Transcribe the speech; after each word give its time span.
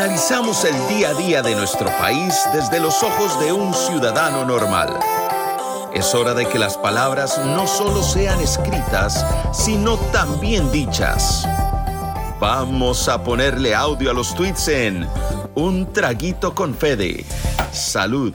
Analizamos 0.00 0.64
el 0.64 0.88
día 0.88 1.10
a 1.10 1.14
día 1.14 1.42
de 1.42 1.54
nuestro 1.54 1.86
país 1.98 2.34
desde 2.54 2.80
los 2.80 3.02
ojos 3.02 3.38
de 3.38 3.52
un 3.52 3.74
ciudadano 3.74 4.46
normal. 4.46 4.98
Es 5.92 6.14
hora 6.14 6.32
de 6.32 6.48
que 6.48 6.58
las 6.58 6.78
palabras 6.78 7.38
no 7.44 7.66
solo 7.66 8.02
sean 8.02 8.40
escritas, 8.40 9.26
sino 9.52 9.98
también 10.10 10.72
dichas. 10.72 11.46
Vamos 12.40 13.10
a 13.10 13.22
ponerle 13.22 13.74
audio 13.74 14.10
a 14.10 14.14
los 14.14 14.34
tweets 14.34 14.68
en 14.68 15.06
Un 15.54 15.92
Traguito 15.92 16.54
con 16.54 16.74
Fede. 16.74 17.26
Salud. 17.70 18.32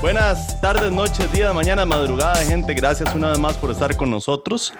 Buenas 0.00 0.60
tardes, 0.60 0.90
noches, 0.90 1.30
días, 1.30 1.54
mañana, 1.54 1.86
madrugada, 1.86 2.34
gente. 2.38 2.74
Gracias 2.74 3.14
una 3.14 3.28
vez 3.28 3.38
más 3.38 3.56
por 3.58 3.70
estar 3.70 3.96
con 3.96 4.10
nosotros. 4.10 4.74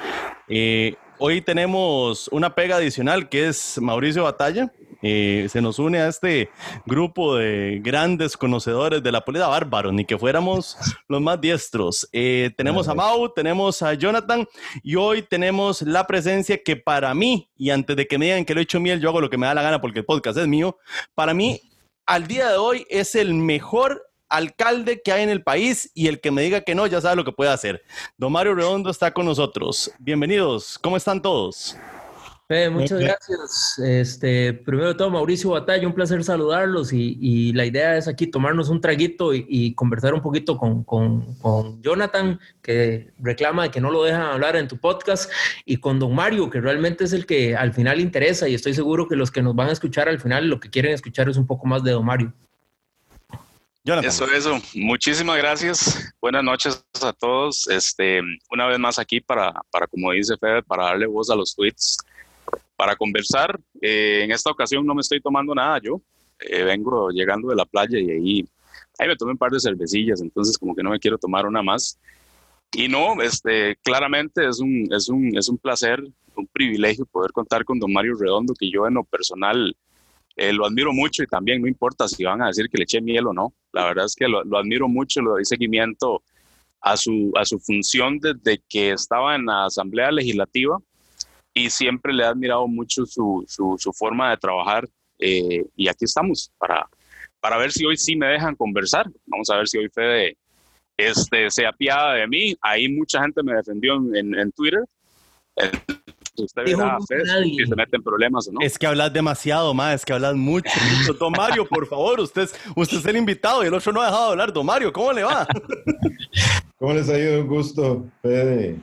Eh, 0.49 0.97
hoy 1.19 1.41
tenemos 1.41 2.27
una 2.33 2.53
pega 2.53 2.79
adicional 2.79 3.29
que 3.29 3.47
es 3.47 3.79
Mauricio 3.81 4.25
Batalla. 4.25 4.73
Eh, 5.03 5.49
se 5.51 5.61
nos 5.61 5.79
une 5.79 5.99
a 5.99 6.09
este 6.09 6.51
grupo 6.87 7.37
de 7.37 7.81
grandes 7.83 8.37
conocedores 8.37 9.03
de 9.03 9.13
la 9.13 9.25
política 9.25 9.49
bárbaro, 9.49 9.93
ni 9.93 10.05
que 10.05 10.19
fuéramos 10.19 10.77
los 11.09 11.21
más 11.21 11.41
diestros. 11.41 12.09
Eh, 12.13 12.51
tenemos 12.57 12.89
a 12.89 12.95
Mau, 12.95 13.29
tenemos 13.33 13.83
a 13.83 13.95
Jonathan 13.95 14.47
y 14.83 14.97
hoy 14.97 15.23
tenemos 15.23 15.83
la 15.83 16.07
presencia 16.07 16.63
que 16.63 16.77
para 16.77 17.15
mí, 17.15 17.51
y 17.57 17.71
antes 17.71 17.97
de 17.97 18.07
que 18.07 18.19
me 18.19 18.27
digan 18.27 18.45
que 18.45 18.55
lo 18.55 18.61
he 18.61 18.65
hecho 18.65 18.81
miel, 18.81 19.01
yo 19.01 19.09
hago 19.09 19.21
lo 19.21 19.31
que 19.31 19.39
me 19.39 19.47
da 19.47 19.55
la 19.55 19.63
gana 19.63 19.81
porque 19.81 20.01
el 20.01 20.05
podcast 20.05 20.39
es 20.39 20.47
mío, 20.47 20.77
para 21.15 21.35
mí 21.35 21.61
al 22.07 22.27
día 22.27 22.51
de 22.51 22.57
hoy 22.57 22.87
es 22.91 23.15
el 23.15 23.35
mejor 23.35 24.11
alcalde 24.29 25.03
que 25.03 25.13
hay 25.13 25.23
en 25.23 25.31
el 25.31 25.43
país 25.43 25.91
y 25.95 26.07
el 26.07 26.21
que 26.21 26.31
me 26.31 26.43
diga 26.43 26.63
que 26.63 26.75
no 26.75 26.87
ya 26.87 27.01
sabe 27.01 27.17
lo 27.17 27.25
que 27.25 27.33
puede 27.33 27.51
hacer. 27.51 27.83
Don 28.17 28.33
Mario 28.33 28.55
Redondo 28.55 28.91
está 28.91 29.13
con 29.13 29.27
nosotros. 29.27 29.93
Bienvenidos, 29.99 30.79
¿cómo 30.79 30.97
están 30.97 31.21
todos? 31.21 31.77
Muchas 32.71 32.99
gracias. 32.99 33.79
Este, 33.79 34.53
primero 34.53 34.89
de 34.89 34.95
todo, 34.95 35.11
Mauricio 35.11 35.51
Batalla, 35.51 35.87
un 35.87 35.95
placer 35.95 36.25
saludarlos 36.25 36.93
y, 36.93 37.53
la 37.53 37.65
idea 37.65 37.97
es 37.97 38.09
aquí 38.09 38.27
tomarnos 38.27 38.69
un 38.69 38.81
traguito 38.81 39.33
y, 39.35 39.75
conversar 39.75 40.15
un 40.15 40.21
poquito 40.21 40.59
con, 40.59 40.83
con, 40.85 41.83
Jonathan, 41.83 42.41
que 42.63 43.13
reclama 43.19 43.65
de 43.65 43.71
que 43.71 43.81
no 43.81 43.91
lo 43.91 44.03
dejan 44.03 44.23
hablar 44.23 44.57
en 44.57 44.69
tu 44.69 44.79
podcast, 44.79 45.31
y 45.65 45.77
con 45.77 45.99
don 45.99 46.15
Mario, 46.15 46.51
que 46.51 46.61
realmente 46.61 47.05
es 47.05 47.13
el 47.13 47.27
que 47.27 47.57
al 47.57 47.73
final 47.73 48.01
interesa 48.01 48.49
y 48.49 48.55
estoy 48.55 48.75
seguro 48.75 49.07
que 49.07 49.17
los 49.17 49.31
que 49.31 49.43
nos 49.43 49.55
van 49.55 49.69
a 49.69 49.73
escuchar 49.73 50.09
al 50.09 50.21
final 50.21 50.49
lo 50.49 50.59
que 50.59 50.71
quieren 50.71 50.93
escuchar 50.93 51.29
es 51.29 51.37
un 51.37 51.47
poco 51.47 51.67
más 51.67 51.85
de 51.85 51.93
don 51.93 52.05
Mario. 52.05 52.33
Eso, 53.85 54.31
eso. 54.31 54.61
Muchísimas 54.75 55.39
gracias. 55.39 56.13
Buenas 56.21 56.45
noches 56.45 56.85
a 57.03 57.13
todos. 57.15 57.67
Este, 57.69 58.21
una 58.51 58.67
vez 58.67 58.79
más 58.79 58.99
aquí 58.99 59.21
para, 59.21 59.53
para 59.71 59.87
como 59.87 60.13
dice 60.13 60.37
Fede, 60.37 60.63
para 60.63 60.85
darle 60.85 61.07
voz 61.07 61.31
a 61.31 61.35
los 61.35 61.55
tweets, 61.55 61.97
para 62.77 62.97
conversar. 62.97 63.59
Eh, 63.81 64.23
en 64.25 64.33
esta 64.33 64.51
ocasión 64.51 64.87
no 64.87 64.95
me 64.95 65.01
estoy 65.01 65.21
tomando 65.21 65.55
nada 65.55 65.79
yo. 65.83 66.01
Eh, 66.41 66.63
vengo 66.63 67.11
llegando 67.11 67.49
de 67.49 67.57
la 67.57 67.67
playa 67.67 67.99
y 67.99 68.11
ahí, 68.11 68.49
ahí 68.99 69.09
me 69.09 69.17
tomé 69.17 69.33
un 69.33 69.39
par 69.39 69.51
de 69.51 69.61
cervecillas, 69.61 70.23
entonces 70.23 70.57
como 70.57 70.75
que 70.75 70.83
no 70.83 70.91
me 70.91 70.99
quiero 70.99 71.19
tomar 71.19 71.47
una 71.47 71.63
más. 71.63 71.99
Y 72.73 72.89
no, 72.89 73.21
este, 73.21 73.77
claramente 73.83 74.49
es 74.49 74.61
un, 74.61 74.89
es 74.93 75.09
un, 75.09 75.37
es 75.37 75.49
un 75.49 75.59
placer, 75.59 76.03
un 76.37 76.47
privilegio 76.47 77.05
poder 77.05 77.33
contar 77.33 77.65
con 77.65 77.79
don 77.79 77.93
Mario 77.93 78.15
Redondo, 78.19 78.55
que 78.59 78.71
yo 78.71 78.87
en 78.87 78.95
lo 78.95 79.05
personal 79.05 79.77
eh, 80.37 80.53
lo 80.53 80.65
admiro 80.65 80.93
mucho 80.93 81.23
y 81.23 81.27
también 81.27 81.61
no 81.61 81.69
importa 81.69 82.09
si 82.09 82.25
van 82.25 82.41
a 82.41 82.47
decir 82.47 82.69
que 82.71 82.79
le 82.79 82.85
eché 82.85 83.01
miel 83.01 83.27
o 83.27 83.33
no. 83.33 83.53
La 83.73 83.85
verdad 83.85 84.07
es 84.07 84.15
que 84.15 84.29
lo, 84.29 84.41
admiro 84.57 84.89
mucho, 84.89 85.21
lo 85.21 85.33
doy 85.33 85.45
seguimiento 85.45 86.23
a 86.81 86.97
su, 86.97 87.33
a 87.37 87.45
su 87.45 87.59
función 87.59 88.19
desde 88.21 88.63
que 88.69 88.93
estaba 88.93 89.35
en 89.35 89.47
la 89.47 89.67
Asamblea 89.67 90.11
Legislativa 90.13 90.79
y 91.55 91.71
siempre 91.71 92.13
le 92.13 92.23
he 92.23 92.27
admirado 92.27 92.67
mucho 92.69 93.05
su, 93.07 93.45
su, 93.47 93.93
forma 93.93 94.31
de 94.31 94.37
trabajar 94.37 94.89
eh, 95.19 95.65
y 95.77 95.89
aquí 95.89 96.05
estamos 96.05 96.51
para, 96.59 96.89
para 97.41 97.59
ver 97.59 97.73
si 97.73 97.85
hoy 97.85 97.97
sí 97.97 98.17
me 98.17 98.27
dejan 98.27 98.55
conversar. 98.57 99.07
Vamos 99.27 99.51
a 99.51 99.57
ver 99.57 99.69
si 99.69 99.79
hoy 99.79 99.89
Fede 99.89 100.37
este, 100.97 101.51
se 101.51 101.67
apiada 101.67 102.15
de 102.15 102.27
mí. 102.27 102.57
Ahí 102.61 102.89
mucha 102.89 103.21
gente 103.21 103.43
me 103.43 103.55
defendió 103.55 103.97
en, 104.15 104.35
en, 104.35 104.53
Twitter 104.53 104.85
usted 106.45 106.63
verá 106.65 106.99
si 107.01 107.67
se 107.67 107.77
meten 107.77 108.03
problemas 108.03 108.49
o 108.49 108.53
no. 108.53 108.61
Es 108.61 108.79
que 108.79 108.87
hablas 108.87 109.13
demasiado, 109.13 109.75
más, 109.75 109.97
es 109.97 110.05
que 110.05 110.13
hablas 110.13 110.35
mucho, 110.35 110.71
mucho. 110.99 111.15
Don 111.15 111.33
Mario, 111.33 111.67
por 111.67 111.87
favor, 111.87 112.21
usted, 112.21 112.49
usted 112.77 112.99
es 112.99 113.07
el 113.07 113.17
invitado 113.17 113.63
y 113.65 113.67
el 113.67 113.75
otro 113.75 113.93
no 113.93 114.01
ha 114.01 114.07
dejado 114.07 114.27
de 114.27 114.31
hablar. 114.33 114.53
Don 114.53 114.67
Mario, 114.67 114.93
¿cómo 114.93 115.13
le 115.13 115.23
va? 115.23 115.47
¿Cómo 116.81 116.95
les 116.95 117.11
ha 117.11 117.19
ido? 117.19 117.43
Un 117.43 117.47
gusto, 117.47 118.07
Fede, 118.23 118.77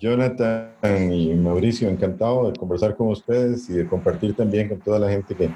Jonathan 0.00 1.12
y 1.12 1.34
Mauricio. 1.34 1.86
Encantado 1.86 2.50
de 2.50 2.58
conversar 2.58 2.96
con 2.96 3.08
ustedes 3.08 3.68
y 3.68 3.74
de 3.74 3.86
compartir 3.86 4.34
también 4.34 4.70
con 4.70 4.78
toda 4.78 4.98
la 4.98 5.10
gente 5.10 5.34
que, 5.34 5.50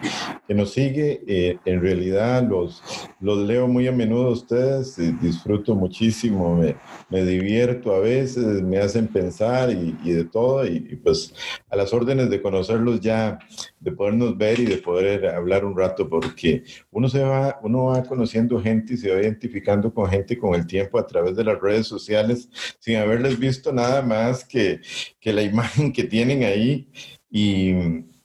que 0.46 0.54
nos 0.54 0.74
sigue. 0.74 1.22
Eh, 1.26 1.58
en 1.64 1.80
realidad 1.80 2.46
los, 2.46 2.82
los 3.18 3.38
leo 3.38 3.66
muy 3.66 3.88
a 3.88 3.92
menudo 3.92 4.32
ustedes, 4.32 4.94
disfruto 5.22 5.74
muchísimo, 5.74 6.54
me, 6.54 6.76
me, 7.08 7.24
divierto 7.24 7.94
a 7.94 8.00
veces, 8.00 8.62
me 8.62 8.76
hacen 8.76 9.08
pensar 9.08 9.70
y, 9.70 9.96
y 10.04 10.12
de 10.12 10.24
todo. 10.24 10.66
Y, 10.66 10.86
y, 10.90 10.96
pues 10.96 11.32
a 11.70 11.76
las 11.76 11.94
órdenes 11.94 12.28
de 12.28 12.42
conocerlos 12.42 13.00
ya, 13.00 13.38
de 13.80 13.92
podernos 13.92 14.36
ver 14.36 14.60
y 14.60 14.66
de 14.66 14.76
poder 14.76 15.26
hablar 15.28 15.64
un 15.64 15.74
rato, 15.74 16.06
porque 16.10 16.62
uno, 16.90 17.08
se 17.08 17.22
va, 17.22 17.58
uno 17.62 17.84
va 17.84 18.02
conociendo 18.02 18.60
gente 18.60 18.94
y 18.94 18.96
se 18.98 19.10
va 19.10 19.22
identificando 19.22 19.94
con 19.94 20.10
gente 20.10 20.38
con 20.38 20.54
el 20.54 20.66
tiempo 20.66 20.98
a 20.98 21.06
través 21.06 21.34
de 21.36 21.44
las 21.44 21.58
redes 21.58 21.85
sociales 21.86 22.48
sin 22.78 22.96
haberles 22.96 23.38
visto 23.38 23.72
nada 23.72 24.02
más 24.02 24.44
que, 24.44 24.80
que 25.20 25.32
la 25.32 25.42
imagen 25.42 25.92
que 25.92 26.04
tienen 26.04 26.42
ahí 26.44 26.88
y, 27.30 27.72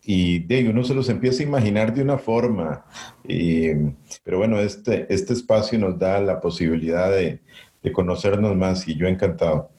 y 0.04 0.40
de 0.40 0.70
uno 0.70 0.84
se 0.84 0.94
los 0.94 1.10
empieza 1.10 1.44
a 1.44 1.46
imaginar 1.46 1.94
de 1.94 2.02
una 2.02 2.18
forma. 2.18 2.86
pero 4.24 4.38
bueno, 4.38 4.60
este, 4.60 5.06
este 5.14 5.34
espacio 5.34 5.80
nos 5.80 5.98
da 5.98 6.20
la 6.20 6.40
posibilidad 6.40 7.12
de, 7.12 7.40
de 7.82 7.92
conocernos 7.92 8.56
más 8.56 8.88
y 8.88 8.96
yo 8.96 9.08
encantado. 9.08 9.70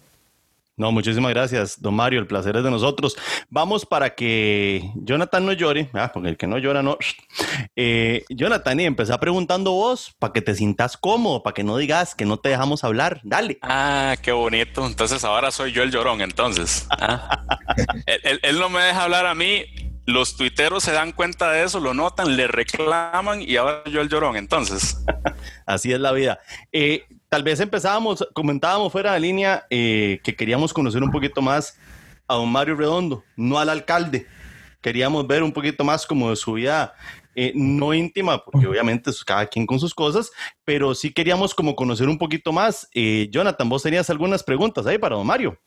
No, 0.76 0.90
muchísimas 0.90 1.32
gracias, 1.32 1.80
don 1.80 1.94
Mario. 1.94 2.18
El 2.18 2.26
placer 2.26 2.56
es 2.56 2.64
de 2.64 2.70
nosotros. 2.70 3.16
Vamos 3.50 3.84
para 3.84 4.14
que 4.14 4.90
Jonathan 4.96 5.44
no 5.44 5.52
llore, 5.52 5.90
ah, 5.92 6.10
porque 6.12 6.30
el 6.30 6.36
que 6.38 6.46
no 6.46 6.58
llora 6.58 6.82
no. 6.82 6.96
Eh, 7.76 8.24
Jonathan, 8.28 8.80
y 8.80 8.84
empezá 8.84 9.18
preguntando 9.18 9.72
vos 9.72 10.14
para 10.18 10.32
que 10.32 10.42
te 10.42 10.54
sientas 10.54 10.96
cómodo, 10.96 11.42
para 11.42 11.54
que 11.54 11.64
no 11.64 11.76
digas 11.76 12.14
que 12.14 12.24
no 12.24 12.38
te 12.38 12.48
dejamos 12.48 12.84
hablar. 12.84 13.20
Dale. 13.22 13.58
Ah, 13.62 14.16
qué 14.22 14.32
bonito. 14.32 14.86
Entonces 14.86 15.24
ahora 15.24 15.50
soy 15.50 15.72
yo 15.72 15.82
el 15.82 15.90
llorón, 15.90 16.20
entonces. 16.20 16.86
Ah. 16.90 17.44
él, 18.06 18.58
no 18.58 18.68
me 18.68 18.82
deja 18.82 19.04
hablar 19.04 19.26
a 19.26 19.34
mí. 19.34 19.64
Los 20.06 20.36
tuiteros 20.36 20.82
se 20.82 20.92
dan 20.92 21.12
cuenta 21.12 21.50
de 21.50 21.64
eso, 21.64 21.80
lo 21.80 21.94
notan, 21.94 22.36
le 22.36 22.46
reclaman 22.48 23.42
y 23.42 23.56
ahora 23.56 23.82
yo 23.90 24.00
el 24.00 24.08
llorón, 24.08 24.36
entonces. 24.36 24.96
Así 25.66 25.92
es 25.92 26.00
la 26.00 26.12
vida. 26.12 26.40
Eh, 26.72 27.06
tal 27.32 27.42
vez 27.42 27.60
empezábamos, 27.60 28.28
comentábamos 28.34 28.92
fuera 28.92 29.14
de 29.14 29.20
línea 29.20 29.64
eh, 29.70 30.20
que 30.22 30.36
queríamos 30.36 30.70
conocer 30.70 31.02
un 31.02 31.10
poquito 31.10 31.40
más 31.40 31.78
a 32.28 32.34
don 32.34 32.52
Mario 32.52 32.76
Redondo, 32.76 33.24
no 33.36 33.58
al 33.58 33.70
alcalde. 33.70 34.26
Queríamos 34.82 35.26
ver 35.26 35.42
un 35.42 35.50
poquito 35.50 35.82
más 35.82 36.06
como 36.06 36.28
de 36.28 36.36
su 36.36 36.52
vida 36.52 36.92
eh, 37.34 37.52
no 37.54 37.94
íntima, 37.94 38.44
porque 38.44 38.66
obviamente 38.66 39.10
cada 39.24 39.46
quien 39.46 39.64
con 39.64 39.80
sus 39.80 39.94
cosas, 39.94 40.30
pero 40.66 40.94
sí 40.94 41.10
queríamos 41.10 41.54
como 41.54 41.74
conocer 41.74 42.06
un 42.06 42.18
poquito 42.18 42.52
más. 42.52 42.86
Eh, 42.92 43.28
Jonathan, 43.30 43.66
vos 43.66 43.82
tenías 43.82 44.10
algunas 44.10 44.42
preguntas 44.42 44.84
ahí 44.84 44.98
para 44.98 45.16
don 45.16 45.26
Mario. 45.26 45.58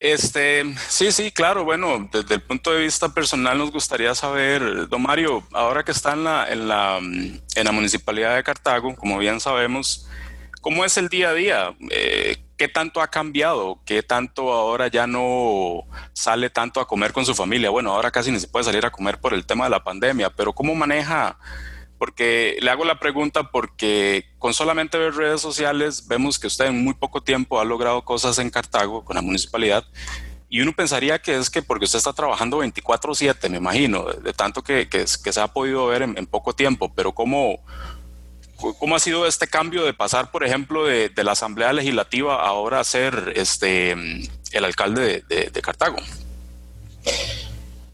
Este, 0.00 0.64
sí, 0.88 1.12
sí, 1.12 1.30
claro. 1.30 1.62
Bueno, 1.62 2.08
desde 2.10 2.34
el 2.34 2.42
punto 2.42 2.72
de 2.72 2.80
vista 2.82 3.14
personal 3.14 3.56
nos 3.56 3.70
gustaría 3.70 4.12
saber, 4.16 4.88
don 4.88 5.02
Mario, 5.02 5.44
ahora 5.52 5.84
que 5.84 5.92
está 5.92 6.14
en 6.14 6.24
la, 6.24 6.48
en 6.50 6.66
la, 6.66 6.98
en 6.98 7.64
la 7.64 7.70
municipalidad 7.70 8.34
de 8.34 8.42
Cartago, 8.42 8.96
como 8.96 9.18
bien 9.18 9.38
sabemos, 9.38 10.08
¿Cómo 10.60 10.84
es 10.84 10.96
el 10.98 11.08
día 11.08 11.30
a 11.30 11.34
día? 11.34 11.74
Eh, 11.90 12.36
¿Qué 12.58 12.68
tanto 12.68 13.00
ha 13.00 13.08
cambiado? 13.08 13.80
¿Qué 13.86 14.02
tanto 14.02 14.52
ahora 14.52 14.88
ya 14.88 15.06
no 15.06 15.84
sale 16.12 16.50
tanto 16.50 16.80
a 16.80 16.86
comer 16.86 17.12
con 17.12 17.24
su 17.24 17.34
familia? 17.34 17.70
Bueno, 17.70 17.94
ahora 17.94 18.10
casi 18.10 18.30
ni 18.30 18.38
se 18.38 18.48
puede 18.48 18.66
salir 18.66 18.84
a 18.84 18.90
comer 18.90 19.18
por 19.18 19.32
el 19.32 19.46
tema 19.46 19.64
de 19.64 19.70
la 19.70 19.82
pandemia, 19.82 20.28
pero 20.28 20.52
¿cómo 20.52 20.74
maneja? 20.74 21.38
Porque 21.96 22.58
le 22.60 22.70
hago 22.70 22.84
la 22.84 22.98
pregunta 22.98 23.50
porque 23.50 24.26
con 24.38 24.52
solamente 24.52 24.98
ver 24.98 25.14
redes 25.14 25.40
sociales 25.40 26.06
vemos 26.06 26.38
que 26.38 26.48
usted 26.48 26.66
en 26.66 26.84
muy 26.84 26.92
poco 26.92 27.22
tiempo 27.22 27.58
ha 27.58 27.64
logrado 27.64 28.02
cosas 28.02 28.38
en 28.38 28.50
Cartago 28.50 29.02
con 29.04 29.16
la 29.16 29.22
municipalidad 29.22 29.84
y 30.50 30.60
uno 30.60 30.72
pensaría 30.74 31.20
que 31.20 31.36
es 31.36 31.48
que 31.48 31.62
porque 31.62 31.84
usted 31.86 31.98
está 31.98 32.12
trabajando 32.12 32.58
24/7, 32.58 33.48
me 33.48 33.58
imagino, 33.58 34.04
de, 34.04 34.32
tanto 34.34 34.62
que, 34.62 34.88
se 35.06 35.40
ha 35.40 35.48
podido 35.48 35.86
ver 35.86 36.02
en, 36.02 36.18
en 36.18 36.26
poco 36.26 36.52
tiempo, 36.54 36.92
pero 36.92 37.12
¿cómo, 37.12 37.60
¿Cómo 38.78 38.96
ha 38.96 38.98
sido 38.98 39.26
este 39.26 39.46
cambio 39.46 39.84
de 39.84 39.94
pasar, 39.94 40.30
por 40.30 40.44
ejemplo, 40.44 40.84
de, 40.84 41.10
la 41.22 41.32
Asamblea 41.32 41.72
Legislativa 41.72 42.46
ahora 42.46 42.80
a 42.80 42.84
ser 42.84 43.32
este, 43.36 43.92
el 43.92 44.64
alcalde 44.64 45.22
de, 45.28 45.62
Cartago? 45.62 45.96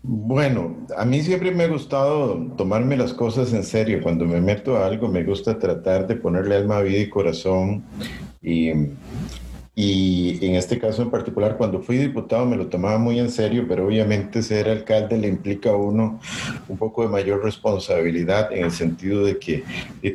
Bueno, 0.02 0.86
a 0.96 1.04
mí 1.04 1.22
siempre 1.22 1.50
me 1.50 1.64
ha 1.64 1.68
gustado 1.68 2.36
tomarme 2.56 2.96
las 2.96 3.12
cosas 3.12 3.52
en 3.52 3.64
serio. 3.64 4.00
Cuando 4.02 4.24
me 4.24 4.40
meto 4.40 4.76
a 4.76 4.86
algo, 4.86 5.08
me 5.08 5.24
gusta 5.24 5.58
tratar 5.58 6.06
de 6.06 6.16
ponerle 6.16 6.56
alma, 6.56 6.80
vida 6.80 6.98
y 6.98 7.08
corazón. 7.08 7.84
Y, 8.42 8.70
y 9.78 10.38
en 10.40 10.54
este 10.54 10.78
caso 10.78 11.02
en 11.02 11.10
particular, 11.10 11.58
cuando 11.58 11.82
fui 11.82 11.98
diputado 11.98 12.46
me 12.46 12.56
lo 12.56 12.68
tomaba 12.68 12.96
muy 12.96 13.18
en 13.18 13.30
serio, 13.30 13.66
pero 13.68 13.86
obviamente 13.86 14.42
ser 14.42 14.70
alcalde 14.70 15.18
le 15.18 15.28
implica 15.28 15.68
a 15.68 15.76
uno 15.76 16.18
un 16.66 16.78
poco 16.78 17.02
de 17.02 17.08
mayor 17.08 17.44
responsabilidad 17.44 18.50
en 18.54 18.64
el 18.64 18.70
sentido 18.70 19.22
de 19.22 19.38
que 19.38 19.64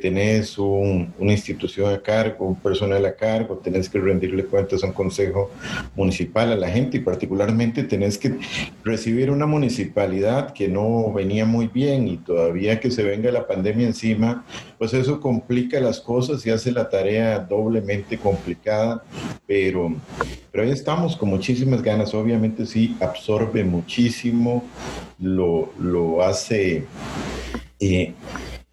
tenés 0.02 0.58
una 0.58 1.32
institución 1.32 1.94
a 1.94 2.02
cargo, 2.02 2.48
un 2.48 2.56
personal 2.56 3.06
a 3.06 3.16
cargo, 3.16 3.58
tenés 3.58 3.88
que 3.88 4.00
rendirle 4.00 4.46
cuentas 4.46 4.84
a 4.84 4.88
un 4.88 4.94
consejo 4.94 5.52
municipal, 5.96 6.52
a 6.52 6.56
la 6.56 6.70
gente 6.70 6.98
y 6.98 7.02
particularmente 7.02 7.84
tenés 7.84 8.18
que 8.18 8.40
recibir 8.84 9.30
una 9.30 9.46
municipalidad 9.46 10.54
que 10.54 10.70
no 10.70 11.14
venía 11.14 11.46
muy 11.46 11.68
bien 11.68 12.08
y 12.08 12.18
todavía 12.18 12.80
que 12.80 12.90
se 12.90 13.04
venga 13.04 13.32
la 13.32 13.46
pandemia 13.46 13.86
encima, 13.86 14.44
pues 14.82 14.96
eso 14.96 15.20
complica 15.20 15.80
las 15.80 16.00
cosas 16.00 16.44
y 16.44 16.50
hace 16.50 16.72
la 16.72 16.90
tarea 16.90 17.38
doblemente 17.38 18.18
complicada 18.18 19.04
pero, 19.46 19.94
pero 20.52 20.64
ahí 20.64 20.72
estamos 20.72 21.16
con 21.16 21.30
muchísimas 21.30 21.84
ganas. 21.84 22.16
Obviamente 22.16 22.66
sí, 22.66 22.98
absorbe 23.00 23.64
muchísimo, 23.64 24.64
lo, 25.20 25.72
lo 25.78 26.24
hace... 26.24 26.86
Eh, 27.80 28.16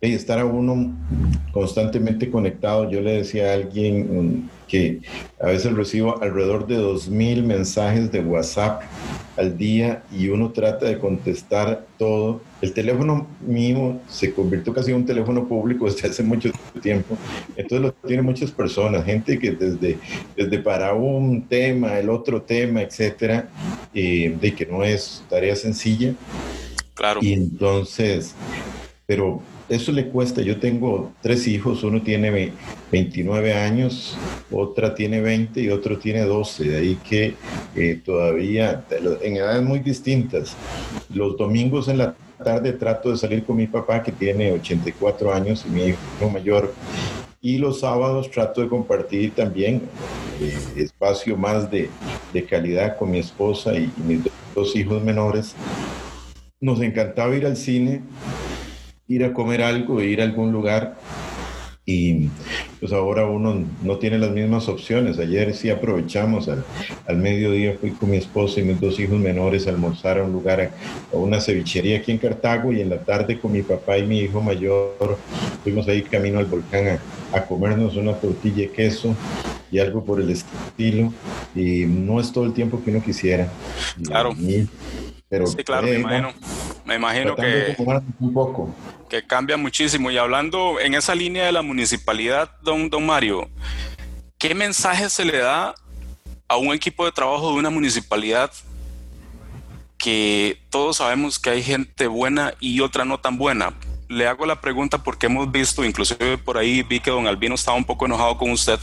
estar 0.00 0.38
a 0.38 0.44
uno 0.44 0.94
constantemente 1.52 2.30
conectado. 2.30 2.88
Yo 2.88 3.00
le 3.00 3.14
decía 3.14 3.50
a 3.50 3.54
alguien 3.54 4.44
mm, 4.44 4.50
que 4.68 5.00
a 5.40 5.46
veces 5.46 5.72
recibo 5.72 6.22
alrededor 6.22 6.66
de 6.66 6.78
2.000 6.78 7.42
mensajes 7.42 8.12
de 8.12 8.20
WhatsApp 8.20 8.82
al 9.36 9.56
día 9.56 10.02
y 10.12 10.28
uno 10.28 10.50
trata 10.50 10.86
de 10.86 10.98
contestar 10.98 11.86
todo. 11.96 12.40
El 12.60 12.72
teléfono 12.72 13.26
mío 13.40 14.00
se 14.08 14.32
convirtió 14.32 14.72
casi 14.72 14.90
en 14.90 14.98
un 14.98 15.06
teléfono 15.06 15.48
público 15.48 15.84
desde 15.90 16.08
hace 16.08 16.22
mucho 16.22 16.50
tiempo. 16.80 17.16
Entonces 17.56 17.80
lo 17.80 17.92
tienen 18.06 18.24
muchas 18.24 18.52
personas, 18.52 19.04
gente 19.04 19.38
que 19.38 19.52
desde, 19.52 19.98
desde 20.36 20.58
para 20.58 20.94
un 20.94 21.42
tema, 21.42 21.98
el 21.98 22.10
otro 22.10 22.42
tema, 22.42 22.82
etcétera, 22.82 23.48
eh, 23.94 24.36
de 24.40 24.54
que 24.54 24.66
no 24.66 24.84
es 24.84 25.24
tarea 25.28 25.56
sencilla. 25.56 26.14
Claro. 26.94 27.20
Y 27.22 27.32
entonces, 27.32 28.34
pero 29.06 29.40
eso 29.68 29.92
le 29.92 30.08
cuesta. 30.08 30.42
Yo 30.42 30.58
tengo 30.58 31.12
tres 31.20 31.46
hijos, 31.46 31.82
uno 31.84 32.02
tiene 32.02 32.52
29 32.90 33.54
años, 33.54 34.16
otra 34.50 34.94
tiene 34.94 35.20
20 35.20 35.60
y 35.60 35.68
otro 35.68 35.98
tiene 35.98 36.22
12. 36.22 36.64
De 36.64 36.76
ahí 36.76 36.98
que 37.08 37.34
eh, 37.76 38.00
todavía 38.04 38.84
en 39.22 39.36
edades 39.36 39.62
muy 39.62 39.80
distintas. 39.80 40.56
Los 41.12 41.36
domingos 41.36 41.88
en 41.88 41.98
la 41.98 42.14
tarde 42.42 42.72
trato 42.72 43.10
de 43.10 43.16
salir 43.16 43.44
con 43.44 43.56
mi 43.56 43.66
papá 43.66 44.02
que 44.02 44.12
tiene 44.12 44.52
84 44.52 45.32
años 45.34 45.64
y 45.66 45.70
mi 45.70 45.82
hijo 45.86 46.30
mayor. 46.32 46.72
Y 47.40 47.58
los 47.58 47.80
sábados 47.80 48.30
trato 48.30 48.60
de 48.62 48.68
compartir 48.68 49.32
también 49.32 49.82
eh, 50.40 50.58
espacio 50.76 51.36
más 51.36 51.70
de, 51.70 51.88
de, 52.32 52.44
calidad 52.44 52.96
con 52.96 53.12
mi 53.12 53.18
esposa 53.18 53.74
y 53.74 53.92
mis 54.04 54.20
dos 54.54 54.74
hijos 54.74 55.02
menores. 55.04 55.54
Nos 56.60 56.80
encantaba 56.80 57.36
ir 57.36 57.46
al 57.46 57.56
cine 57.56 58.02
ir 59.08 59.24
a 59.24 59.32
comer 59.32 59.62
algo, 59.62 60.02
ir 60.02 60.20
a 60.20 60.24
algún 60.24 60.52
lugar 60.52 60.96
y 61.90 62.28
pues 62.80 62.92
ahora 62.92 63.24
uno 63.24 63.64
no 63.82 63.96
tiene 63.96 64.18
las 64.18 64.30
mismas 64.30 64.68
opciones. 64.68 65.18
Ayer 65.18 65.54
sí 65.54 65.70
aprovechamos, 65.70 66.46
al, 66.48 66.62
al, 67.06 67.16
mediodía 67.16 67.78
fui 67.80 67.92
con 67.92 68.10
mi 68.10 68.18
esposa 68.18 68.60
y 68.60 68.64
mis 68.64 68.78
dos 68.78 69.00
hijos 69.00 69.18
menores 69.18 69.66
a 69.66 69.70
almorzar 69.70 70.18
a 70.18 70.24
un 70.24 70.32
lugar, 70.32 70.70
a 71.10 71.16
una 71.16 71.40
cevichería 71.40 71.96
aquí 71.96 72.12
en 72.12 72.18
Cartago 72.18 72.74
y 72.74 72.82
en 72.82 72.90
la 72.90 72.98
tarde 72.98 73.40
con 73.40 73.52
mi 73.52 73.62
papá 73.62 73.96
y 73.96 74.06
mi 74.06 74.18
hijo 74.18 74.42
mayor 74.42 75.16
fuimos 75.64 75.88
ahí 75.88 76.02
camino 76.02 76.38
al 76.38 76.44
volcán 76.44 77.00
a, 77.32 77.40
comernos 77.46 77.96
una 77.96 78.12
tortilla 78.12 78.64
de 78.64 78.70
queso 78.70 79.16
y 79.70 79.78
algo 79.78 80.04
por 80.04 80.20
el 80.20 80.28
estilo 80.28 81.10
y 81.54 81.86
no 81.86 82.20
es 82.20 82.30
todo 82.30 82.44
el 82.44 82.52
tiempo 82.52 82.84
que 82.84 82.90
uno 82.90 83.02
quisiera. 83.02 83.48
Claro. 84.04 84.36
pero, 85.30 85.46
sí, 85.46 85.64
claro, 85.64 85.86
me 85.86 85.94
imagino. 85.94 86.34
Me 86.84 86.96
imagino 86.96 87.34
que, 87.34 87.76
un 88.20 88.32
poco. 88.34 88.74
Que 89.08 89.26
cambia 89.26 89.56
muchísimo. 89.56 90.10
Y 90.10 90.18
hablando 90.18 90.78
en 90.80 90.94
esa 90.94 91.14
línea 91.14 91.46
de 91.46 91.52
la 91.52 91.62
municipalidad, 91.62 92.50
don, 92.62 92.90
don 92.90 93.06
Mario, 93.06 93.48
¿qué 94.38 94.54
mensaje 94.54 95.08
se 95.10 95.24
le 95.24 95.38
da 95.38 95.74
a 96.46 96.56
un 96.56 96.72
equipo 96.72 97.04
de 97.04 97.12
trabajo 97.12 97.52
de 97.52 97.58
una 97.58 97.70
municipalidad 97.70 98.50
que 99.96 100.60
todos 100.70 100.98
sabemos 100.98 101.38
que 101.38 101.50
hay 101.50 101.62
gente 101.62 102.06
buena 102.06 102.54
y 102.60 102.80
otra 102.80 103.04
no 103.04 103.18
tan 103.18 103.38
buena? 103.38 103.74
Le 104.08 104.26
hago 104.26 104.46
la 104.46 104.60
pregunta 104.60 105.02
porque 105.02 105.26
hemos 105.26 105.50
visto, 105.50 105.84
inclusive 105.84 106.38
por 106.38 106.56
ahí 106.56 106.82
vi 106.82 107.00
que 107.00 107.10
don 107.10 107.26
Albino 107.26 107.54
estaba 107.54 107.76
un 107.76 107.84
poco 107.84 108.06
enojado 108.06 108.38
con 108.38 108.50
usted, 108.50 108.78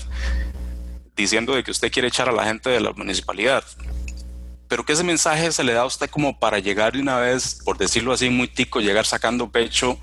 diciendo 1.15 1.55
de 1.55 1.63
que 1.63 1.71
usted 1.71 1.91
quiere 1.91 2.09
echar 2.09 2.29
a 2.29 2.31
la 2.31 2.45
gente 2.45 2.69
de 2.69 2.79
la 2.79 2.91
municipalidad 2.91 3.63
pero 4.67 4.85
que 4.85 4.93
ese 4.93 5.03
mensaje 5.03 5.51
se 5.51 5.63
le 5.63 5.73
da 5.73 5.81
a 5.81 5.85
usted 5.85 6.09
como 6.09 6.39
para 6.39 6.59
llegar 6.59 6.93
de 6.93 7.01
una 7.01 7.19
vez, 7.19 7.59
por 7.63 7.77
decirlo 7.77 8.13
así, 8.13 8.29
muy 8.29 8.47
tico, 8.47 8.79
llegar 8.79 9.05
sacando 9.05 9.51
pecho 9.51 9.99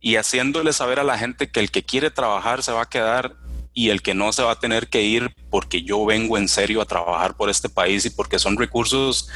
y 0.00 0.16
haciéndole 0.16 0.72
saber 0.72 1.00
a 1.00 1.04
la 1.04 1.18
gente 1.18 1.50
que 1.50 1.60
el 1.60 1.70
que 1.70 1.82
quiere 1.82 2.10
trabajar 2.10 2.62
se 2.62 2.72
va 2.72 2.82
a 2.82 2.88
quedar 2.88 3.36
y 3.72 3.90
el 3.90 4.02
que 4.02 4.14
no 4.14 4.32
se 4.32 4.42
va 4.42 4.52
a 4.52 4.58
tener 4.60 4.88
que 4.88 5.02
ir 5.02 5.34
porque 5.50 5.82
yo 5.82 6.04
vengo 6.04 6.38
en 6.38 6.48
serio 6.48 6.80
a 6.80 6.84
trabajar 6.84 7.36
por 7.36 7.50
este 7.50 7.68
país 7.68 8.04
y 8.06 8.10
porque 8.10 8.38
son 8.38 8.56
recursos 8.56 9.28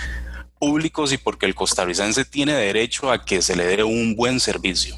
públicos 0.58 1.12
y 1.12 1.18
porque 1.18 1.46
el 1.46 1.54
costarricense 1.54 2.24
tiene 2.24 2.52
derecho 2.52 3.10
a 3.10 3.24
que 3.24 3.42
se 3.42 3.56
le 3.56 3.64
dé 3.64 3.82
un 3.82 4.14
buen 4.14 4.40
servicio. 4.40 4.94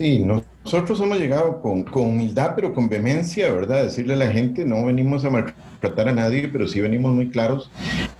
Sí, 0.00 0.20
nosotros 0.20 0.98
hemos 1.02 1.18
llegado 1.18 1.60
con, 1.60 1.84
humildad, 1.92 2.52
pero 2.56 2.72
con 2.72 2.88
vehemencia, 2.88 3.52
¿verdad? 3.52 3.82
Decirle 3.82 4.14
a 4.14 4.16
la 4.16 4.32
gente, 4.32 4.64
no 4.64 4.86
venimos 4.86 5.26
a 5.26 5.28
maltratar 5.28 6.08
a 6.08 6.12
nadie, 6.12 6.48
pero 6.48 6.66
sí 6.66 6.80
venimos 6.80 7.12
muy 7.12 7.28
claros 7.28 7.70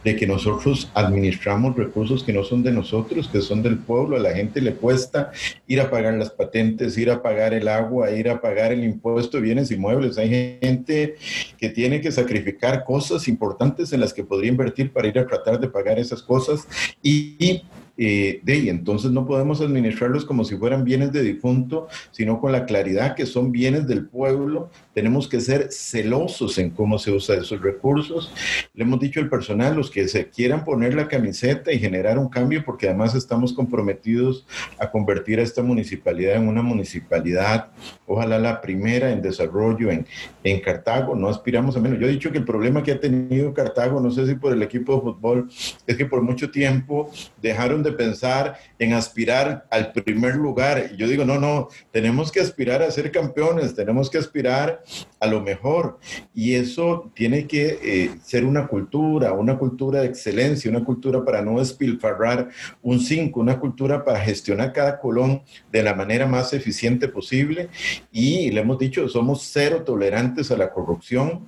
de 0.05 0.15
que 0.15 0.27
nosotros 0.27 0.91
administramos 0.93 1.75
recursos 1.75 2.23
que 2.23 2.35
no 2.35 2.45
son 2.45 2.63
de 2.63 2.73
nosotros, 2.73 3.29
que 3.29 3.41
son 3.41 3.63
del 3.63 3.79
pueblo. 3.79 4.17
A 4.17 4.21
la 4.21 4.35
gente 4.35 4.61
le 4.61 4.75
cuesta 4.75 5.31
ir 5.67 5.81
a 5.81 5.91
pagar 5.91 6.13
las 6.13 6.29
patentes, 6.29 6.99
ir 6.99 7.11
a 7.11 7.23
pagar 7.23 7.55
el 7.55 7.67
agua, 7.67 8.11
ir 8.11 8.29
a 8.29 8.43
pagar 8.43 8.73
el 8.73 8.85
impuesto 8.85 9.39
de 9.39 9.45
bienes 9.45 9.71
inmuebles. 9.71 10.19
Hay 10.19 10.59
gente 10.61 11.15
que 11.57 11.71
tiene 11.71 12.03
que 12.03 12.13
sacrificar 12.13 12.85
cosas 12.85 13.27
importantes 13.27 13.91
en 13.95 14.01
las 14.01 14.13
que 14.13 14.23
podría 14.23 14.51
invertir 14.51 14.93
para 14.93 15.09
ir 15.09 15.19
a 15.19 15.27
tratar 15.27 15.59
de 15.59 15.69
pagar 15.69 15.99
esas 15.99 16.23
cosas 16.23 16.69
y 17.03 17.63
eh, 18.03 18.41
de 18.43 18.53
ahí. 18.55 18.71
Entonces 18.71 19.11
no 19.11 19.27
podemos 19.27 19.61
administrarlos 19.61 20.25
como 20.25 20.43
si 20.45 20.57
fueran 20.57 20.85
bienes 20.85 21.13
de 21.13 21.23
difunto, 21.23 21.87
sino 22.13 22.41
con 22.41 22.51
la 22.51 22.65
claridad 22.65 23.15
que 23.15 23.27
son 23.27 23.53
bienes 23.53 23.87
del 23.87 24.07
pueblo. 24.07 24.71
Tenemos 24.95 25.29
que 25.29 25.41
ser 25.41 25.69
celosos 25.71 26.59
en 26.59 26.71
cómo 26.71 26.99
se 26.99 27.13
usa 27.13 27.37
esos 27.37 27.61
recursos. 27.61 28.33
Le 28.75 28.85
hemos 28.85 28.99
dicho 29.01 29.21
al 29.21 29.29
personal, 29.29 29.77
los 29.77 29.91
que 29.91 30.09
se 30.09 30.29
quieran 30.29 30.65
poner 30.65 30.95
la 30.95 31.09
camiseta 31.09 31.73
y 31.73 31.79
generar 31.79 32.19
un 32.19 32.29
cambio, 32.29 32.65
porque 32.65 32.89
además 32.89 33.15
estamos 33.15 33.53
comprometidos 33.53 34.47
a 34.79 34.91
convertir 34.91 35.39
a 35.39 35.43
esta 35.43 35.63
municipalidad 35.63 36.37
en 36.37 36.49
una 36.49 36.63
municipalidad, 36.63 37.69
ojalá 38.07 38.39
la 38.39 38.61
primera 38.61 39.11
en 39.13 39.23
desarrollo 39.23 39.91
en, 39.91 40.07
en 40.43 40.61
Cartago. 40.61 41.15
No 41.15 41.29
aspiramos 41.29 41.77
a 41.77 41.81
menos. 41.81 41.99
Yo 41.99 42.07
he 42.07 42.11
dicho 42.11 42.33
que 42.33 42.39
el 42.39 42.45
problema 42.45 42.83
que 42.83 42.93
ha 42.93 43.01
tenido 43.01 43.55
Cartago, 43.55 44.01
no 44.01 44.11
sé 44.11 44.27
si 44.27 44.35
por 44.35 44.53
el 44.53 44.63
equipo 44.63 44.97
de 44.97 45.01
fútbol, 45.03 45.51
es 45.87 45.97
que 45.97 46.07
por 46.07 46.23
mucho 46.23 46.51
tiempo 46.51 47.11
dejaron 47.41 47.83
de 47.83 47.93
pensar 47.93 48.59
en 48.79 48.95
aspirar 48.95 49.67
al 49.71 49.93
primer 49.93 50.37
lugar. 50.37 50.91
Y 50.93 50.97
yo 50.97 51.07
digo, 51.07 51.25
no, 51.25 51.39
no, 51.39 51.69
tenemos 51.93 52.33
que 52.33 52.41
aspirar 52.41 52.83
a 52.83 52.91
ser 52.91 53.11
campeones, 53.11 53.75
tenemos 53.75 54.11
que 54.11 54.19
aspirar 54.19 54.83
a 55.19 55.27
lo 55.27 55.41
mejor. 55.41 55.99
Y 56.35 56.55
eso 56.55 57.11
tiene 57.15 57.47
que 57.47 57.79
eh, 57.83 58.11
ser 58.23 58.45
una 58.45 58.67
cultura, 58.67 59.33
una 59.33 59.59
cultura 59.59 60.01
de 60.01 60.07
excelencia, 60.07 60.71
una 60.71 60.85
cultura 60.85 61.25
para 61.25 61.43
no 61.43 61.59
despilfarrar 61.59 62.49
un 62.83 63.01
5, 63.01 63.41
una 63.41 63.59
cultura 63.59 64.05
para 64.05 64.21
gestionar 64.21 64.73
cada 64.73 64.99
colón 64.99 65.43
de 65.71 65.83
la 65.83 65.95
manera 65.95 66.27
más 66.27 66.53
eficiente 66.53 67.09
posible. 67.09 67.69
Y 68.11 68.51
le 68.51 68.61
hemos 68.61 68.79
dicho, 68.79 69.09
somos 69.09 69.43
cero 69.43 69.83
tolerantes 69.85 70.51
a 70.51 70.57
la 70.57 70.71
corrupción 70.71 71.47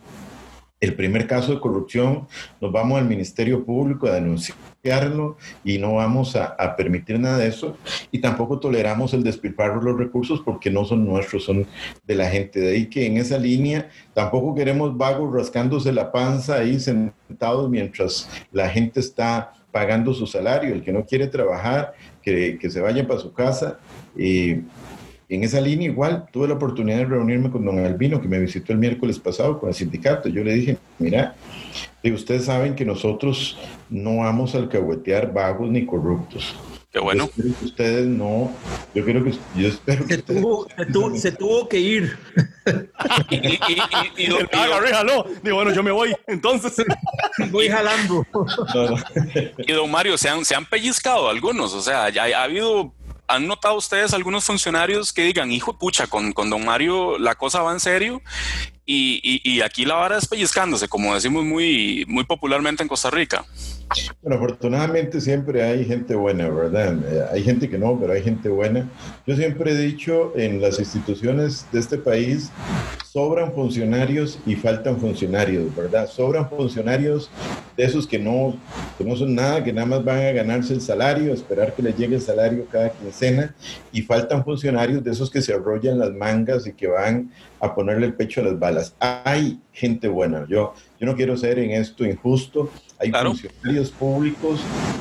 el 0.82 0.94
primer 0.94 1.28
caso 1.28 1.52
de 1.52 1.60
corrupción, 1.60 2.26
nos 2.60 2.72
vamos 2.72 2.98
al 2.98 3.06
Ministerio 3.06 3.64
Público 3.64 4.08
a 4.08 4.14
denunciarlo 4.14 5.36
y 5.64 5.78
no 5.78 5.94
vamos 5.94 6.34
a, 6.34 6.56
permitir 6.76 7.20
nada 7.20 7.38
de 7.38 7.46
eso. 7.46 7.76
Y 8.10 8.20
tampoco 8.20 8.58
toleramos 8.58 9.14
el 9.14 9.22
despilfarro 9.22 9.78
de 9.78 9.92
los 9.92 9.98
recursos 9.98 10.42
porque 10.44 10.70
no 10.70 10.84
son 10.84 11.04
nuestros, 11.04 11.44
son 11.44 11.68
de 12.04 12.14
la 12.16 12.28
gente. 12.28 12.58
De 12.58 12.72
ahí 12.72 12.86
que 12.86 13.06
en 13.06 13.16
esa 13.16 13.38
línea 13.38 13.90
tampoco 14.12 14.56
queremos 14.56 14.98
vagos 14.98 15.32
rascándose 15.32 15.92
la 15.92 16.10
panza 16.10 16.56
ahí 16.56 16.80
sentados 16.80 17.70
mientras 17.70 18.28
la 18.50 18.68
gente 18.68 18.98
está 18.98 19.52
pagando 19.70 20.12
su 20.12 20.26
salario. 20.26 20.74
El 20.74 20.82
que 20.82 20.92
no 20.92 21.06
quiere 21.06 21.28
trabajar, 21.28 21.94
que, 22.22 22.58
que 22.60 22.70
se 22.70 22.80
vaya 22.80 23.06
para 23.06 23.20
su 23.20 23.32
casa. 23.32 23.78
y 24.18 24.62
en 25.34 25.44
esa 25.44 25.60
línea 25.60 25.88
igual 25.88 26.26
tuve 26.30 26.48
la 26.48 26.54
oportunidad 26.54 26.98
de 26.98 27.04
reunirme 27.06 27.50
con 27.50 27.64
don 27.64 27.78
Albino, 27.78 28.20
que 28.20 28.28
me 28.28 28.38
visitó 28.38 28.72
el 28.72 28.78
miércoles 28.78 29.18
pasado 29.18 29.58
con 29.58 29.70
el 29.70 29.74
sindicato. 29.74 30.28
Yo 30.28 30.44
le 30.44 30.52
dije, 30.52 30.76
mira, 30.98 31.34
ustedes 32.04 32.44
saben 32.44 32.74
que 32.74 32.84
nosotros 32.84 33.58
no 33.88 34.18
vamos 34.18 34.54
a 34.54 34.58
alcahuetear 34.58 35.32
vagos 35.32 35.70
ni 35.70 35.86
corruptos. 35.86 36.54
Qué 36.92 36.98
bueno. 36.98 37.30
ustedes 37.62 38.06
no, 38.06 38.52
yo 38.94 39.02
creo 39.02 39.24
que, 39.24 39.32
yo 39.56 39.68
espero 39.68 40.04
que 40.04 40.16
se, 40.16 40.22
tuvo, 40.22 40.66
se, 41.16 41.32
tuvo, 41.32 41.66
que 41.66 41.80
ir. 41.80 42.14
y, 43.30 43.36
y, 43.36 43.58
y, 44.18 44.24
y, 44.26 44.28
bueno, 45.50 45.72
yo 45.72 45.82
me 45.82 45.90
voy, 45.90 46.14
entonces. 46.26 46.84
voy 47.50 47.70
jalando. 47.70 48.26
y 49.56 49.72
don 49.72 49.90
Mario, 49.90 50.18
¿se 50.18 50.28
han, 50.28 50.44
se 50.44 50.54
han 50.54 50.66
pellizcado 50.66 51.30
algunos, 51.30 51.72
o 51.72 51.80
sea, 51.80 52.10
ya 52.10 52.24
ha 52.24 52.42
habido 52.42 52.92
¿Han 53.32 53.46
notado 53.46 53.76
ustedes 53.76 54.12
algunos 54.12 54.44
funcionarios 54.44 55.10
que 55.10 55.22
digan, 55.22 55.50
hijo 55.50 55.78
pucha, 55.78 56.06
con, 56.06 56.34
con 56.34 56.50
don 56.50 56.66
Mario 56.66 57.18
la 57.18 57.34
cosa 57.34 57.62
va 57.62 57.72
en 57.72 57.80
serio 57.80 58.20
y, 58.94 59.40
y, 59.44 59.60
aquí 59.62 59.84
la 59.84 59.94
vara 59.94 60.18
es 60.18 60.26
pellizcándose, 60.26 60.88
como 60.88 61.14
decimos 61.14 61.44
muy, 61.44 62.04
muy 62.08 62.24
popularmente 62.24 62.82
en 62.82 62.88
Costa 62.88 63.10
Rica? 63.10 63.44
Bueno, 64.22 64.36
afortunadamente 64.36 65.20
siempre 65.20 65.62
hay 65.62 65.84
gente 65.84 66.14
buena, 66.14 66.48
¿verdad? 66.48 66.96
Eh, 67.04 67.24
hay 67.32 67.42
gente 67.42 67.68
que 67.68 67.78
no, 67.78 67.98
pero 67.98 68.12
hay 68.12 68.22
gente 68.22 68.48
buena. 68.48 68.88
Yo 69.26 69.36
siempre 69.36 69.72
he 69.72 69.76
dicho, 69.76 70.32
en 70.36 70.60
las 70.60 70.78
instituciones 70.78 71.66
de 71.72 71.80
este 71.80 71.98
país 71.98 72.50
sobran 73.12 73.52
funcionarios 73.52 74.38
y 74.46 74.54
faltan 74.54 74.98
funcionarios, 74.98 75.74
¿verdad? 75.76 76.08
Sobran 76.08 76.48
funcionarios 76.48 77.30
de 77.76 77.84
esos 77.84 78.06
que 78.06 78.18
no, 78.18 78.56
que 78.96 79.04
no 79.04 79.16
son 79.16 79.34
nada, 79.34 79.62
que 79.62 79.72
nada 79.72 79.86
más 79.86 80.04
van 80.04 80.18
a 80.18 80.32
ganarse 80.32 80.72
el 80.72 80.80
salario, 80.80 81.34
esperar 81.34 81.74
que 81.74 81.82
les 81.82 81.96
llegue 81.96 82.14
el 82.14 82.22
salario 82.22 82.66
cada 82.72 82.90
quincena, 82.90 83.54
y 83.92 84.00
faltan 84.00 84.42
funcionarios 84.44 85.04
de 85.04 85.10
esos 85.10 85.30
que 85.30 85.42
se 85.42 85.52
arrollan 85.52 85.98
las 85.98 86.12
mangas 86.12 86.66
y 86.66 86.72
que 86.72 86.86
van 86.86 87.30
a 87.60 87.74
ponerle 87.74 88.06
el 88.06 88.14
pecho 88.14 88.40
a 88.40 88.44
las 88.44 88.58
balas. 88.58 88.81
Hay 88.98 89.60
gente 89.72 90.08
buena, 90.08 90.46
yo, 90.48 90.74
yo 91.00 91.06
no 91.06 91.16
quiero 91.16 91.36
ser 91.36 91.58
en 91.58 91.70
esto 91.70 92.04
injusto, 92.04 92.70
hay 92.98 93.10
funcionarios 93.10 93.90
públicos 93.90 94.60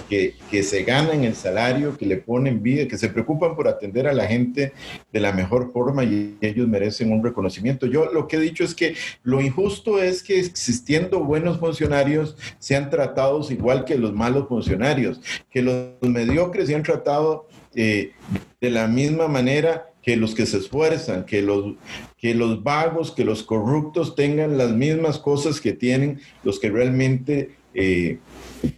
que, 0.10 0.36
que, 0.50 0.64
se 0.64 0.84
ganan 0.84 1.24
el 1.24 1.36
salario, 1.36 1.98
que 1.98 2.06
le 2.06 2.18
ponen 2.18 2.64
vida, 2.64 2.88
que 2.88 2.98
se 2.98 3.10
preocupan 3.10 3.56
por 3.56 3.68
atender 3.68 4.08
a 4.08 4.14
la 4.14 4.26
gente 4.26 4.74
de 5.12 5.20
la 5.20 5.32
mejor 5.34 5.72
forma 5.72 6.04
y 6.04 6.38
ellos 6.42 6.68
merecen 6.68 7.12
un 7.12 7.24
reconocimiento. 7.24 7.86
Yo 7.86 8.12
lo 8.12 8.28
que 8.28 8.38
he 8.38 8.40
dicho 8.40 8.64
es 8.64 8.74
que 8.74 8.96
lo 9.24 9.40
injusto 9.40 10.02
es 10.02 10.24
que 10.24 10.40
existiendo 10.40 11.24
buenos 11.24 11.60
funcionarios 11.60 12.36
sean 12.58 12.90
tratados 12.90 13.52
igual 13.52 13.86
que 13.86 13.98
los 13.98 14.14
malos 14.14 14.48
funcionarios, 14.48 15.22
que 15.52 15.62
los 15.62 15.92
mediocres 16.02 16.68
sean 16.68 16.82
tratados 16.82 17.42
eh, 17.76 18.14
de 18.60 18.70
la 18.70 18.88
misma 18.88 19.28
manera 19.28 19.91
que 20.02 20.18
los 20.18 20.34
que 20.36 20.46
se 20.46 20.58
esfuerzan, 20.58 21.26
que 21.26 21.42
los, 21.42 21.76
que 22.18 22.34
los 22.34 22.64
vagos, 22.64 23.12
que 23.12 23.26
los 23.26 23.44
corruptos 23.44 24.16
tengan 24.16 24.58
las 24.58 24.72
mismas 24.72 25.20
cosas 25.20 25.62
que 25.62 25.74
tienen 25.74 26.20
los 26.44 26.60
que 26.60 26.70
realmente 26.70 27.56
eh, 27.74 28.20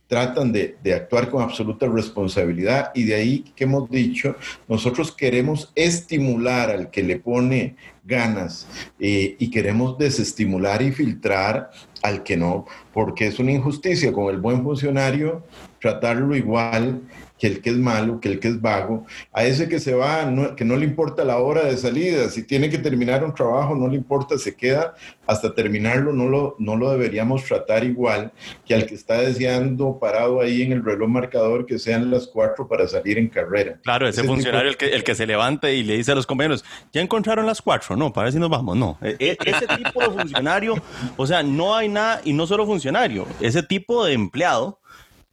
tratan 0.08 0.52
de, 0.52 0.78
actuar 0.94 1.30
con 1.30 1.42
absoluta 1.42 1.88
responsabilidad. 1.88 2.92
Y 2.94 3.04
de 3.04 3.16
ahí 3.16 3.40
que 3.56 3.64
hemos 3.64 3.90
dicho, 3.90 4.36
nosotros 4.68 5.12
queremos 5.12 5.72
estimular 5.76 6.70
al 6.70 6.92
que 6.92 7.04
le 7.04 7.18
pone 7.20 7.76
ganas 8.04 8.68
eh, 9.00 9.36
y 9.40 9.50
queremos 9.50 9.98
desestimular 9.98 10.82
y 10.82 10.92
filtrar 10.92 11.72
al 12.04 12.22
que 12.24 12.38
no, 12.38 12.66
porque 12.94 13.28
es 13.28 13.40
una 13.40 13.54
injusticia 13.54 14.12
con 14.12 14.34
el 14.34 14.40
buen 14.40 14.62
funcionario 14.62 15.44
tratarlo 15.80 16.36
igual 16.36 17.02
que 17.44 17.48
el 17.48 17.62
que 17.62 17.72
es 17.72 17.78
malo, 17.78 18.22
que 18.22 18.30
el 18.30 18.40
que 18.40 18.48
es 18.48 18.62
vago, 18.62 19.06
a 19.34 19.44
ese 19.44 19.68
que 19.68 19.82
se 19.82 19.94
va, 19.94 20.34
que 20.56 20.64
no 20.64 20.78
le 20.78 20.86
importa 20.86 21.26
la 21.26 21.40
hora 21.40 21.66
de 21.66 21.76
salida, 21.76 22.30
si 22.30 22.44
tiene 22.44 22.70
que 22.70 22.78
terminar 22.78 23.22
un 23.22 23.36
trabajo, 23.36 23.76
no 23.76 23.90
le 23.90 23.98
importa, 23.98 24.38
se 24.38 24.56
queda 24.56 24.94
hasta 25.28 25.54
terminarlo, 25.54 26.14
no 26.14 26.30
lo, 26.30 26.56
no 26.60 26.78
lo 26.78 26.90
deberíamos 26.92 27.44
tratar 27.44 27.84
igual 27.84 28.32
que 28.66 28.76
al 28.76 28.86
que 28.86 28.96
está 28.96 29.20
deseando 29.20 30.00
parado 30.00 30.40
ahí 30.40 30.62
en 30.62 30.72
el 30.72 30.86
reloj 30.86 31.10
marcador 31.10 31.66
que 31.66 31.80
sean 31.80 32.10
las 32.10 32.28
cuatro 32.28 32.66
para 32.66 32.88
salir 32.88 33.18
en 33.18 33.28
carrera. 33.28 33.78
Claro, 33.84 34.08
ese, 34.08 34.24
funcionario, 34.24 34.70
el, 34.70 34.78
que, 34.78 34.96
el 34.96 35.04
que 35.04 35.14
se 35.14 35.28
levanta 35.28 35.70
y 35.70 35.84
le 35.84 35.98
dice 35.98 36.14
a 36.14 36.16
los 36.16 36.26
compañeros, 36.26 36.64
ya 36.94 37.02
encontraron 37.02 37.46
las 37.46 37.62
cuatro, 37.62 37.98
no, 37.98 38.14
para 38.14 38.24
ver 38.24 38.34
si 38.34 38.40
nos 38.40 38.50
vamos, 38.50 38.78
no. 38.78 38.98
E, 39.02 39.18
e, 39.20 39.38
ese 39.44 39.68
tipo 39.68 40.00
de 40.00 40.12
funcionario, 40.12 40.82
o 41.18 41.28
sea, 41.28 41.44
no 41.44 41.76
hay 41.76 41.90
nada, 41.90 42.22
y 42.24 42.32
no 42.32 42.48
solo 42.48 42.66
funcionario, 42.66 43.28
ese 43.42 43.64
tipo 43.64 44.06
de 44.06 44.14
empleado 44.14 44.80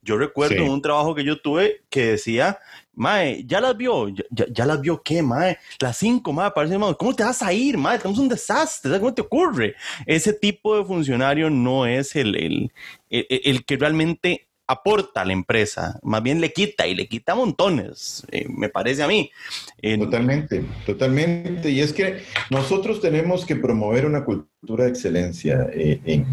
yo 0.02 0.16
recuerdo 0.16 0.64
un 0.64 0.80
trabajo 0.80 1.14
que 1.14 1.24
yo 1.24 1.40
tuve 1.40 1.82
que 1.90 2.12
decía, 2.12 2.58
Mae, 2.94 3.44
¿ya 3.46 3.60
las 3.60 3.76
vio? 3.76 4.08
¿Ya, 4.08 4.66
las 4.66 4.80
vio 4.80 5.02
qué, 5.02 5.22
Mae? 5.22 5.58
Las 5.78 5.98
cinco, 5.98 6.32
Mae, 6.32 6.50
parece, 6.50 6.78
¿cómo 6.98 7.14
te 7.14 7.22
vas 7.22 7.42
a 7.42 7.52
ir, 7.52 7.76
Mae? 7.76 7.96
Estamos 7.96 8.18
un 8.18 8.28
desastre, 8.28 8.98
¿cómo 8.98 9.14
te 9.14 9.22
ocurre? 9.22 9.74
Ese 10.06 10.32
tipo 10.32 10.76
de 10.76 10.84
funcionario 10.84 11.50
no 11.50 11.86
es 11.86 12.16
el, 12.16 12.36
el, 12.36 12.72
el, 13.08 13.64
que 13.64 13.76
realmente 13.76 14.48
aporta 14.66 15.22
a 15.22 15.24
la 15.24 15.32
empresa, 15.32 15.98
más 16.02 16.22
bien 16.22 16.40
le 16.40 16.52
quita 16.52 16.86
y 16.86 16.94
le 16.94 17.08
quita 17.08 17.34
montones, 17.34 18.24
eh, 18.30 18.46
me 18.48 18.68
parece 18.68 19.02
a 19.02 19.08
mí. 19.08 19.30
totalmente, 19.98 20.64
totalmente. 20.86 21.70
Y 21.70 21.80
es 21.80 21.92
que 21.92 22.22
nosotros 22.50 23.00
tenemos 23.00 23.44
que 23.44 23.56
promover 23.56 24.06
una 24.06 24.24
cultura 24.24 24.84
de 24.84 24.90
excelencia 24.90 25.68
eh, 25.72 26.24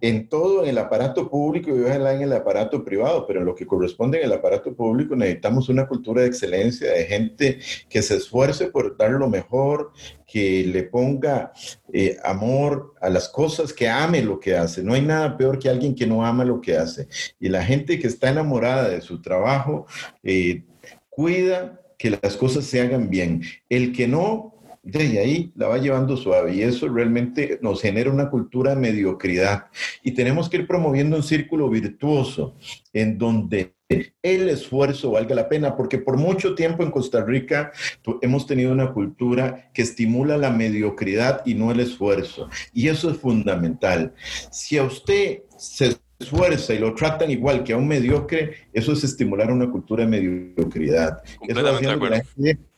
en 0.00 0.28
todo, 0.28 0.62
en 0.62 0.70
el 0.70 0.78
aparato 0.78 1.30
público 1.30 1.70
y 1.70 1.82
ojalá 1.82 2.14
en 2.14 2.22
el 2.22 2.32
aparato 2.32 2.84
privado, 2.84 3.26
pero 3.26 3.40
en 3.40 3.46
lo 3.46 3.54
que 3.54 3.66
corresponde 3.66 4.18
en 4.18 4.24
el 4.24 4.32
aparato 4.32 4.74
público 4.74 5.16
necesitamos 5.16 5.68
una 5.68 5.86
cultura 5.86 6.22
de 6.22 6.28
excelencia, 6.28 6.90
de 6.90 7.04
gente 7.04 7.58
que 7.88 8.02
se 8.02 8.16
esfuerce 8.16 8.66
por 8.66 8.96
dar 8.96 9.12
lo 9.12 9.28
mejor, 9.28 9.92
que 10.26 10.64
le 10.64 10.82
ponga 10.82 11.52
eh, 11.92 12.16
amor 12.24 12.94
a 13.00 13.08
las 13.08 13.28
cosas, 13.28 13.72
que 13.72 13.88
ame 13.88 14.22
lo 14.22 14.38
que 14.38 14.56
hace. 14.56 14.82
No 14.82 14.94
hay 14.94 15.02
nada 15.02 15.36
peor 15.36 15.58
que 15.58 15.68
alguien 15.68 15.94
que 15.94 16.06
no 16.06 16.26
ama 16.26 16.44
lo 16.44 16.60
que 16.60 16.76
hace. 16.76 17.08
Y 17.38 17.48
la 17.48 17.64
gente 17.64 17.98
que 17.98 18.08
está 18.08 18.30
enamorada 18.30 18.88
de 18.88 19.00
su 19.00 19.22
trabajo, 19.22 19.86
eh, 20.22 20.64
cuida 21.08 21.80
que 21.98 22.10
las 22.10 22.36
cosas 22.36 22.64
se 22.64 22.80
hagan 22.80 23.08
bien. 23.08 23.42
El 23.68 23.92
que 23.92 24.06
no, 24.06 24.55
de 24.86 25.18
ahí 25.18 25.52
la 25.56 25.66
va 25.66 25.78
llevando 25.78 26.16
suave 26.16 26.54
y 26.54 26.62
eso 26.62 26.88
realmente 26.88 27.58
nos 27.60 27.82
genera 27.82 28.10
una 28.10 28.30
cultura 28.30 28.74
de 28.74 28.80
mediocridad 28.80 29.66
y 30.02 30.12
tenemos 30.12 30.48
que 30.48 30.58
ir 30.58 30.66
promoviendo 30.66 31.16
un 31.16 31.24
círculo 31.24 31.68
virtuoso 31.68 32.54
en 32.92 33.18
donde 33.18 33.74
el 33.88 34.48
esfuerzo 34.48 35.12
valga 35.12 35.34
la 35.34 35.48
pena, 35.48 35.76
porque 35.76 35.98
por 35.98 36.16
mucho 36.16 36.54
tiempo 36.54 36.82
en 36.82 36.90
Costa 36.90 37.24
Rica 37.24 37.72
hemos 38.20 38.46
tenido 38.46 38.72
una 38.72 38.92
cultura 38.92 39.70
que 39.72 39.82
estimula 39.82 40.36
la 40.36 40.50
mediocridad 40.50 41.42
y 41.44 41.54
no 41.54 41.70
el 41.70 41.80
esfuerzo. 41.80 42.48
Y 42.72 42.88
eso 42.88 43.10
es 43.10 43.18
fundamental. 43.18 44.12
Si 44.50 44.76
a 44.76 44.82
usted 44.82 45.42
se 45.56 45.96
esfuerza 46.18 46.74
y 46.74 46.78
lo 46.78 46.94
tratan 46.94 47.30
igual 47.30 47.62
que 47.62 47.74
a 47.74 47.76
un 47.76 47.86
mediocre, 47.86 48.68
eso 48.72 48.92
es 48.92 49.04
estimular 49.04 49.52
una 49.52 49.70
cultura 49.70 50.04
de 50.04 50.10
mediocridad. 50.10 51.22
Eso 51.46 51.60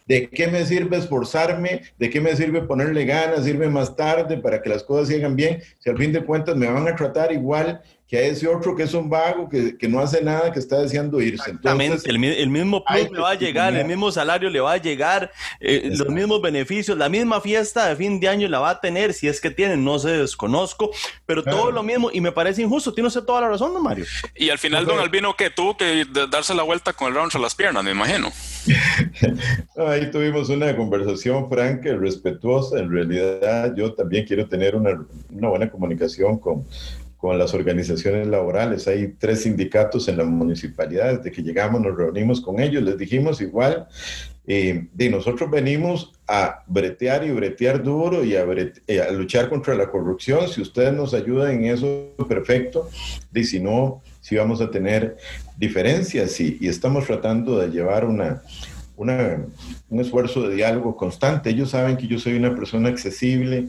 ¿De 0.09 0.31
qué 0.31 0.49
me 0.49 0.65
sirve 0.65 0.97
esforzarme? 0.97 1.83
¿De 1.99 2.09
qué 2.09 2.19
me 2.21 2.35
sirve 2.35 2.63
ponerle 2.63 3.05
ganas, 3.05 3.47
irme 3.47 3.69
más 3.69 3.95
tarde 3.95 4.39
para 4.39 4.63
que 4.63 4.71
las 4.71 4.83
cosas 4.83 5.09
sigan 5.09 5.37
bien? 5.37 5.61
Si 5.79 5.91
al 5.91 5.99
fin 5.99 6.13
de 6.13 6.25
cuentas 6.25 6.57
me 6.57 6.67
van 6.67 6.89
a 6.89 6.97
tratar 6.97 7.31
igual 7.31 7.83
que 8.09 8.17
a 8.17 8.23
ese 8.23 8.49
otro 8.49 8.75
que 8.75 8.85
es 8.85 8.95
un 8.95 9.11
vago, 9.11 9.51
que, 9.51 9.77
que 9.77 9.87
no 9.87 10.01
hace 10.01 10.23
nada, 10.23 10.51
que 10.51 10.59
está 10.59 10.81
deseando 10.81 11.21
irse. 11.21 11.51
Exactamente, 11.51 12.09
el, 12.09 12.25
el, 12.25 12.49
mismo 12.49 12.83
plus 12.83 13.11
le 13.11 13.21
va 13.21 13.33
a 13.33 13.35
llegar, 13.35 13.75
el 13.77 13.87
mismo 13.87 14.11
salario 14.11 14.49
le 14.49 14.61
va 14.61 14.73
a 14.73 14.77
llegar, 14.79 15.31
eh, 15.61 15.91
los 15.93 16.09
mismos 16.09 16.41
beneficios, 16.41 16.97
la 16.97 17.11
misma 17.11 17.43
fiesta 17.43 17.87
de 17.87 17.97
fin 17.97 18.19
de 18.19 18.29
año 18.29 18.49
la 18.49 18.61
va 18.61 18.71
a 18.71 18.81
tener, 18.81 19.13
si 19.13 19.29
es 19.29 19.43
que 19.43 19.51
tiene, 19.51 19.77
no 19.77 19.99
se 19.99 20.09
desconozco, 20.09 20.91
pero 21.27 21.45
todo 21.45 21.71
lo 21.71 21.83
mismo, 21.83 22.11
y 22.11 22.23
me 22.23 22.33
parece 22.33 22.63
injusto, 22.63 22.95
tiene 22.95 23.09
usted 23.09 23.25
toda 23.25 23.43
la 23.43 23.51
razón, 23.51 23.75
don 23.75 23.83
Mario. 23.83 24.07
Y 24.35 24.49
al 24.49 24.59
final, 24.59 24.87
don 24.87 24.99
Albino, 24.99 25.37
que 25.37 25.51
tuvo 25.51 25.77
que 25.77 26.07
darse 26.31 26.55
la 26.55 26.63
vuelta 26.63 26.95
con 26.95 27.09
el 27.09 27.15
round 27.15 27.33
a 27.35 27.39
las 27.39 27.55
piernas, 27.55 27.85
me 27.85 27.91
imagino. 27.91 28.33
Ahí 29.77 30.11
tuvimos 30.11 30.49
una 30.49 30.75
conversación 30.75 31.49
franca 31.51 31.91
y 31.91 31.97
respetuosa. 31.97 32.79
En 32.79 32.91
realidad, 32.91 33.75
yo 33.77 33.93
también 33.93 34.27
quiero 34.27 34.49
tener 34.49 34.75
una, 34.77 35.05
una 35.31 35.49
buena 35.49 35.71
comunicación 35.71 36.39
con, 36.39 36.65
con 37.19 37.37
las 37.37 37.53
organizaciones 37.53 38.29
laborales. 38.29 38.87
Hay 38.89 39.09
tres 39.19 39.43
sindicatos 39.43 40.09
en 40.09 40.17
la 40.17 40.25
municipalidad. 40.25 41.19
Desde 41.19 41.33
que 41.33 41.43
llegamos 41.43 41.81
nos 41.81 41.97
reunimos 41.97 42.41
con 42.41 42.61
ellos. 42.61 42.83
Les 42.83 42.97
dijimos 42.97 43.41
igual, 43.41 43.89
eh, 44.47 44.87
de 44.95 45.11
nosotros 45.11 45.51
venimos 45.51 46.13
a 46.29 46.63
bretear 46.69 47.27
y 47.27 47.33
bretear 47.33 47.83
duro 47.83 48.25
y 48.25 48.35
eh, 48.35 49.03
a, 49.03 49.11
luchar 49.11 49.49
contra 49.49 49.75
la 49.75 49.91
corrupción. 49.91 50.49
Si 50.49 50.63
ustedes 50.63 50.95
nos 50.95 51.13
ayudan 51.13 51.51
en 51.51 51.65
eso, 51.67 52.15
perfecto. 52.29 52.89
Y 53.35 53.45
si 53.45 53.59
no, 53.59 54.01
si 54.21 54.37
vamos 54.37 54.61
a 54.61 54.71
tener 54.71 55.17
diferencias 55.57 56.41
y, 56.41 56.57
y 56.61 56.69
estamos 56.69 57.05
tratando 57.05 57.59
de 57.59 57.69
llevar 57.69 58.05
una, 58.05 58.43
un 58.97 60.01
esfuerzo 60.01 60.49
de 60.49 60.57
diálogo 60.57 60.97
constante. 60.97 61.51
Ellos 61.51 61.71
saben 61.71 61.97
que 61.97 62.07
yo 62.07 62.19
soy 62.19 62.35
una 62.35 62.55
persona 62.55 62.89
accesible 62.89 63.69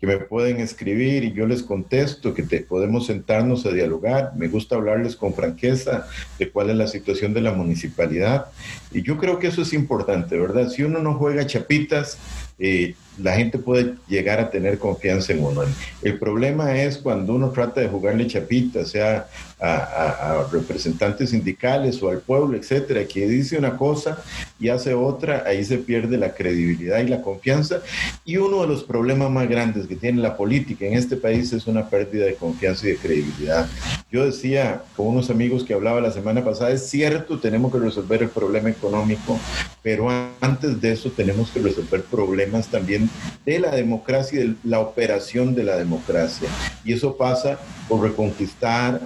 que 0.00 0.06
me 0.06 0.16
pueden 0.16 0.60
escribir 0.60 1.24
y 1.24 1.32
yo 1.32 1.46
les 1.46 1.62
contesto, 1.62 2.32
que 2.32 2.42
te, 2.42 2.60
podemos 2.60 3.06
sentarnos 3.06 3.66
a 3.66 3.70
dialogar. 3.70 4.32
Me 4.34 4.48
gusta 4.48 4.76
hablarles 4.76 5.14
con 5.14 5.34
franqueza 5.34 6.06
de 6.38 6.50
cuál 6.50 6.70
es 6.70 6.76
la 6.76 6.86
situación 6.86 7.34
de 7.34 7.42
la 7.42 7.52
municipalidad. 7.52 8.46
Y 8.92 9.02
yo 9.02 9.18
creo 9.18 9.38
que 9.38 9.48
eso 9.48 9.60
es 9.60 9.74
importante, 9.74 10.38
¿verdad? 10.38 10.70
Si 10.70 10.82
uno 10.82 11.00
no 11.00 11.14
juega 11.14 11.46
chapitas, 11.46 12.16
eh, 12.58 12.94
la 13.18 13.34
gente 13.36 13.58
puede 13.58 13.94
llegar 14.08 14.40
a 14.40 14.50
tener 14.50 14.78
confianza 14.78 15.32
en 15.32 15.44
uno. 15.44 15.62
El 16.02 16.18
problema 16.18 16.76
es 16.76 16.98
cuando 16.98 17.34
uno 17.34 17.50
trata 17.50 17.80
de 17.80 17.88
jugarle 17.88 18.26
chapita, 18.26 18.84
sea 18.84 19.28
a, 19.60 20.46
representantes 20.50 21.30
sindicales 21.30 22.02
o 22.02 22.08
al 22.08 22.20
pueblo, 22.20 22.56
etcétera, 22.56 23.04
que 23.04 23.28
dice 23.28 23.58
una 23.58 23.76
cosa 23.76 24.22
y 24.58 24.68
hace 24.68 24.94
otra, 24.94 25.44
ahí 25.46 25.64
se 25.64 25.78
pierde 25.78 26.16
la 26.16 26.34
credibilidad 26.34 27.00
y 27.00 27.08
la 27.08 27.20
confianza. 27.20 27.82
Y 28.24 28.38
uno 28.38 28.62
de 28.62 28.68
los 28.68 28.84
problemas 28.84 29.30
más 29.30 29.48
grandes 29.48 29.86
que 29.86 29.96
tiene 29.96 30.22
la 30.22 30.36
política 30.36 30.86
en 30.86 30.94
este 30.94 31.16
país 31.16 31.52
es 31.52 31.66
una 31.66 31.88
pérdida 31.88 32.24
de 32.24 32.34
confianza 32.34 32.86
y 32.86 32.92
de 32.92 32.96
credibilidad. 32.96 33.68
Yo 34.10 34.24
decía 34.24 34.82
con 34.96 35.08
unos 35.08 35.30
amigos 35.30 35.64
que 35.64 35.74
hablaba 35.74 36.00
la 36.00 36.10
semana 36.10 36.44
pasada, 36.44 36.70
es 36.70 36.88
cierto, 36.88 37.38
tenemos 37.38 37.72
que 37.72 37.78
resolver 37.78 38.22
el 38.22 38.30
problema 38.30 38.70
económico, 38.70 39.38
pero 39.82 40.08
antes 40.40 40.80
de 40.80 40.92
eso 40.92 41.10
tenemos 41.10 41.50
que 41.50 41.60
resolver 41.60 42.02
problemas 42.02 42.68
también 42.68 42.99
de 43.44 43.58
la 43.58 43.70
democracia 43.70 44.40
y 44.40 44.48
de 44.48 44.54
la 44.64 44.80
operación 44.80 45.54
de 45.54 45.64
la 45.64 45.76
democracia. 45.76 46.48
Y 46.84 46.92
eso 46.92 47.16
pasa 47.16 47.58
por 47.88 48.02
reconquistar 48.02 49.00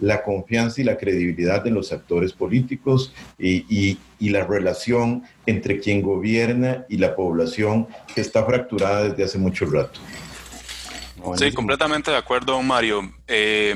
la 0.00 0.22
confianza 0.22 0.80
y 0.80 0.84
la 0.84 0.96
credibilidad 0.96 1.62
de 1.62 1.70
los 1.70 1.92
actores 1.92 2.32
políticos 2.32 3.12
y, 3.38 3.98
la 4.20 4.44
relación 4.44 5.24
entre 5.46 5.80
quien 5.80 6.02
gobierna 6.02 6.84
y 6.88 6.98
la 6.98 7.16
población 7.16 7.88
que 8.14 8.20
está 8.20 8.44
fracturada 8.44 9.08
desde 9.08 9.24
hace 9.24 9.38
mucho 9.38 9.66
rato. 9.66 9.98
Sí, 11.36 11.52
completamente 11.52 12.10
de 12.10 12.16
acuerdo, 12.16 12.62
Mario. 12.62 13.12
Eh, 13.26 13.74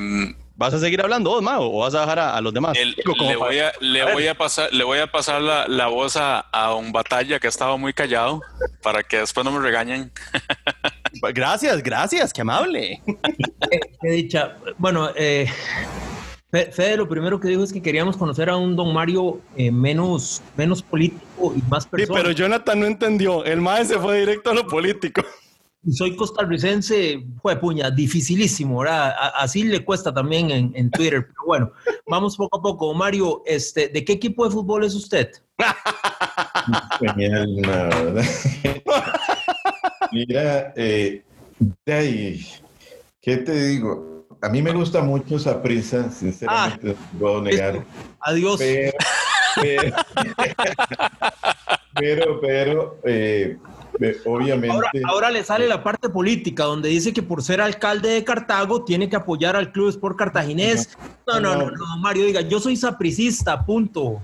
¿Vas 0.57 0.73
a 0.73 0.79
seguir 0.79 1.01
hablando 1.01 1.31
vos, 1.31 1.43
Mago, 1.43 1.77
o 1.77 1.81
vas 1.81 1.95
a 1.95 2.03
dejar 2.03 2.19
a, 2.21 2.41
los 2.41 2.55
demás? 2.55 2.79
le, 2.79 3.37
voy 3.37 3.59
a, 3.59 3.73
le, 3.81 4.13
voy 4.13 4.29
a, 4.29 4.35
pasar, 4.37 4.73
le 4.73 4.85
voy 4.85 4.99
a 5.01 5.11
pasar 5.11 5.43
la, 5.43 5.67
la 5.67 5.89
voz 5.89 6.17
a, 6.17 6.39
a, 6.39 6.75
un 6.75 6.93
batalla 6.93 7.41
que 7.41 7.49
estaba 7.49 7.77
muy 7.77 7.93
callado 7.93 8.41
para 8.81 9.03
que 9.03 9.19
después 9.19 9.45
no 9.45 9.51
me 9.51 9.59
regañen. 9.59 10.13
gracias, 11.35 11.83
gracias, 11.83 12.33
qué 12.33 12.43
amable. 12.43 13.03
Qué 14.01 14.09
dicha. 14.09 14.57
Bueno, 14.79 15.11
eh, 15.17 15.51
Fede, 16.53 16.97
lo 16.99 17.09
primero 17.09 17.41
que 17.41 17.49
dijo 17.49 17.65
es 17.65 17.73
que 17.73 17.83
queríamos 17.83 18.17
conocer 18.17 18.49
a 18.49 18.57
un 18.57 18.77
don 18.77 18.95
Mario 18.95 19.41
eh, 19.57 19.73
menos, 19.73 20.41
menos 20.57 20.83
político 20.83 21.53
y 21.57 21.63
más 21.69 21.85
persona. 21.85 22.17
Sí, 22.17 22.23
pero 22.23 22.33
Jonathan 22.33 22.79
no 22.79 22.87
entendió. 22.87 23.45
El 23.45 23.61
maestro 23.61 23.97
se 23.97 24.03
fue 24.05 24.21
directo 24.21 24.51
a 24.51 24.55
lo 24.55 24.69
político 24.69 25.25
soy 25.93 26.17
costarricense, 26.17 27.25
fue 27.43 27.57
puña, 27.57 27.91
dificilísimo, 27.91 28.81
¿verdad? 28.81 29.15
así 29.37 29.65
le 29.65 29.85
cuesta 29.85 30.13
también 30.13 30.51
en, 30.51 30.91
Twitter, 30.91 31.27
pero 31.27 31.45
bueno, 31.47 31.73
vamos 32.07 32.37
poco 32.37 32.59
a 32.59 32.63
poco. 32.63 32.95
Mario, 32.95 33.43
este, 33.47 33.89
¿de 33.89 34.05
qué 34.05 34.15
equipo 34.15 34.45
de 34.45 34.51
fútbol 34.51 34.85
es 34.85 34.95
usted? 34.95 35.31
Genial, 37.01 37.57
¿verdad? 37.63 38.25
Mira, 40.13 40.73
eh, 40.77 41.23
¿qué 43.21 43.37
te 43.39 43.67
digo? 43.67 44.27
A 44.41 44.49
mí 44.49 44.63
me 44.63 44.73
gusta 44.73 45.03
mucho 45.03 45.37
esa 45.37 45.63
prisa, 45.63 46.11
sinceramente, 46.11 46.91
ah, 46.91 46.95
no 47.13 47.19
puedo 47.19 47.43
negar. 47.43 47.85
Adiós. 48.21 48.59
Pero, 48.59 48.93
pero, 51.95 52.41
pero, 52.41 52.99
eh, 53.05 53.57
obviamente. 54.25 55.03
Ahora, 55.07 55.31
le 55.31 55.45
sale 55.45 55.67
la 55.69 55.83
parte 55.83 56.09
política, 56.09 56.65
donde 56.65 56.89
dice 56.89 57.13
que 57.13 57.23
por 57.23 57.43
ser 57.43 57.61
alcalde 57.61 58.11
de 58.11 58.25
Cartago 58.25 58.85
tiene 58.85 59.09
que 59.09 59.17
apoyar 59.17 59.57
al 59.57 59.73
Club 59.73 59.89
Sport 59.89 60.17
Cartaginés. 60.17 60.97
No, 61.27 61.41
no, 61.41 61.57
no, 61.57 61.71
no, 61.71 61.99
Mario, 61.99 62.27
diga, 62.27 62.41
yo 62.43 62.61
soy 62.61 62.77
sapricista, 62.77 63.65
punto. 63.65 64.21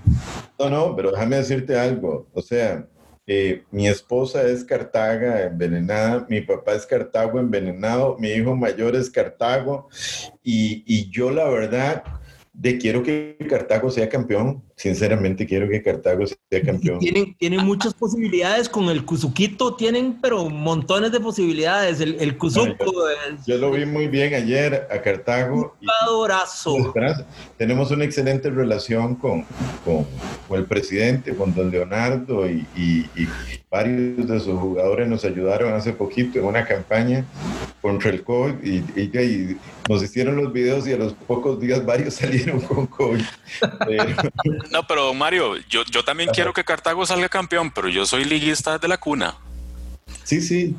No, 0.59 0.71
no, 0.71 0.97
pero 0.97 1.11
déjame 1.13 1.37
decirte 1.37 1.79
algo. 1.79 2.27
O 2.33 2.43
sea, 2.43 2.87
eh, 3.27 3.65
mi 3.71 3.87
esposa 3.87 4.43
es 4.43 4.65
Cartaga 4.65 5.45
envenenada, 5.45 6.27
mi 6.29 6.41
papá 6.41 6.73
es 6.73 6.85
Cartago 6.85 7.39
envenenado, 7.39 8.17
mi 8.19 8.31
hijo 8.31 8.57
mayor 8.57 8.97
es 8.97 9.09
Cartago, 9.09 9.89
y, 10.43 10.83
y 10.87 11.11
yo 11.11 11.31
la 11.31 11.49
verdad 11.49 12.03
de 12.61 12.77
quiero 12.77 13.03
que 13.03 13.39
Cartago 13.49 13.91
sea 13.91 14.07
campeón. 14.11 14.63
Sinceramente 14.77 15.47
quiero 15.47 15.67
que 15.67 15.83
Cartago 15.83 16.27
sea 16.27 16.63
campeón. 16.63 16.99
Tienen, 16.99 17.35
tienen 17.39 17.65
muchas 17.65 17.95
posibilidades 17.95 18.69
con 18.69 18.91
el 18.91 19.03
Cuzuquito, 19.07 19.77
tienen 19.77 20.21
pero 20.21 20.51
montones 20.51 21.11
de 21.11 21.21
posibilidades. 21.21 22.01
El, 22.01 22.21
el 22.21 22.37
Yo, 23.47 23.57
lo 23.57 23.71
vi 23.71 23.87
muy 23.87 24.09
bien 24.09 24.35
ayer 24.35 24.87
a 24.91 25.01
Cartago. 25.01 25.75
Jugadorazo. 25.81 26.93
Tenemos 27.57 27.91
una 27.93 28.05
excelente 28.05 28.51
relación 28.51 29.15
con, 29.15 29.47
con, 29.83 30.07
el 30.51 30.67
presidente, 30.67 31.35
con 31.35 31.55
don 31.55 31.71
Leonardo 31.71 32.47
y, 32.47 32.67
y, 32.77 33.07
varios 33.71 34.27
de 34.27 34.41
sus 34.41 34.59
jugadores 34.59 35.09
nos 35.09 35.25
ayudaron 35.25 35.73
hace 35.73 35.93
poquito 35.93 36.41
en 36.41 36.45
una 36.45 36.67
campaña 36.67 37.25
contra 37.81 38.11
el 38.11 38.25
COVID 38.25 38.55
y, 38.65 38.79
y, 39.01 39.57
nos 39.89 40.03
hicieron 40.03 40.37
los 40.37 40.53
videos 40.53 40.87
y 40.87 40.93
a 40.93 40.97
los 40.97 41.15
pocos 41.15 41.61
días 41.61 41.85
varios 41.85 42.15
salieron 42.21 42.50
con 42.69 42.87
COVID. 42.87 43.23
No, 44.71 44.87
pero 44.87 45.13
Mario, 45.15 45.57
yo, 45.69 45.85
yo 45.91 46.05
también 46.05 46.31
quiero 46.33 46.53
que 46.53 46.65
Cartago 46.65 47.05
salga 47.07 47.29
campeón, 47.29 47.71
pero 47.71 47.89
yo 47.89 48.07
soy 48.07 48.25
liguista 48.25 48.79
de 48.79 48.89
la 48.89 48.99
cuna. 48.99 49.37
Sí, 50.25 50.41
sí. 50.41 50.75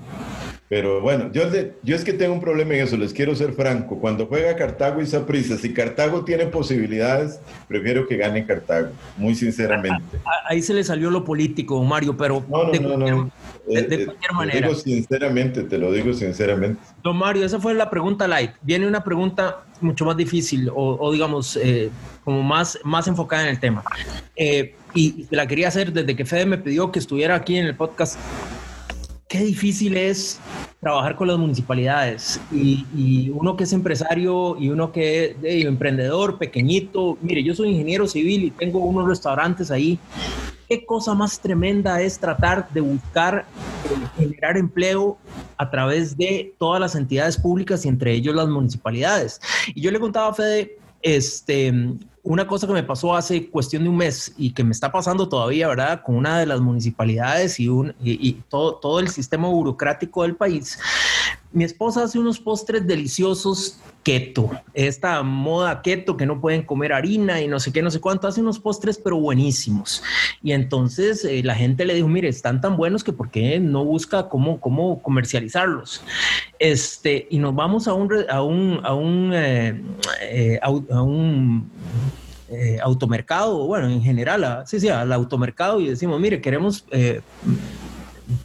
Pero 0.72 1.02
bueno, 1.02 1.30
yo, 1.34 1.44
yo 1.84 1.98
es 1.98 2.06
que 2.06 2.14
tengo 2.14 2.34
un 2.34 2.40
problema 2.40 2.76
en 2.76 2.84
eso, 2.86 2.96
les 2.96 3.12
quiero 3.12 3.36
ser 3.36 3.52
franco. 3.52 4.00
Cuando 4.00 4.28
juega 4.28 4.56
Cartago 4.56 5.02
y 5.02 5.06
Saprissa, 5.06 5.58
si 5.58 5.74
Cartago 5.74 6.24
tiene 6.24 6.46
posibilidades, 6.46 7.42
prefiero 7.68 8.08
que 8.08 8.16
gane 8.16 8.46
Cartago, 8.46 8.88
muy 9.18 9.36
sinceramente. 9.36 10.02
Ahí 10.48 10.62
se 10.62 10.74
le 10.74 10.86
salió 10.86 11.12
lo 11.12 11.26
político, 11.26 11.84
Mario, 11.84 12.16
pero 12.16 12.46
no, 12.48 12.64
no, 12.64 12.72
de, 12.72 12.80
no, 12.80 12.96
no. 12.96 13.32
de, 13.68 13.80
eh, 13.80 13.88
eh, 13.90 14.06
cualquier 14.06 14.32
manera. 14.32 14.60
Te 14.62 14.68
digo 14.68 14.80
sinceramente, 14.80 15.64
te 15.64 15.78
lo 15.78 15.92
digo 15.92 16.14
sinceramente. 16.14 16.82
Don 17.04 17.18
Mario, 17.18 17.46
esa 17.46 17.60
fue 17.60 17.74
la 17.74 17.90
pregunta 17.90 18.26
light. 18.26 18.52
Viene 18.62 18.88
una 18.88 19.04
pregunta 19.04 19.66
mucho 19.82 20.06
más 20.06 20.16
difícil 20.16 20.72
o, 20.74 21.12
digamos, 21.12 21.58
eh, 21.58 21.90
como 22.24 22.44
más, 22.44 22.80
más 22.86 23.10
enfocada 23.10 23.44
en 23.44 23.50
el 23.50 23.60
tema. 23.60 23.84
y 24.96 25.28
la 25.32 25.48
quería 25.48 25.68
hacer 25.68 25.92
desde 25.92 26.16
que 26.16 26.24
Fede 26.24 26.46
me 26.46 26.58
pidió 26.58 26.94
que 26.94 27.00
estuviera 27.00 27.36
aquí 27.36 27.58
en 27.58 27.66
el 27.66 27.76
podcast 27.76 28.18
qué 29.32 29.40
difícil 29.46 29.96
es 29.96 30.42
trabajar 30.82 31.16
con 31.16 31.30
las 31.30 31.38
municipalidades 31.38 32.38
y, 32.52 33.30
uno 33.30 33.56
que 33.56 33.64
es 33.64 33.72
empresario 33.72 34.58
y 34.60 34.70
uno 34.70 34.92
que 34.92 35.38
es 35.42 35.66
emprendedor 35.66 36.38
pequeñito. 36.38 37.18
Mire, 37.22 37.42
yo 37.42 37.56
soy 37.56 37.70
ingeniero 37.70 38.08
civil 38.08 38.44
y 38.44 38.52
tengo 38.52 38.80
unos 38.80 39.08
restaurantes 39.08 39.72
ahí. 39.72 39.98
Qué 40.68 40.86
cosa 40.86 41.14
más 41.14 41.40
tremenda 41.40 42.02
es 42.02 42.20
tratar 42.20 42.70
de 42.74 42.82
buscar 42.82 43.46
eh, 43.86 44.08
generar 44.18 44.58
empleo 44.58 45.18
a 45.58 45.70
través 45.70 46.18
de 46.18 46.54
todas 46.60 46.82
las 46.82 46.96
entidades 46.96 47.38
públicas 47.38 47.86
y 47.86 47.88
entre 47.88 48.12
ellos 48.12 48.36
las 48.36 48.50
municipalidades. 48.50 49.40
Y 49.74 49.80
yo 49.80 49.92
le 49.92 50.00
contaba 50.02 50.28
a 50.28 50.34
Fede, 50.34 50.78
este, 51.02 51.74
una 52.24 52.46
cosa 52.46 52.68
que 52.68 52.74
me 52.74 52.84
pasó 52.84 53.16
hace 53.16 53.50
cuestión 53.50 53.84
de 53.84 53.90
un 53.90 53.98
mes 53.98 54.34
y 54.38 54.52
que 54.52 54.64
me 54.64 54.72
está 54.72 54.92
pasando 54.92 55.28
todavía, 55.28 55.68
¿verdad? 55.68 56.04
Con 56.04 56.16
una 56.16 56.40
de 56.40 56.46
las 56.46 56.62
municipalidades 56.62 57.60
y, 57.60 57.68
un, 57.68 57.96
y, 58.04 58.34
todo, 58.50 58.76
todo 58.76 59.00
el 59.00 59.10
sistema 59.10 59.48
burocrático 59.48 60.24
del 60.24 60.36
país. 60.36 60.78
Mi 61.52 61.64
esposa 61.64 62.04
hace 62.04 62.18
unos 62.18 62.40
postres 62.40 62.88
deliciosos 62.88 63.78
keto, 64.04 64.50
esta 64.74 65.22
moda 65.22 65.82
keto 65.82 66.16
que 66.16 66.26
no 66.26 66.40
pueden 66.40 66.64
comer 66.64 66.94
harina 66.94 67.42
y 67.42 67.48
no 67.48 67.60
sé 67.60 67.72
qué, 67.72 67.82
no 67.82 67.92
sé 67.92 68.00
cuánto, 68.00 68.28
hace 68.28 68.42
unos 68.42 68.60
postres 68.60 68.98
pero 68.98 69.18
buenísimos. 69.18 70.02
Y 70.42 70.54
entonces 70.54 71.26
eh, 71.26 71.42
la 71.44 71.56
gente 71.56 71.86
le 71.86 71.96
dijo, 71.96 72.08
mire, 72.08 72.30
están 72.30 72.62
tan 72.62 72.78
buenos 72.78 73.04
que 73.04 73.14
por 73.14 73.30
qué 73.30 73.60
no 73.60 73.84
busca 73.84 74.30
cómo, 74.30 74.60
cómo 74.62 75.02
comercializarlos. 75.02 76.04
Este, 76.58 77.28
y 77.30 77.40
nos 77.40 77.54
vamos 77.54 77.88
a 77.88 77.94
un, 77.94 78.12
a 78.30 78.42
un, 78.42 78.80
a 78.84 78.94
un, 78.94 79.32
eh, 79.34 79.82
eh, 80.22 80.60
a 80.62 80.70
un 80.70 81.70
automercado, 82.82 83.66
bueno, 83.66 83.88
en 83.90 84.02
general, 84.02 84.64
sí, 84.66 84.80
sí, 84.80 84.90
al 84.90 85.12
automercado 85.12 85.80
y 85.80 85.88
decimos, 85.90 86.20
mire, 86.20 86.42
queremos 86.42 86.86
eh, 86.92 87.22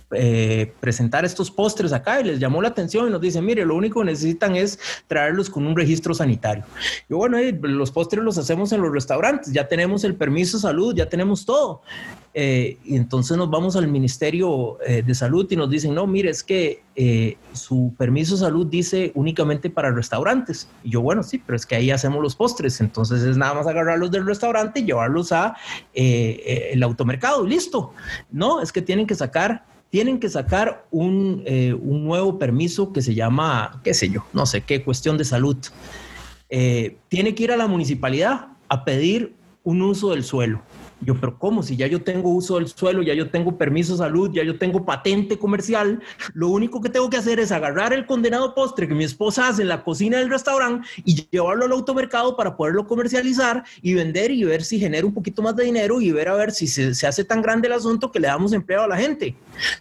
presentar 0.09 1.25
estos 1.25 1.51
postres 1.51 1.93
acá 1.93 2.21
y 2.21 2.25
les 2.25 2.39
llamó 2.39 2.63
la 2.63 2.69
atención 2.69 3.09
y 3.09 3.11
nos 3.11 3.21
dicen, 3.21 3.45
mire, 3.45 3.65
lo 3.65 3.75
único 3.75 4.01
que 4.01 4.07
necesitan 4.07 4.55
es 4.55 4.79
traerlos 5.09 5.51
con 5.51 5.67
un 5.67 5.77
registro 5.77 6.15
sanitario. 6.15 6.65
Y 7.09 7.15
bueno, 7.15 7.39
los 7.63 7.91
postres 7.91 8.23
los 8.23 8.39
hacemos 8.39 8.73
en 8.73 8.83
los 8.83 8.93
restaurantes, 8.93 9.53
ya 9.53 9.67
tenemos 9.67 10.05
el 10.05 10.15
permiso 10.15 10.59
de 10.59 10.63
salud, 10.63 10.95
ya 10.95 11.09
tenemos 11.09 11.45
todo. 11.45 11.83
Eh, 12.39 12.77
y 12.85 12.97
entonces 12.97 13.35
nos 13.39 13.49
vamos 13.49 13.77
al 13.77 13.89
Ministerio 13.89 14.77
eh, 14.87 15.03
de 15.03 15.15
Salud 15.15 15.51
y 15.51 15.57
nos 15.57 15.71
dicen, 15.71 15.95
no, 15.95 16.07
mire, 16.07 16.29
es 16.29 16.43
que 16.43 16.83
su 17.53 17.95
permiso 17.99 18.35
de 18.35 18.41
salud 18.41 18.67
dice 18.67 19.11
únicamente 19.15 19.71
para 19.71 19.91
restaurantes. 19.91 20.69
Y 20.85 20.91
yo, 20.91 21.01
bueno, 21.01 21.23
sí, 21.23 21.43
pero 21.45 21.57
es 21.57 21.65
que 21.65 21.77
ahí 21.77 21.91
hacemos 21.91 22.23
los 22.23 22.37
postres, 22.37 22.81
entonces 22.81 23.23
es 23.23 23.37
nada 23.37 23.55
más 23.55 23.67
agarrarlos 23.67 24.11
del 24.11 24.27
restaurante 24.27 24.81
y 24.81 24.85
llevarlos 24.85 25.33
a 25.33 25.57
el 25.95 26.83
automercado 26.83 27.47
listo. 27.47 27.93
No, 28.31 28.61
es 28.61 28.71
que 28.71 28.83
tienen 28.83 29.07
que 29.07 29.15
sacar 29.15 29.65
tienen 29.91 30.19
que 30.19 30.29
sacar 30.29 30.87
un, 30.91 31.43
eh, 31.47 31.75
un, 31.75 32.05
nuevo 32.05 32.39
permiso 32.39 32.93
que 32.93 33.03
se 33.03 33.15
llama, 33.15 33.81
qué 33.85 33.95
sé 33.95 34.09
yo, 34.09 34.25
no 34.33 34.47
sé 34.47 34.63
qué, 34.63 34.83
cuestión 34.83 35.17
de 35.17 35.25
salud. 35.25 35.57
Eh, 36.49 36.97
tiene 37.09 37.35
que 37.35 37.45
ir 37.45 37.53
a 37.53 37.57
la 37.57 37.67
municipalidad 37.67 38.49
a 38.69 38.85
pedir 38.85 39.35
un 39.63 39.83
uso 39.83 40.11
del 40.11 40.25
suelo. 40.25 40.63
Yo, 41.01 41.15
pero 41.21 41.39
¿cómo? 41.39 41.63
Si 41.63 41.77
ya 41.77 41.87
yo 41.87 42.03
tengo 42.03 42.31
uso 42.31 42.57
del 42.57 42.69
suelo, 42.69 43.03
ya 43.03 43.13
yo 43.13 43.29
tengo 43.29 43.59
permiso 43.59 43.93
de 43.93 43.99
salud, 43.99 44.31
ya 44.33 44.43
yo 44.43 44.59
tengo 44.59 44.85
patente 44.85 45.39
comercial, 45.39 46.01
lo 46.33 46.49
único 46.49 46.81
que 46.81 46.89
tengo 46.89 47.11
que 47.11 47.19
hacer 47.19 47.39
es 47.39 47.53
agarrar 47.53 47.93
el 47.93 48.07
condenado 48.07 48.55
postre 48.55 48.89
que 48.89 48.95
mi 48.95 49.05
esposa 49.05 49.49
hace 49.49 49.63
en 49.63 49.69
la 49.69 49.85
cocina 49.85 50.19
del 50.19 50.31
restaurante 50.31 50.89
y 51.05 51.29
llevarlo 51.31 51.67
al 51.67 51.73
automercado 51.73 52.35
para 52.35 52.57
poderlo 52.57 52.87
comercializar 52.87 53.63
y 53.83 53.93
vender 53.93 54.31
y 54.31 54.45
ver 54.45 54.65
si 54.65 54.79
genera 54.79 55.07
un 55.07 55.13
poquito 55.13 55.43
más 55.43 55.55
de 55.55 55.65
dinero 55.65 56.01
y 56.01 56.13
ver 56.13 56.29
a 56.29 56.35
ver 56.35 56.51
si 56.53 56.67
se, 56.67 56.95
se 56.95 57.07
hace 57.07 57.25
tan 57.25 57.43
grande 57.43 57.69
el 57.69 57.75
asunto 57.75 58.11
que 58.11 58.19
le 58.19 58.29
damos 58.29 58.55
empleo 58.55 58.83
a 58.83 58.89
la 58.89 58.97
gente. 58.97 59.37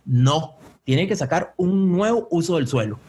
No, 0.06 0.56
tiene 0.84 1.08
que 1.08 1.16
sacar 1.16 1.54
un 1.56 1.92
nuevo 1.92 2.28
uso 2.30 2.58
del 2.58 2.68
suelo. 2.68 3.00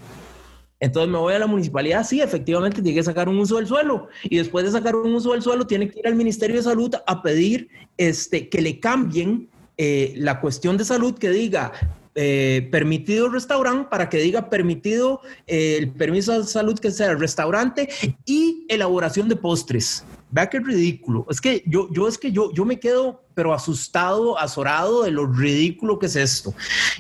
Entonces 0.79 1.11
me 1.11 1.19
voy 1.19 1.35
a 1.35 1.39
la 1.39 1.47
municipalidad, 1.47 2.07
sí, 2.07 2.21
efectivamente 2.21 2.83
tiene 2.83 2.99
que 2.99 3.03
sacar 3.03 3.29
un 3.29 3.39
uso 3.39 3.57
del 3.57 3.67
suelo 3.67 4.09
y 4.25 4.37
después 4.37 4.65
de 4.65 4.73
sacar 4.73 4.95
un 4.95 5.15
uso 5.15 5.33
del 5.33 5.43
suelo 5.43 5.67
tiene 5.67 5.89
que 5.89 6.01
ir 6.01 6.07
al 6.07 6.15
Ministerio 6.15 6.57
de 6.57 6.63
Salud 6.63 6.95
a 7.07 7.23
pedir 7.23 7.69
este, 7.97 8.49
que 8.51 8.61
le 8.61 8.79
cambien 8.79 9.49
eh, 9.79 10.13
la 10.17 10.41
cuestión 10.41 10.77
de 10.77 10.85
salud 10.85 11.19
que 11.19 11.31
diga 11.31 11.73
eh, 12.15 12.69
permitido 12.71 13.29
restaurante 13.29 13.89
para 13.91 14.09
que 14.09 14.17
diga 14.17 14.49
permitido 14.49 15.21
eh, 15.47 15.77
el 15.79 15.93
permiso 15.93 16.39
de 16.39 16.47
salud 16.47 16.79
que 16.79 16.91
sea 16.91 17.11
el 17.11 17.21
restaurante 17.21 17.91
y 18.25 18.65
elaboración 18.69 19.29
de 19.29 19.37
postres. 19.37 20.03
Vea 20.31 20.49
qué 20.49 20.59
ridículo. 20.59 21.25
Es 21.31 21.41
que 21.41 21.63
yo, 21.67 21.89
yo 21.93 22.09
es 22.09 22.19
que 22.19 22.33
yo, 22.33 22.53
yo 22.53 22.65
me 22.65 22.81
quedo, 22.81 23.23
pero 23.35 23.55
asustado, 23.55 24.37
azorado 24.39 25.05
de 25.05 25.13
lo 25.13 25.27
ridículo 25.27 25.99
que 25.99 26.07
es 26.07 26.17
esto. 26.17 26.53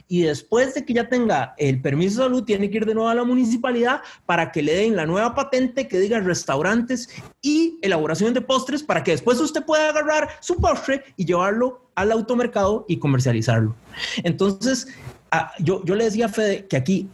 Y 0.06 0.22
después 0.22 0.74
de 0.74 0.84
que 0.84 0.94
ya 0.94 1.08
tenga 1.08 1.54
el 1.58 1.82
permiso 1.82 2.20
de 2.20 2.28
salud, 2.28 2.44
tiene 2.44 2.70
que 2.70 2.76
ir 2.76 2.86
de 2.86 2.94
nuevo 2.94 3.08
a 3.08 3.14
la 3.14 3.24
municipalidad 3.24 4.00
para 4.26 4.52
que 4.52 4.62
le 4.62 4.74
den 4.74 4.94
la 4.94 5.06
nueva 5.06 5.34
patente 5.34 5.88
que 5.88 5.98
diga 5.98 6.20
restaurantes 6.20 7.08
y 7.42 7.78
elaboración 7.82 8.32
de 8.32 8.42
postres 8.42 8.82
para 8.82 9.02
que 9.02 9.10
después 9.10 9.40
usted 9.40 9.64
pueda 9.64 9.88
agarrar 9.88 10.28
su 10.40 10.56
postre 10.56 11.02
y 11.16 11.24
llevarlo 11.24 11.90
al 11.96 12.12
automercado 12.12 12.84
y 12.86 12.98
comercializarlo. 12.98 13.74
Entonces, 14.22 14.86
ah, 15.32 15.50
yo, 15.58 15.84
yo 15.84 15.96
le 15.96 16.04
decía 16.04 16.26
a 16.26 16.28
Fede 16.28 16.66
que 16.66 16.76
aquí 16.76 17.08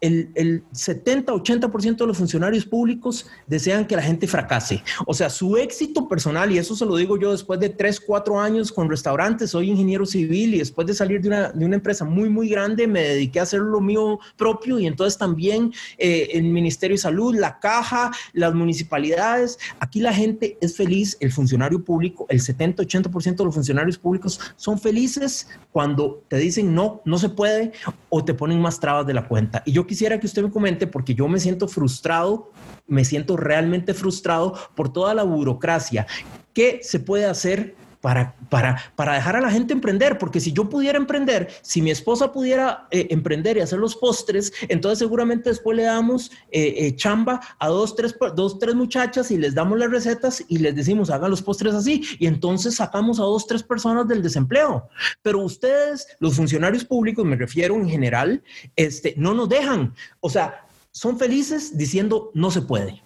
el, 0.00 0.62
70-80% 0.72 1.96
de 1.96 2.06
los 2.06 2.18
funcionarios 2.18 2.64
públicos 2.64 3.26
desean 3.46 3.86
que 3.86 3.96
la 3.96 4.02
gente 4.02 4.26
fracase. 4.26 4.82
O 5.06 5.14
sea, 5.14 5.30
su 5.30 5.56
éxito 5.56 6.08
personal, 6.08 6.52
y 6.52 6.58
eso 6.58 6.76
se 6.76 6.86
lo 6.86 6.96
digo 6.96 7.18
yo 7.18 7.32
después 7.32 7.58
de 7.60 7.68
3, 7.68 8.00
4 8.00 8.40
años 8.40 8.72
con 8.72 8.88
restaurantes, 8.88 9.50
soy 9.50 9.70
ingeniero 9.70 10.06
civil 10.06 10.54
y 10.54 10.58
después 10.58 10.86
de 10.86 10.94
salir 10.94 11.20
de 11.20 11.28
una, 11.28 11.50
de 11.50 11.64
una 11.64 11.76
empresa 11.76 12.04
muy, 12.04 12.28
muy 12.28 12.48
grande, 12.48 12.86
me 12.86 13.02
dediqué 13.02 13.40
a 13.40 13.42
hacer 13.42 13.60
lo 13.60 13.80
mío 13.80 14.18
propio 14.36 14.78
y 14.78 14.86
entonces 14.86 15.18
también 15.18 15.72
eh, 15.98 16.28
el 16.32 16.44
Ministerio 16.44 16.94
de 16.94 17.02
Salud, 17.02 17.34
la 17.34 17.58
caja, 17.58 18.12
las 18.32 18.54
municipalidades, 18.54 19.58
aquí 19.80 20.00
la 20.00 20.12
gente 20.12 20.56
es 20.60 20.76
feliz, 20.76 21.16
el 21.20 21.32
funcionario 21.32 21.82
público, 21.82 22.26
el 22.28 22.40
70-80% 22.40 23.36
de 23.36 23.44
los 23.44 23.54
funcionarios 23.54 23.98
públicos 23.98 24.40
son 24.56 24.78
felices 24.78 25.48
cuando 25.72 26.22
te 26.28 26.36
dicen 26.36 26.74
no, 26.74 27.02
no 27.04 27.18
se 27.18 27.28
puede 27.28 27.72
o 28.08 28.24
te 28.24 28.34
ponen 28.34 28.60
más 28.60 28.80
trabas 28.80 29.06
de 29.06 29.14
la 29.14 29.26
cuenta. 29.26 29.62
Y 29.66 29.72
yo 29.72 29.86
quisiera 29.88 30.20
que 30.20 30.26
usted 30.26 30.44
me 30.44 30.52
comente, 30.52 30.86
porque 30.86 31.16
yo 31.16 31.26
me 31.26 31.40
siento 31.40 31.66
frustrado, 31.66 32.52
me 32.86 33.04
siento 33.04 33.36
realmente 33.36 33.92
frustrado 33.94 34.54
por 34.76 34.92
toda 34.92 35.12
la 35.14 35.24
burocracia. 35.24 36.06
¿Qué 36.52 36.78
se 36.84 37.00
puede 37.00 37.24
hacer 37.24 37.74
para, 38.08 38.34
para, 38.48 38.80
para 38.96 39.16
dejar 39.16 39.36
a 39.36 39.40
la 39.42 39.50
gente 39.50 39.74
emprender, 39.74 40.16
porque 40.16 40.40
si 40.40 40.50
yo 40.54 40.70
pudiera 40.70 40.96
emprender, 40.96 41.50
si 41.60 41.82
mi 41.82 41.90
esposa 41.90 42.32
pudiera 42.32 42.88
eh, 42.90 43.08
emprender 43.10 43.58
y 43.58 43.60
hacer 43.60 43.78
los 43.78 43.96
postres, 43.96 44.50
entonces 44.70 45.00
seguramente 45.00 45.50
después 45.50 45.76
le 45.76 45.82
damos 45.82 46.30
eh, 46.50 46.74
eh, 46.78 46.96
chamba 46.96 47.38
a 47.58 47.68
dos 47.68 47.94
tres, 47.94 48.16
dos, 48.34 48.58
tres 48.58 48.74
muchachas 48.74 49.30
y 49.30 49.36
les 49.36 49.54
damos 49.54 49.78
las 49.78 49.90
recetas 49.90 50.42
y 50.48 50.56
les 50.56 50.74
decimos, 50.74 51.10
hagan 51.10 51.30
los 51.30 51.42
postres 51.42 51.74
así, 51.74 52.02
y 52.18 52.26
entonces 52.26 52.76
sacamos 52.76 53.20
a 53.20 53.24
dos, 53.24 53.46
tres 53.46 53.62
personas 53.62 54.08
del 54.08 54.22
desempleo. 54.22 54.88
Pero 55.20 55.40
ustedes, 55.40 56.06
los 56.18 56.34
funcionarios 56.34 56.86
públicos, 56.86 57.26
me 57.26 57.36
refiero 57.36 57.74
en 57.74 57.90
general, 57.90 58.42
este, 58.74 59.12
no 59.18 59.34
nos 59.34 59.50
dejan, 59.50 59.92
o 60.20 60.30
sea, 60.30 60.64
son 60.92 61.18
felices 61.18 61.76
diciendo 61.76 62.30
no 62.32 62.50
se 62.50 62.62
puede. 62.62 63.02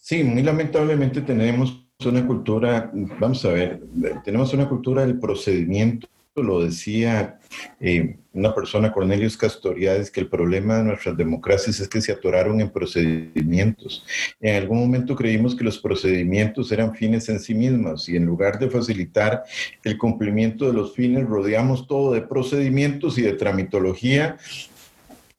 Sí, 0.00 0.24
muy 0.24 0.42
lamentablemente 0.42 1.20
tenemos 1.20 1.85
una 2.04 2.26
cultura, 2.26 2.90
vamos 3.18 3.44
a 3.44 3.52
ver, 3.52 3.80
tenemos 4.24 4.52
una 4.52 4.68
cultura 4.68 5.06
del 5.06 5.18
procedimiento, 5.18 6.08
lo 6.34 6.62
decía 6.62 7.38
eh, 7.80 8.18
una 8.34 8.54
persona, 8.54 8.92
Cornelius 8.92 9.38
Castoriades, 9.38 10.10
que 10.10 10.20
el 10.20 10.28
problema 10.28 10.76
de 10.76 10.84
nuestras 10.84 11.16
democracias 11.16 11.80
es 11.80 11.88
que 11.88 12.02
se 12.02 12.12
atoraron 12.12 12.60
en 12.60 12.68
procedimientos. 12.68 14.04
En 14.38 14.56
algún 14.56 14.78
momento 14.80 15.16
creímos 15.16 15.56
que 15.56 15.64
los 15.64 15.78
procedimientos 15.78 16.70
eran 16.70 16.94
fines 16.94 17.30
en 17.30 17.40
sí 17.40 17.54
mismos 17.54 18.10
y 18.10 18.16
en 18.16 18.26
lugar 18.26 18.58
de 18.58 18.68
facilitar 18.68 19.44
el 19.82 19.96
cumplimiento 19.96 20.66
de 20.66 20.74
los 20.74 20.94
fines, 20.94 21.24
rodeamos 21.24 21.86
todo 21.86 22.12
de 22.12 22.20
procedimientos 22.20 23.16
y 23.16 23.22
de 23.22 23.32
tramitología 23.32 24.36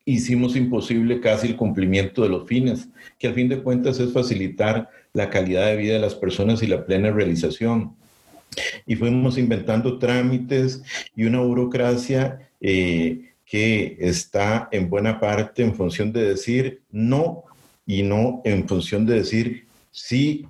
hicimos 0.08 0.56
imposible 0.56 1.20
casi 1.20 1.48
el 1.48 1.58
cumplimiento 1.58 2.24
de 2.24 2.30
los 2.30 2.48
fines, 2.48 2.88
que 3.20 3.28
al 3.28 3.34
fin 3.34 3.50
de 3.50 3.62
cuentas 3.62 4.00
es 4.00 4.14
facilitar 4.14 4.90
la 5.18 5.32
calidad 5.32 5.66
de 5.66 5.78
vida 5.78 5.94
de 5.94 6.00
las 6.00 6.14
personas 6.14 6.62
y 6.62 6.68
la 6.68 6.86
plena 6.86 7.10
realización. 7.10 7.96
Y 8.86 8.96
fuimos 8.96 9.40
inventando 9.40 9.98
trámites 9.98 10.84
y 11.16 11.26
una 11.26 11.40
burocracia 11.40 12.52
eh, 12.62 13.34
que 13.44 13.98
está 14.00 14.70
en 14.72 14.92
buena 14.92 15.20
parte 15.20 15.64
en 15.64 15.74
función 15.74 16.14
de 16.14 16.24
decir 16.24 16.82
no 16.92 17.46
y 17.88 18.04
no 18.04 18.42
en 18.46 18.68
función 18.68 19.08
de 19.08 19.16
decir 19.16 19.66
sí. 19.90 20.46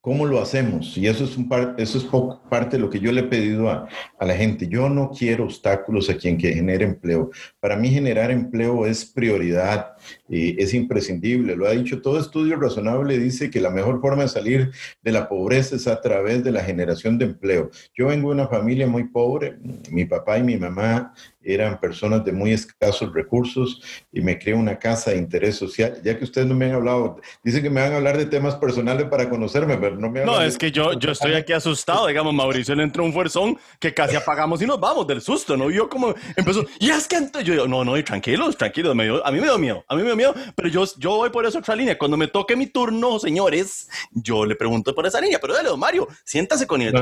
¿Cómo 0.00 0.24
lo 0.24 0.40
hacemos? 0.40 0.96
Y 0.96 1.06
eso 1.06 1.24
es, 1.24 1.36
un 1.36 1.50
eso 1.76 1.98
es 1.98 2.04
poco, 2.04 2.40
parte 2.48 2.76
de 2.76 2.82
lo 2.82 2.88
que 2.88 3.00
yo 3.00 3.12
le 3.12 3.20
he 3.20 3.24
pedido 3.24 3.68
a, 3.68 3.86
a, 4.18 4.24
la 4.24 4.34
gente. 4.34 4.66
Yo 4.66 4.88
no 4.88 5.10
quiero 5.10 5.44
obstáculos 5.44 6.08
a 6.08 6.16
quien 6.16 6.38
que 6.38 6.54
genere 6.54 6.86
empleo. 6.86 7.30
Para 7.60 7.76
mí 7.76 7.90
generar 7.90 8.30
empleo 8.30 8.86
es 8.86 9.04
prioridad, 9.04 9.96
y 10.28 10.60
es 10.62 10.74
imprescindible. 10.74 11.56
Lo 11.56 11.66
ha 11.66 11.72
dicho 11.72 12.02
todo 12.02 12.18
estudio 12.18 12.56
razonable, 12.56 13.18
dice 13.18 13.50
que 13.50 13.60
la 13.60 13.70
mejor 13.70 14.00
forma 14.00 14.22
de 14.22 14.28
salir 14.28 14.70
de 15.02 15.12
la 15.12 15.28
pobreza 15.28 15.76
es 15.76 15.86
a 15.86 16.00
través 16.00 16.44
de 16.44 16.52
la 16.52 16.62
generación 16.62 17.18
de 17.18 17.26
empleo. 17.26 17.70
Yo 17.94 18.08
vengo 18.08 18.28
de 18.28 18.34
una 18.34 18.48
familia 18.48 18.86
muy 18.86 19.04
pobre. 19.04 19.56
Mi 19.90 20.04
papá 20.04 20.38
y 20.38 20.42
mi 20.42 20.56
mamá 20.56 21.14
eran 21.42 21.80
personas 21.80 22.24
de 22.24 22.32
muy 22.32 22.52
escasos 22.52 23.12
recursos 23.12 23.80
y 24.12 24.20
me 24.20 24.38
creé 24.38 24.54
una 24.54 24.78
casa 24.78 25.12
de 25.12 25.16
interés 25.16 25.56
social. 25.56 25.98
Ya 26.04 26.18
que 26.18 26.24
ustedes 26.24 26.46
no 26.46 26.54
me 26.54 26.66
han 26.66 26.72
hablado, 26.72 27.20
dicen 27.42 27.62
que 27.62 27.70
me 27.70 27.80
van 27.80 27.92
a 27.92 27.96
hablar 27.96 28.18
de 28.18 28.26
temas 28.26 28.56
personales 28.56 29.06
para 29.08 29.30
conocerme, 29.30 29.78
pero 29.78 29.96
no 29.96 30.10
me 30.10 30.24
No, 30.24 30.42
es 30.42 30.58
que 30.58 30.70
yo, 30.70 30.92
yo 30.98 31.12
estoy 31.12 31.34
aquí 31.34 31.52
asustado. 31.52 32.06
Digamos, 32.06 32.34
Mauricio 32.34 32.74
le 32.74 32.82
entró 32.82 33.04
un 33.04 33.12
fuerzón 33.12 33.58
que 33.78 33.94
casi 33.94 34.16
apagamos 34.16 34.60
y 34.60 34.66
nos 34.66 34.78
vamos 34.78 35.06
del 35.06 35.22
susto, 35.22 35.56
¿no? 35.56 35.70
Yo 35.70 35.88
como 35.88 36.14
empezó, 36.36 36.66
y 36.78 36.90
es 36.90 37.08
que 37.08 37.16
yo 37.44 37.52
digo, 37.52 37.66
no, 37.66 37.84
no, 37.84 38.02
tranquilos, 38.04 38.56
tranquilos, 38.56 38.94
me 38.94 39.08
a 39.08 39.30
mí 39.30 39.40
me 39.40 39.44
dio 39.44 39.58
miedo, 39.58 39.84
a 39.88 39.94
mí 39.94 40.02
me 40.02 40.08
dio 40.08 40.16
miedo, 40.18 40.34
pero 40.54 40.68
yo, 40.68 40.84
yo 40.98 41.16
voy 41.16 41.30
por 41.30 41.46
esa 41.46 41.58
otra 41.58 41.74
línea. 41.74 41.96
Cuando 41.96 42.16
me 42.16 42.28
toque 42.28 42.56
mi 42.56 42.66
turno, 42.66 43.18
señores, 43.18 43.88
yo 44.12 44.44
le 44.44 44.54
pregunto 44.54 44.94
por 44.94 45.06
esa 45.06 45.20
línea, 45.20 45.38
pero 45.40 45.54
dale, 45.54 45.68
don 45.70 45.80
Mario, 45.80 46.06
siéntase 46.24 46.66
con 46.66 46.82
él. 46.82 46.92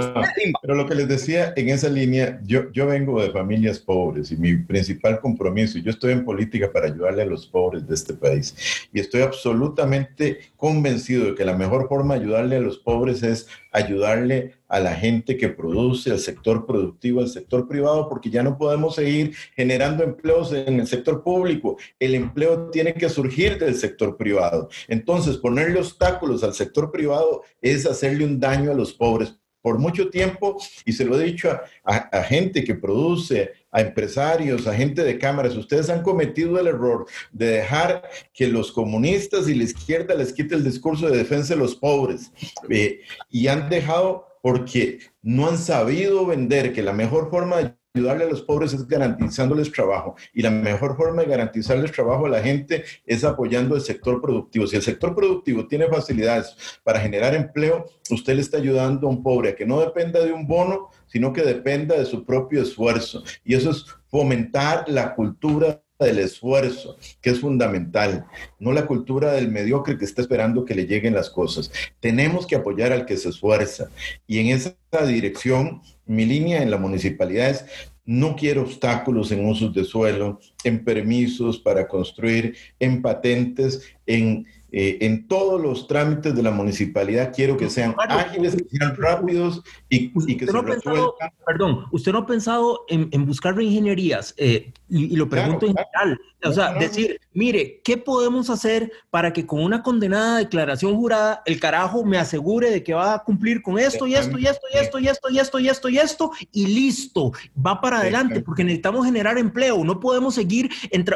pero 0.62 0.74
lo 0.74 0.87
que 0.87 0.94
les 0.94 1.09
decía 1.09 1.52
en 1.57 1.70
esa 1.70 1.88
línea, 1.88 2.40
yo, 2.44 2.70
yo 2.72 2.87
vengo 2.87 3.20
de 3.20 3.31
familias 3.31 3.79
pobres 3.81 4.31
y 4.31 4.37
mi 4.37 4.57
principal 4.57 5.20
compromiso. 5.20 5.79
Yo 5.79 5.90
estoy 5.90 6.12
en 6.12 6.24
política 6.24 6.70
para 6.72 6.87
ayudarle 6.87 7.22
a 7.22 7.26
los 7.26 7.46
pobres 7.46 7.87
de 7.88 7.94
este 7.94 8.14
país 8.14 8.55
y 8.92 9.00
estoy 9.00 9.22
absolutamente 9.22 10.40
convencido 10.57 11.26
de 11.26 11.35
que 11.35 11.44
la 11.44 11.57
mejor 11.57 11.88
forma 11.88 12.14
de 12.14 12.20
ayudarle 12.20 12.57
a 12.57 12.61
los 12.61 12.79
pobres 12.79 13.22
es 13.22 13.48
ayudarle 13.76 14.54
a 14.68 14.80
la 14.80 14.94
gente 14.94 15.36
que 15.36 15.48
produce, 15.48 16.10
al 16.10 16.18
sector 16.18 16.66
productivo, 16.66 17.20
al 17.20 17.28
sector 17.28 17.68
privado, 17.68 18.08
porque 18.08 18.30
ya 18.30 18.42
no 18.42 18.56
podemos 18.56 18.94
seguir 18.94 19.34
generando 19.54 20.02
empleos 20.02 20.52
en 20.52 20.80
el 20.80 20.86
sector 20.86 21.22
público. 21.22 21.76
El 21.98 22.14
empleo 22.14 22.70
tiene 22.70 22.94
que 22.94 23.08
surgir 23.08 23.58
del 23.58 23.74
sector 23.74 24.16
privado. 24.16 24.68
Entonces, 24.88 25.36
ponerle 25.36 25.78
obstáculos 25.78 26.42
al 26.42 26.54
sector 26.54 26.90
privado 26.90 27.42
es 27.60 27.86
hacerle 27.86 28.24
un 28.24 28.40
daño 28.40 28.70
a 28.70 28.74
los 28.74 28.94
pobres 28.94 29.36
por 29.66 29.80
mucho 29.80 30.10
tiempo, 30.10 30.56
y 30.84 30.92
se 30.92 31.04
lo 31.04 31.18
he 31.18 31.24
dicho 31.24 31.50
a, 31.82 32.22
gente 32.22 32.62
que 32.62 32.76
produce, 32.76 33.50
a 33.76 33.82
empresarios, 33.82 34.66
a 34.66 34.74
gente 34.74 35.04
de 35.04 35.18
cámaras, 35.18 35.54
ustedes 35.54 35.90
han 35.90 36.02
cometido 36.02 36.58
el 36.58 36.66
error 36.66 37.04
de 37.30 37.46
dejar 37.58 38.08
que 38.32 38.48
los 38.48 38.72
comunistas 38.72 39.48
y 39.48 39.54
la 39.54 39.64
izquierda 39.64 40.14
les 40.14 40.32
quite 40.32 40.54
el 40.54 40.64
discurso 40.64 41.10
de 41.10 41.18
defensa 41.18 41.52
de 41.52 41.60
los 41.60 41.76
pobres, 41.76 42.32
eh, 42.70 43.00
y 43.30 43.48
han 43.48 43.68
dejado 43.68 44.28
porque 44.40 45.00
no 45.20 45.48
han 45.48 45.58
sabido 45.58 46.24
vender 46.24 46.72
que 46.72 46.82
la 46.82 46.94
mejor 46.94 47.28
forma 47.28 47.58
de 47.58 47.74
ayudarle 47.96 48.24
a 48.24 48.28
los 48.28 48.40
pobres 48.40 48.72
es 48.72 48.86
garantizándoles 48.86 49.72
trabajo. 49.72 50.16
Y 50.32 50.42
la 50.42 50.50
mejor 50.50 50.96
forma 50.96 51.22
de 51.22 51.28
garantizarles 51.28 51.92
trabajo 51.92 52.26
a 52.26 52.30
la 52.30 52.42
gente 52.42 52.84
es 53.06 53.24
apoyando 53.24 53.74
el 53.74 53.80
sector 53.80 54.20
productivo. 54.20 54.66
Si 54.66 54.76
el 54.76 54.82
sector 54.82 55.14
productivo 55.14 55.66
tiene 55.66 55.86
facilidades 55.88 56.78
para 56.84 57.00
generar 57.00 57.34
empleo, 57.34 57.86
usted 58.10 58.34
le 58.34 58.42
está 58.42 58.58
ayudando 58.58 59.06
a 59.06 59.10
un 59.10 59.22
pobre 59.22 59.50
a 59.50 59.56
que 59.56 59.66
no 59.66 59.80
dependa 59.80 60.24
de 60.24 60.32
un 60.32 60.46
bono, 60.46 60.90
sino 61.16 61.33
que 61.33 61.40
dependa 61.40 61.96
de 61.98 62.05
su 62.05 62.26
propio 62.26 62.61
esfuerzo. 62.61 63.24
Y 63.42 63.55
eso 63.55 63.70
es 63.70 63.87
fomentar 64.11 64.85
la 64.87 65.14
cultura 65.14 65.83
del 65.98 66.18
esfuerzo, 66.18 66.98
que 67.22 67.31
es 67.31 67.40
fundamental, 67.40 68.26
no 68.59 68.70
la 68.70 68.85
cultura 68.85 69.33
del 69.33 69.50
mediocre 69.50 69.96
que 69.96 70.05
está 70.05 70.20
esperando 70.20 70.66
que 70.66 70.74
le 70.74 70.85
lleguen 70.85 71.14
las 71.14 71.31
cosas. 71.31 71.72
Tenemos 72.00 72.46
que 72.46 72.57
apoyar 72.57 72.92
al 72.92 73.07
que 73.07 73.16
se 73.16 73.31
esfuerza. 73.31 73.88
Y 74.26 74.40
en 74.40 74.48
esa 74.48 74.76
dirección, 75.07 75.81
mi 76.05 76.26
línea 76.26 76.62
en 76.62 76.70
la 76.70 76.76
municipalidad 76.76 77.48
es 77.48 77.64
no 78.05 78.37
quiero 78.37 78.61
obstáculos 78.61 79.33
en 79.33 79.48
usos 79.48 79.72
de 79.72 79.85
suelo, 79.85 80.38
en 80.64 80.85
permisos 80.85 81.59
para 81.59 81.88
construir, 81.88 82.55
en 82.79 83.00
patentes, 83.00 83.81
en 84.05 84.44
eh, 84.72 84.98
en 85.00 85.29
todos 85.29 85.61
los 85.61 85.87
trámites 85.87 86.35
de 86.35 86.42
la 86.42 86.50
municipalidad 86.50 87.33
quiero 87.35 87.57
que 87.57 87.70
sean 87.70 87.94
ágiles, 87.98 88.57
que 88.57 88.76
sean 88.76 88.96
rápidos 88.96 89.62
y, 89.88 90.37
que 90.37 90.46
se 90.46 90.52
resuelvan. 90.52 91.11
Perdón, 91.46 91.85
¿usted 91.92 92.12
no 92.12 92.18
ha 92.18 92.26
pensado 92.26 92.85
en, 92.88 93.26
buscar 93.26 93.55
reingenierías? 93.55 94.35
Eh, 94.37 94.72
y, 94.88 95.16
lo 95.16 95.29
pregunto 95.29 95.66
en 95.66 95.74
general. 95.74 96.20
O 96.44 96.52
sea, 96.52 96.74
decir, 96.74 97.20
mire, 97.33 97.81
¿qué 97.83 97.96
podemos 97.96 98.50
hacer 98.50 98.92
para 99.11 99.33
que 99.33 99.46
con 99.46 99.62
una 99.62 99.83
condenada 99.83 100.38
declaración 100.38 100.94
jurada 100.94 101.42
el 101.46 101.59
carajo 101.59 102.05
me 102.05 102.18
asegure 102.18 102.70
de 102.70 102.83
que 102.83 102.94
va 102.94 103.14
a 103.14 103.24
cumplir 103.24 103.62
con 103.62 103.79
esto 103.79 104.07
y 104.07 104.14
esto 104.14 104.38
y 104.38 104.46
esto 104.46 104.66
y 104.72 104.76
esto 104.76 104.98
y 104.98 105.09
esto 105.09 105.31
y 105.31 105.38
esto 105.38 105.59
y 105.59 105.68
esto 105.68 105.88
y 105.88 105.98
esto 105.98 106.31
y 106.52 106.66
listo, 106.66 107.33
va 107.64 107.81
para 107.81 107.98
adelante 107.98 108.40
porque 108.40 108.64
necesitamos 108.64 109.07
generar 109.07 109.38
empleo, 109.38 109.85
no 109.85 109.98
podemos 109.98 110.35
seguir 110.35 110.70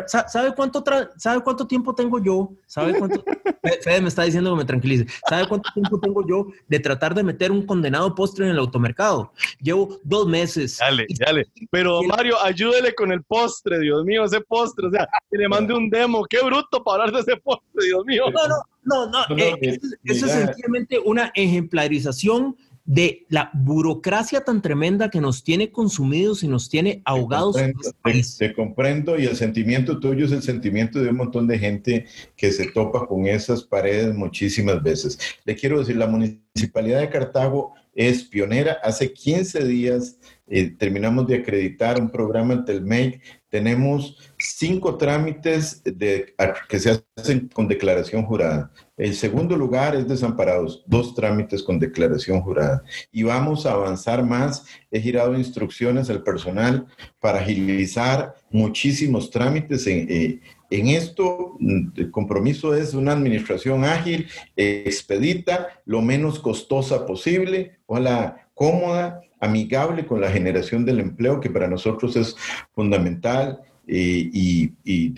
¿sabe 0.07 0.53
cuánto 0.55 0.83
sabe 1.17 1.43
cuánto 1.43 1.67
tiempo 1.67 1.95
tengo 1.95 2.19
yo? 2.19 2.53
¿Sabe 2.67 2.99
cuánto 2.99 3.23
Fede 3.83 4.01
me 4.01 4.09
está 4.09 4.23
diciendo 4.23 4.51
que 4.51 4.57
me 4.57 4.65
tranquilice. 4.65 5.07
¿Sabe 5.29 5.47
cuánto 5.47 5.71
tiempo 5.73 5.99
tengo 6.01 6.27
yo 6.27 6.47
de 6.69 6.81
tratar 6.81 7.15
de 7.15 7.23
meter 7.23 7.51
un 7.51 7.65
condenado 7.67 8.15
postre 8.15 8.45
en 8.47 8.53
el 8.53 8.59
automercado? 8.59 9.33
Llevo 9.61 9.99
dos 10.05 10.27
meses. 10.27 10.79
Dale, 10.79 11.07
dale. 11.19 11.47
Pero 11.71 12.03
Mario, 12.03 12.37
ayúdele 12.43 12.95
con 12.95 13.13
el 13.13 13.23
postre, 13.23 13.81
Dios 13.81 14.05
mío, 14.05 14.25
ese 14.25 14.41
postre. 14.41 14.87
O 14.87 14.91
sea, 14.91 15.09
que 15.31 15.39
le 15.39 15.49
mande 15.49 15.75
un 15.75 15.91
demo. 15.91 16.25
Qué 16.25 16.43
bruto 16.43 16.83
para 16.83 17.05
hablar 17.05 17.25
de 17.25 17.33
ese 17.33 17.41
postre, 17.41 17.85
Dios 17.85 18.05
mío. 18.05 18.25
No, 18.31 18.49
no, 18.49 19.07
no, 19.07 19.27
no. 19.29 19.37
Eh, 19.37 19.79
eso 20.05 20.27
es 20.27 20.33
sencillamente 20.33 20.99
una 20.99 21.31
ejemplarización 21.35 22.57
de 22.91 23.25
la 23.29 23.53
burocracia 23.55 24.41
tan 24.41 24.61
tremenda 24.61 25.11
que 25.11 25.21
nos 25.21 25.45
tiene 25.45 25.71
consumidos 25.71 26.43
y 26.43 26.49
nos 26.49 26.69
tiene 26.69 27.03
ahogados. 27.05 27.55
Te 27.55 27.73
comprendo, 27.73 28.29
te, 28.37 28.53
comprendo, 28.53 29.17
y 29.17 29.27
el 29.27 29.37
sentimiento 29.37 30.01
tuyo 30.01 30.27
es 30.27 30.33
el 30.33 30.43
sentimiento 30.43 30.99
de 30.99 31.11
un 31.11 31.19
montón 31.19 31.47
de 31.47 31.57
gente 31.57 32.07
que 32.35 32.51
se 32.51 32.67
topa 32.73 33.07
con 33.07 33.29
esas 33.29 33.63
paredes 33.63 34.13
muchísimas 34.13 34.83
veces. 34.83 35.21
Le 35.45 35.55
quiero 35.55 35.79
decir, 35.79 35.95
la 35.95 36.09
municipalidad 36.09 36.99
de 36.99 37.11
Cartago 37.11 37.75
es 37.95 38.25
pionera. 38.25 38.79
Hace 38.83 39.13
15 39.13 39.67
días 39.67 40.19
eh, 40.49 40.71
terminamos 40.77 41.29
de 41.29 41.37
acreditar 41.37 42.01
un 42.01 42.11
programa 42.11 42.55
en 42.55 42.65
Telmec. 42.65 43.23
Tenemos 43.49 44.17
cinco 44.37 44.97
trámites 44.97 45.81
de, 45.85 46.35
que 46.69 46.81
se 46.81 47.01
hacen 47.17 47.49
con 47.55 47.69
declaración 47.69 48.25
jurada. 48.25 48.73
El 49.01 49.15
segundo 49.15 49.57
lugar 49.57 49.97
es 49.97 50.07
desamparados, 50.07 50.85
dos 50.87 51.15
trámites 51.15 51.63
con 51.63 51.79
declaración 51.79 52.43
jurada. 52.43 52.83
Y 53.11 53.23
vamos 53.23 53.65
a 53.65 53.73
avanzar 53.73 54.23
más. 54.23 54.67
He 54.91 55.01
girado 55.01 55.35
instrucciones 55.35 56.11
al 56.11 56.23
personal 56.23 56.87
para 57.19 57.39
agilizar 57.39 58.35
muchísimos 58.51 59.31
trámites. 59.31 59.87
En, 59.87 60.07
eh, 60.11 60.41
en 60.69 60.89
esto, 60.89 61.57
el 61.97 62.11
compromiso 62.11 62.75
es 62.75 62.93
una 62.93 63.13
administración 63.13 63.87
ágil, 63.87 64.29
expedita, 64.55 65.81
lo 65.87 66.03
menos 66.03 66.39
costosa 66.39 67.07
posible, 67.07 67.79
ojalá 67.87 68.49
cómoda, 68.53 69.23
amigable 69.41 70.05
con 70.05 70.21
la 70.21 70.31
generación 70.31 70.85
del 70.85 71.01
empleo, 71.01 71.41
que 71.41 71.49
para 71.49 71.69
nosotros 71.69 72.17
es 72.17 72.37
fundamental. 72.73 73.61
Eh, 73.93 74.31
y, 74.33 74.73
y 74.85 75.09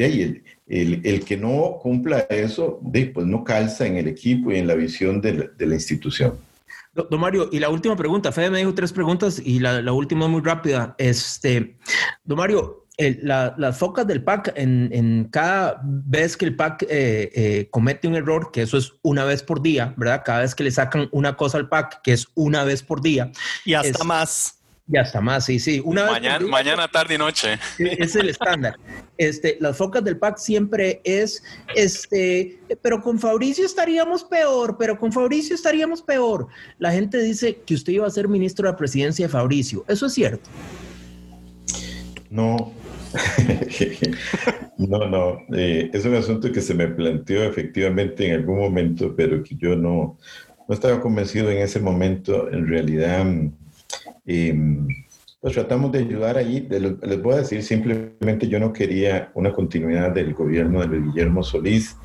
ahí, 0.68 1.00
el, 1.04 1.24
que 1.24 1.36
no 1.36 1.78
cumpla 1.80 2.20
eso, 2.30 2.80
pues 3.14 3.26
no 3.26 3.44
calza 3.44 3.86
en 3.86 3.96
el 3.96 4.08
equipo 4.08 4.52
y 4.52 4.58
en 4.58 4.66
la 4.66 4.74
visión 4.74 5.20
de 5.20 5.50
la, 5.58 5.74
institución. 5.74 6.38
Don 6.94 7.20
Mario, 7.20 7.48
y 7.50 7.58
la 7.58 7.70
última 7.70 7.96
pregunta, 7.96 8.32
Fede 8.32 8.50
me 8.50 8.58
dijo 8.58 8.74
tres 8.74 8.92
preguntas 8.92 9.40
y 9.42 9.58
la, 9.60 9.92
última 9.92 10.28
muy 10.28 10.42
rápida. 10.42 10.94
Este, 10.98 11.76
don 12.24 12.38
Mario, 12.38 12.86
las 12.98 13.78
focas 13.78 14.06
del 14.06 14.22
PAC, 14.22 14.52
en, 14.56 15.28
cada 15.30 15.80
vez 15.84 16.36
que 16.36 16.44
el 16.44 16.56
PAC 16.56 16.82
eh, 16.84 17.30
eh, 17.34 17.68
comete 17.70 18.08
un 18.08 18.14
error, 18.14 18.50
que 18.52 18.62
eso 18.62 18.76
es 18.76 18.92
una 19.02 19.24
vez 19.24 19.42
por 19.42 19.62
día, 19.62 19.94
¿verdad? 19.96 20.22
Cada 20.24 20.40
vez 20.40 20.54
que 20.54 20.64
le 20.64 20.70
sacan 20.70 21.08
una 21.12 21.36
cosa 21.36 21.58
al 21.58 21.68
PAC, 21.68 22.02
que 22.02 22.12
es 22.12 22.28
una 22.34 22.64
vez 22.64 22.82
por 22.82 23.00
día. 23.00 23.32
Y 23.64 23.74
hasta 23.74 24.04
más. 24.04 24.61
Ya 24.88 25.02
está 25.02 25.20
más, 25.20 25.44
sí, 25.44 25.58
sí. 25.58 25.80
Una 25.84 26.06
mañana, 26.06 26.44
mañana, 26.46 26.88
tarde 26.88 27.14
y 27.14 27.18
noche. 27.18 27.58
Es 27.78 28.16
el 28.16 28.28
estándar. 28.28 28.76
Este, 29.16 29.56
las 29.60 29.76
focas 29.76 30.02
del 30.02 30.18
PAC 30.18 30.38
siempre 30.38 31.00
es, 31.04 31.42
este, 31.76 32.58
pero 32.82 33.00
con 33.00 33.18
Fabricio 33.18 33.64
estaríamos 33.64 34.24
peor, 34.24 34.76
pero 34.78 34.98
con 34.98 35.12
Fabricio 35.12 35.54
estaríamos 35.54 36.02
peor. 36.02 36.48
La 36.78 36.90
gente 36.90 37.22
dice 37.22 37.60
que 37.64 37.74
usted 37.74 37.92
iba 37.92 38.06
a 38.06 38.10
ser 38.10 38.26
ministro 38.26 38.66
de 38.66 38.72
la 38.72 38.76
presidencia 38.76 39.26
de 39.26 39.32
Fabricio. 39.32 39.84
¿Eso 39.86 40.06
es 40.06 40.14
cierto? 40.14 40.50
No. 42.28 42.72
no, 44.78 45.06
no. 45.06 45.38
Eh, 45.54 45.90
es 45.92 46.04
un 46.04 46.16
asunto 46.16 46.50
que 46.50 46.60
se 46.60 46.74
me 46.74 46.88
planteó 46.88 47.44
efectivamente 47.44 48.26
en 48.26 48.34
algún 48.34 48.58
momento, 48.58 49.14
pero 49.14 49.44
que 49.44 49.54
yo 49.54 49.76
no, 49.76 50.18
no 50.66 50.74
estaba 50.74 51.00
convencido 51.00 51.50
en 51.50 51.58
ese 51.58 51.78
momento. 51.78 52.50
En 52.50 52.66
realidad 52.66 53.24
Em, 54.26 54.86
pues 55.40 55.54
tratamos 55.54 55.90
de 55.90 55.98
ayudar 55.98 56.38
allí. 56.38 56.68
Les 56.70 57.22
voy 57.22 57.34
a 57.34 57.38
decir 57.38 57.62
simplemente, 57.62 58.48
yo 58.48 58.60
no 58.60 58.72
quería 58.72 59.32
una 59.34 59.52
continuidad 59.52 60.12
del 60.12 60.34
gobierno 60.34 60.86
de 60.86 61.00
Guillermo 61.00 61.42
Solís, 61.42 61.96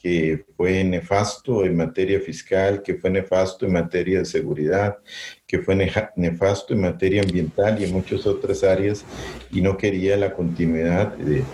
que 0.00 0.44
fue 0.56 0.84
nefasto 0.84 1.64
en 1.64 1.76
materia 1.76 2.20
fiscal, 2.20 2.82
que 2.82 2.94
fue 2.94 3.10
nefasto 3.10 3.66
en 3.66 3.72
materia 3.72 4.20
de 4.20 4.24
seguridad, 4.24 4.98
que 5.46 5.58
fue 5.58 5.76
nefasto 6.16 6.72
en 6.72 6.80
materia 6.80 7.22
ambiental 7.22 7.80
y 7.80 7.84
en 7.84 7.92
muchas 7.92 8.26
otras 8.26 8.62
áreas, 8.62 9.04
y 9.50 9.60
no 9.60 9.76
quería 9.76 10.16
la 10.16 10.32
continuidad 10.32 11.14
de, 11.16 11.44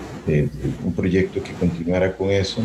un 0.84 0.94
proyecto 0.94 1.42
que 1.42 1.52
continuara 1.52 2.16
con 2.16 2.30
eso. 2.30 2.62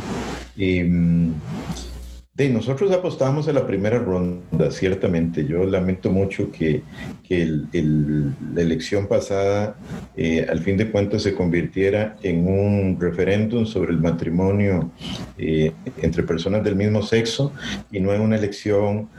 Em, 2.40 2.54
nosotros 2.54 2.90
apostamos 2.94 3.50
a 3.50 3.54
la 3.54 3.68
primera 3.68 4.00
ronda, 4.00 4.72
ciertamente. 4.72 5.46
Yo 5.46 5.66
lamento 5.66 6.10
mucho 6.10 6.50
que, 6.50 6.84
la 7.30 8.62
elección 8.62 9.08
pasada, 9.08 9.76
eh, 10.16 10.48
al 10.50 10.60
fin 10.60 10.78
de 10.78 10.90
cuentas, 10.90 11.24
se 11.24 11.36
convirtiera 11.36 12.16
en 12.24 12.48
un 12.48 12.98
referéndum 12.98 13.66
sobre 13.66 13.92
el 13.92 14.00
matrimonio 14.00 14.90
eh, 15.38 15.74
entre 16.02 16.24
personas 16.24 16.64
del 16.64 16.78
mismo 16.78 17.02
sexo 17.02 17.52
y 17.92 18.00
no 18.00 18.14
en 18.14 18.22
una 18.22 18.38
elección 18.38 19.10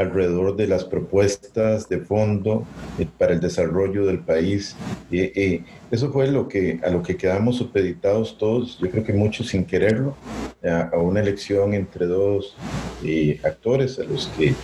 alrededor 0.00 0.56
de 0.56 0.66
las 0.66 0.84
propuestas 0.84 1.88
de 1.88 1.98
fondo 2.00 2.64
eh, 2.98 3.06
para 3.18 3.32
el 3.32 3.40
desarrollo 3.40 4.06
del 4.06 4.20
país. 4.20 4.76
eso 5.10 6.12
fue 6.12 6.28
lo 6.28 6.48
que, 6.48 6.80
a 6.82 6.90
lo 6.90 7.02
que 7.02 7.16
quedamos 7.16 7.56
supeditados 7.56 8.38
todos, 8.38 8.78
yo 8.80 8.90
creo 8.90 9.04
que 9.04 9.12
muchos 9.12 9.48
sin 9.48 9.64
quererlo, 9.64 10.16
a, 10.64 10.96
una 10.98 11.20
elección 11.20 11.74
entre 11.74 12.06
dos 12.06 12.56
eh, 13.04 13.40
actores 13.44 13.98
a 13.98 14.04
los 14.04 14.28
que 14.28 14.54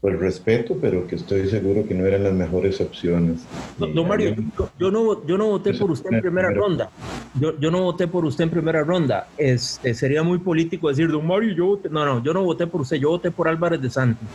pues 0.00 0.18
respeto, 0.18 0.76
pero 0.80 1.06
que 1.06 1.16
estoy 1.16 1.48
seguro 1.48 1.86
que 1.86 1.94
no 1.94 2.06
eran 2.06 2.24
las 2.24 2.32
mejores 2.32 2.80
opciones. 2.80 3.42
Don 3.78 4.06
Mario, 4.06 4.34
yo, 4.78 4.90
no, 4.90 5.26
yo 5.26 5.38
no 5.38 5.46
voté 5.46 5.74
por 5.74 5.90
usted 5.90 6.10
en 6.12 6.20
primera 6.20 6.50
ronda. 6.50 6.90
Yo, 7.38 7.58
yo 7.58 7.70
no 7.70 7.82
voté 7.82 8.06
por 8.06 8.24
usted 8.24 8.44
en 8.44 8.50
primera 8.50 8.82
ronda. 8.82 9.28
Este, 9.38 9.94
sería 9.94 10.22
muy 10.22 10.38
político 10.38 10.88
decir, 10.88 11.08
don 11.08 11.26
Mario, 11.26 11.54
yo 11.54 11.66
voté. 11.66 11.88
No, 11.88 12.04
no, 12.04 12.22
yo 12.22 12.32
no 12.32 12.44
voté 12.44 12.66
por 12.66 12.82
usted, 12.82 12.96
yo 12.96 13.10
voté 13.10 13.30
por 13.30 13.48
Álvarez 13.48 13.80
de 13.80 13.90
Santos. 13.90 14.26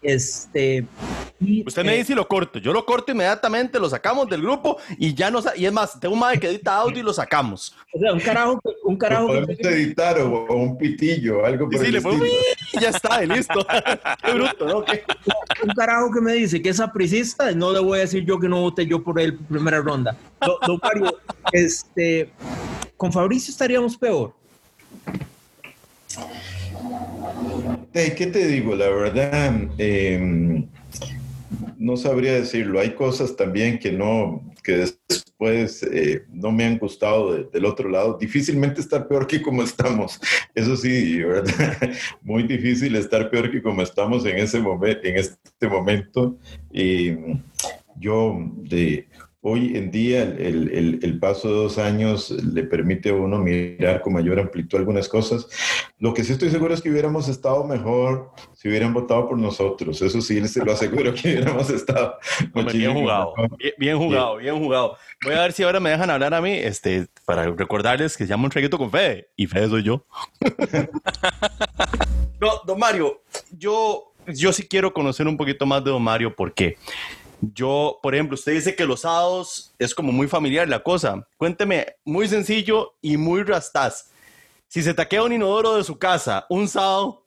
Este, 0.00 0.86
usted 1.66 1.84
me 1.84 1.94
eh, 1.94 1.98
dice 1.98 2.12
y 2.12 2.16
lo 2.16 2.28
corto. 2.28 2.58
Yo 2.58 2.72
lo 2.72 2.84
corto 2.84 3.12
inmediatamente, 3.12 3.78
lo 3.78 3.88
sacamos 3.88 4.28
del 4.28 4.42
grupo 4.42 4.78
y 4.98 5.14
ya 5.14 5.30
no. 5.30 5.40
Y 5.56 5.66
es 5.66 5.72
más, 5.72 5.98
tengo 5.98 6.14
un 6.14 6.20
madre 6.20 6.38
que 6.38 6.48
edita 6.48 6.76
audio 6.76 7.00
y 7.00 7.02
lo 7.02 7.12
sacamos. 7.12 7.74
O 7.92 7.98
sea, 7.98 8.12
un 8.12 8.20
carajo. 8.20 8.60
Un 8.84 8.96
carajo 8.96 9.26
podemos 9.26 9.50
editar 9.50 10.20
o, 10.20 10.54
un 10.54 10.78
pitillo, 10.78 11.44
algo 11.44 11.68
por 11.68 11.84
sí, 11.84 11.92
le 11.92 11.98
y 12.72 12.80
ya 12.80 12.90
está, 12.90 13.20
listo. 13.22 13.66
Qué 14.24 14.32
bruto, 14.32 14.66
¿no? 14.66 14.84
Un 15.62 15.70
carajo 15.74 16.10
que 16.12 16.20
me 16.20 16.34
dice 16.34 16.62
que 16.62 16.68
es 16.68 16.80
apricista, 16.80 17.52
no 17.52 17.72
le 17.72 17.80
voy 17.80 17.98
a 17.98 18.02
decir 18.02 18.24
yo 18.24 18.38
que 18.38 18.48
no 18.48 18.60
voté 18.60 18.86
yo 18.86 19.02
por 19.02 19.20
él 19.20 19.36
primera 19.36 19.80
ronda. 19.80 20.16
Don 20.66 20.78
Mario, 20.82 21.18
este, 21.52 22.30
con 22.96 23.12
Fabricio 23.12 23.50
estaríamos 23.50 23.96
peor. 23.96 24.34
¿Qué 27.92 28.26
te 28.26 28.46
digo? 28.46 28.76
La 28.76 28.88
verdad, 28.88 29.54
em, 29.78 30.68
no 31.76 31.96
sabría 31.96 32.34
decirlo. 32.34 32.80
Hay 32.80 32.94
cosas 32.94 33.36
también 33.36 33.78
que 33.78 33.92
no, 33.92 34.42
que 34.62 34.88
después 35.08 35.82
eh, 35.82 36.24
no 36.30 36.52
me 36.52 36.64
han 36.64 36.78
gustado 36.78 37.44
del 37.44 37.64
otro 37.64 37.88
lado. 37.88 38.18
Difícilmente 38.18 38.80
estar 38.80 39.08
peor 39.08 39.26
que 39.26 39.40
como 39.40 39.62
estamos. 39.62 40.20
Eso 40.54 40.76
sí, 40.76 41.22
¿verdad? 41.22 41.78
Muy 42.22 42.42
difícil 42.42 42.96
estar 42.96 43.30
peor 43.30 43.50
que 43.50 43.62
como 43.62 43.82
estamos 43.82 44.26
en 44.26 44.38
ese 44.38 44.60
momento, 44.60 45.00
en 45.04 45.16
este 45.16 45.68
momento. 45.68 46.36
Y 46.72 47.12
yo 47.98 48.38
de 48.62 49.08
Hoy 49.40 49.76
en 49.76 49.92
día 49.92 50.24
el, 50.24 50.98
el, 51.00 51.18
paso 51.20 51.46
de 51.46 51.54
dos 51.54 51.78
años 51.78 52.30
le 52.30 52.64
permite 52.64 53.10
a 53.10 53.14
uno 53.14 53.38
mirar 53.38 54.00
con 54.00 54.14
mayor 54.14 54.40
amplitud 54.40 54.78
algunas 54.78 55.08
cosas. 55.08 55.46
Lo 56.00 56.12
que 56.12 56.24
sí 56.24 56.32
estoy 56.32 56.50
seguro 56.50 56.74
es 56.74 56.82
que 56.82 56.90
hubiéramos 56.90 57.28
estado 57.28 57.62
mejor 57.62 58.32
si 58.54 58.68
hubieran 58.68 58.92
votado 58.92 59.28
por 59.28 59.38
nosotros. 59.38 60.02
Eso 60.02 60.20
sí, 60.20 60.40
les 60.40 60.56
lo 60.56 60.72
aseguro 60.72 61.14
que 61.14 61.34
hubiéramos 61.34 61.70
estado. 61.70 62.18
bien 62.72 62.92
jugado, 62.92 63.34
bien, 63.78 63.96
jugado, 63.96 64.36
bien 64.38 64.58
jugado. 64.58 64.96
Voy 65.22 65.34
a 65.34 65.42
ver 65.42 65.52
si 65.52 65.62
ahora 65.62 65.78
me 65.78 65.90
dejan 65.90 66.10
hablar 66.10 66.34
a 66.34 66.40
mí, 66.40 66.52
este, 66.52 67.06
para 67.24 67.44
recordarles 67.44 68.16
que 68.16 68.24
se 68.24 68.30
llama 68.30 68.44
un 68.44 68.50
traguito 68.50 68.76
con 68.76 68.90
Fede, 68.90 69.28
y 69.36 69.46
Fede 69.46 69.68
soy 69.68 69.84
yo. 69.84 70.04
no, 72.40 72.50
don 72.66 72.76
Mario, 72.76 73.22
yo, 73.56 74.12
yo 74.26 74.52
sí 74.52 74.66
quiero 74.66 74.92
conocer 74.92 75.28
un 75.28 75.36
poquito 75.36 75.64
más 75.64 75.84
de 75.84 75.92
don 75.92 76.02
Mario, 76.02 76.34
porque 76.34 76.76
yo, 77.40 77.98
por 78.02 78.14
ejemplo, 78.14 78.34
usted 78.34 78.52
dice 78.52 78.74
que 78.74 78.84
los 78.84 79.02
sábados 79.02 79.74
es 79.78 79.94
como 79.94 80.12
muy 80.12 80.26
familiar 80.26 80.68
la 80.68 80.82
cosa. 80.82 81.26
Cuénteme, 81.36 81.86
muy 82.04 82.28
sencillo 82.28 82.94
y 83.00 83.16
muy 83.16 83.42
rastaz. 83.42 84.10
Si 84.66 84.82
se 84.82 84.94
taquea 84.94 85.22
un 85.22 85.32
inodoro 85.32 85.76
de 85.76 85.84
su 85.84 85.98
casa 85.98 86.46
un 86.50 86.68
sábado, 86.68 87.24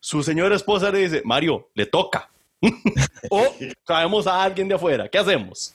su 0.00 0.22
señora 0.22 0.56
esposa 0.56 0.90
le 0.90 0.98
dice, 0.98 1.22
Mario, 1.24 1.70
le 1.74 1.86
toca. 1.86 2.30
o 3.30 3.54
traemos 3.86 4.26
a 4.26 4.42
alguien 4.42 4.68
de 4.68 4.74
afuera. 4.74 5.08
¿Qué 5.08 5.18
hacemos? 5.18 5.74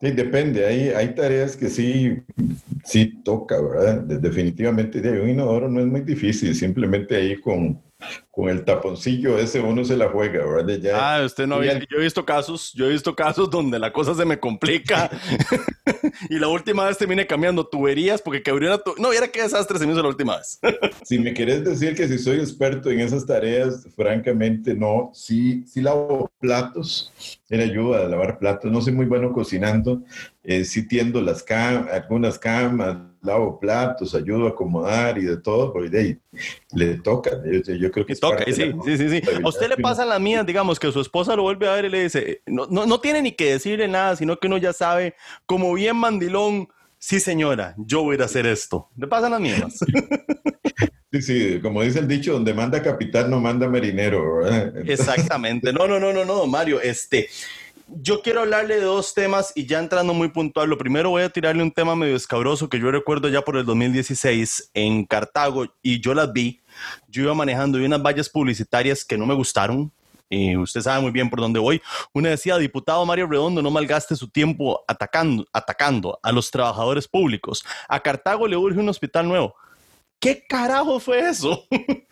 Sí, 0.00 0.10
depende. 0.10 0.94
Hay, 0.94 1.14
tareas 1.14 1.56
que 1.56 1.68
sí, 1.68 2.22
sí 2.84 3.22
toca, 3.24 3.60
¿verdad? 3.60 4.02
Definitivamente, 4.02 4.98
un 5.20 5.30
inodoro 5.30 5.68
no 5.68 5.80
es 5.80 5.86
muy 5.86 6.00
difícil. 6.02 6.54
Simplemente 6.54 7.16
ahí 7.16 7.40
con, 7.40 7.80
con 8.34 8.48
el 8.48 8.64
taponcillo 8.64 9.38
ese 9.38 9.60
uno 9.60 9.84
se 9.84 9.96
la 9.96 10.08
juega, 10.08 10.44
¿verdad? 10.44 10.78
Ya, 10.78 11.16
ah, 11.16 11.24
usted 11.24 11.46
no 11.46 11.56
había, 11.56 11.78
yo 11.78 11.98
he 11.98 12.02
visto 12.02 12.24
casos, 12.24 12.72
yo 12.74 12.86
he 12.86 12.90
visto 12.90 13.14
casos 13.14 13.48
donde 13.48 13.78
la 13.78 13.92
cosa 13.92 14.12
se 14.14 14.24
me 14.24 14.40
complica 14.40 15.08
y 16.28 16.38
la 16.40 16.48
última 16.48 16.86
vez 16.86 16.98
terminé 16.98 17.28
cambiando 17.28 17.64
tuberías 17.64 18.20
porque 18.20 18.42
una 18.52 18.78
tu... 18.78 18.94
No, 18.98 19.12
era 19.12 19.28
qué 19.28 19.42
desastre 19.42 19.78
se 19.78 19.86
me 19.86 19.92
hizo 19.92 20.02
la 20.02 20.08
última 20.08 20.36
vez. 20.36 20.58
si 21.04 21.18
me 21.20 21.32
querés 21.32 21.64
decir 21.64 21.94
que 21.94 22.08
si 22.08 22.18
soy 22.18 22.38
experto 22.38 22.90
en 22.90 23.00
esas 23.00 23.24
tareas, 23.24 23.86
francamente 23.94 24.74
no. 24.74 25.10
Sí, 25.14 25.64
sí 25.66 25.80
lavo 25.80 26.30
platos, 26.40 27.12
en 27.48 27.60
ayuda 27.60 28.04
a 28.04 28.08
lavar 28.08 28.38
platos. 28.38 28.70
No 28.70 28.80
soy 28.80 28.94
muy 28.94 29.06
bueno 29.06 29.32
cocinando, 29.32 30.02
eh, 30.42 30.64
sí 30.64 30.88
tiendo 30.88 31.20
las 31.20 31.42
camas, 31.42 31.92
algunas 31.92 32.38
camas, 32.38 32.96
lavo 33.24 33.58
platos, 33.58 34.14
ayudo 34.14 34.46
a 34.46 34.50
acomodar 34.50 35.18
y 35.18 35.24
de 35.24 35.38
todo, 35.38 35.72
porque 35.72 35.88
de 35.88 35.98
ahí 35.98 36.18
le 36.72 36.98
toca. 36.98 37.30
Yo, 37.78 37.90
creo 37.90 38.06
que 38.06 38.12
toca, 38.30 38.44
sí, 38.46 38.72
sí, 38.84 38.96
sí, 38.98 39.08
sí. 39.08 39.22
A 39.42 39.48
usted 39.48 39.68
le 39.68 39.76
pasa 39.76 40.04
la 40.04 40.18
mía, 40.18 40.42
digamos, 40.44 40.78
que 40.78 40.90
su 40.92 41.00
esposa 41.00 41.36
lo 41.36 41.42
vuelve 41.42 41.68
a 41.68 41.74
ver 41.74 41.86
y 41.86 41.90
le 41.90 42.02
dice, 42.04 42.42
no, 42.46 42.66
no, 42.70 42.86
no 42.86 43.00
tiene 43.00 43.22
ni 43.22 43.32
que 43.32 43.52
decirle 43.52 43.88
nada, 43.88 44.16
sino 44.16 44.38
que 44.38 44.46
uno 44.46 44.58
ya 44.58 44.72
sabe, 44.72 45.14
como 45.46 45.72
bien 45.74 45.96
mandilón, 45.96 46.68
sí 46.98 47.20
señora, 47.20 47.74
yo 47.76 48.02
voy 48.02 48.12
a 48.12 48.14
ir 48.16 48.22
a 48.22 48.26
hacer 48.26 48.46
esto. 48.46 48.88
Le 48.96 49.06
pasan 49.06 49.32
las 49.32 49.40
mías. 49.40 49.78
Sí, 51.14 51.22
sí, 51.22 51.60
como 51.62 51.82
dice 51.82 52.00
el 52.00 52.08
dicho, 52.08 52.32
donde 52.32 52.52
manda 52.52 52.82
capitán 52.82 53.30
no 53.30 53.40
manda 53.40 53.68
marinero. 53.68 54.44
Exactamente. 54.84 55.72
No, 55.72 55.86
no, 55.86 56.00
no, 56.00 56.12
no, 56.12 56.24
no, 56.24 56.44
Mario. 56.48 56.80
Este, 56.80 57.28
yo 57.86 58.20
quiero 58.20 58.40
hablarle 58.40 58.76
de 58.76 58.82
dos 58.82 59.14
temas 59.14 59.52
y 59.54 59.66
ya 59.66 59.78
entrando 59.78 60.12
muy 60.12 60.28
puntual. 60.28 60.68
Lo 60.68 60.76
primero 60.76 61.10
voy 61.10 61.22
a 61.22 61.28
tirarle 61.28 61.62
un 61.62 61.70
tema 61.70 61.94
medio 61.94 62.16
escabroso 62.16 62.68
que 62.68 62.80
yo 62.80 62.90
recuerdo 62.90 63.28
ya 63.28 63.42
por 63.42 63.56
el 63.56 63.64
2016 63.64 64.70
en 64.74 65.04
Cartago 65.04 65.66
y 65.82 66.00
yo 66.00 66.14
las 66.14 66.32
vi. 66.32 66.60
Yo 67.08 67.22
iba 67.22 67.34
manejando 67.34 67.78
unas 67.78 68.02
vallas 68.02 68.28
publicitarias 68.28 69.04
que 69.04 69.18
no 69.18 69.26
me 69.26 69.34
gustaron. 69.34 69.92
Y 70.30 70.56
usted 70.56 70.80
sabe 70.80 71.02
muy 71.02 71.12
bien 71.12 71.28
por 71.28 71.40
dónde 71.40 71.60
voy. 71.60 71.80
Una 72.12 72.30
decía, 72.30 72.56
diputado 72.56 73.04
Mario 73.04 73.26
Redondo, 73.26 73.62
no 73.62 73.70
malgaste 73.70 74.16
su 74.16 74.28
tiempo 74.28 74.82
atacando, 74.88 75.46
atacando 75.52 76.18
a 76.22 76.32
los 76.32 76.50
trabajadores 76.50 77.06
públicos. 77.06 77.64
A 77.88 78.00
Cartago 78.00 78.48
le 78.48 78.56
urge 78.56 78.80
un 78.80 78.88
hospital 78.88 79.28
nuevo. 79.28 79.54
¿Qué 80.18 80.44
carajo 80.48 80.98
fue 80.98 81.28
eso? 81.28 81.64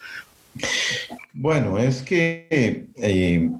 Bueno, 1.32 1.78
es 1.78 2.02
que 2.02 2.86
eh, 2.96 3.50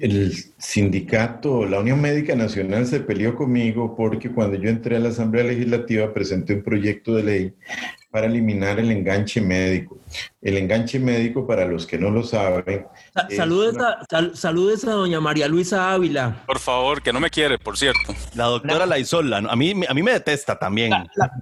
el 0.00 0.32
sindicato, 0.58 1.66
la 1.66 1.80
Unión 1.80 2.00
Médica 2.00 2.34
Nacional 2.36 2.86
se 2.86 3.00
peleó 3.00 3.34
conmigo 3.34 3.96
porque 3.96 4.30
cuando 4.30 4.56
yo 4.56 4.68
entré 4.68 4.96
a 4.96 5.00
la 5.00 5.08
Asamblea 5.10 5.44
Legislativa 5.44 6.12
presenté 6.12 6.54
un 6.54 6.62
proyecto 6.62 7.14
de 7.14 7.22
ley 7.22 7.54
para 8.10 8.26
eliminar 8.26 8.80
el 8.80 8.90
enganche 8.90 9.40
médico. 9.40 9.98
El 10.40 10.56
enganche 10.56 10.98
médico, 10.98 11.46
para 11.46 11.66
los 11.66 11.86
que 11.86 11.98
no 11.98 12.10
lo 12.10 12.22
saben. 12.22 12.86
saludes, 13.36 14.84
a, 14.84 14.90
doña 14.90 15.20
María 15.20 15.46
Luisa 15.46 15.92
Ávila. 15.92 16.42
Por 16.46 16.58
favor, 16.58 17.02
que 17.02 17.12
no 17.12 17.20
me 17.20 17.28
quiere, 17.28 17.58
por 17.58 17.76
cierto. 17.76 18.14
La 18.34 18.44
doctora 18.44 18.86
Laisola, 18.86 19.38
a 19.38 19.56
mí, 19.56 19.74
a 19.86 19.92
mí 19.92 20.02
me 20.02 20.12
detesta 20.12 20.58
también. 20.58 20.92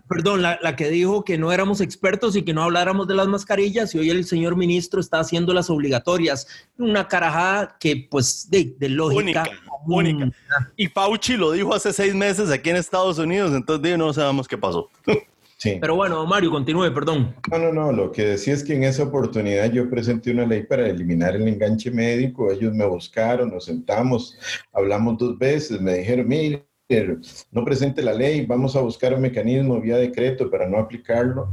perdón, 0.08 0.42
la, 0.42 0.76
que 0.76 0.88
dijo 0.90 1.24
que 1.24 1.38
no 1.38 1.52
éramos 1.52 1.80
expertos 1.80 2.34
y 2.34 2.42
que 2.42 2.52
no 2.52 2.64
habláramos 2.64 3.06
de 3.06 3.14
las 3.14 3.28
mascarillas 3.28 3.94
y 3.94 3.98
hoy 3.98 4.10
el 4.10 4.24
señor 4.24 4.56
ministro 4.56 5.00
está 5.00 5.20
haciendo 5.20 5.54
las 5.54 5.70
obligatorias. 5.70 6.48
Una 6.78 7.06
carajada 7.06 7.76
que, 7.78 8.05
pues, 8.10 8.48
de, 8.50 8.74
de 8.78 8.88
lógica. 8.88 9.44
Única, 9.86 10.24
única. 10.24 10.30
Y 10.76 10.88
Fauci 10.88 11.36
lo 11.36 11.52
dijo 11.52 11.74
hace 11.74 11.92
seis 11.92 12.14
meses 12.14 12.50
aquí 12.50 12.70
en 12.70 12.76
Estados 12.76 13.18
Unidos, 13.18 13.52
entonces 13.54 13.98
no 13.98 14.12
sabemos 14.12 14.48
qué 14.48 14.58
pasó. 14.58 14.88
Sí. 15.58 15.78
Pero 15.80 15.96
bueno, 15.96 16.26
Mario, 16.26 16.50
continúe, 16.50 16.92
perdón. 16.92 17.34
No, 17.50 17.58
no, 17.58 17.72
no, 17.72 17.90
lo 17.90 18.12
que 18.12 18.26
decía 18.26 18.52
es 18.52 18.62
que 18.62 18.74
en 18.74 18.84
esa 18.84 19.04
oportunidad 19.04 19.72
yo 19.72 19.88
presenté 19.88 20.30
una 20.30 20.44
ley 20.44 20.64
para 20.64 20.86
eliminar 20.86 21.34
el 21.34 21.48
enganche 21.48 21.90
médico, 21.90 22.52
ellos 22.52 22.74
me 22.74 22.84
buscaron, 22.84 23.50
nos 23.50 23.64
sentamos, 23.64 24.38
hablamos 24.70 25.16
dos 25.16 25.38
veces, 25.38 25.80
me 25.80 25.94
dijeron, 25.94 26.28
mire, 26.28 26.66
no 27.50 27.64
presente 27.64 28.02
la 28.02 28.12
ley, 28.12 28.44
vamos 28.46 28.76
a 28.76 28.80
buscar 28.80 29.14
un 29.14 29.22
mecanismo 29.22 29.80
vía 29.80 29.96
decreto 29.96 30.50
para 30.50 30.68
no 30.68 30.78
aplicarlo. 30.78 31.48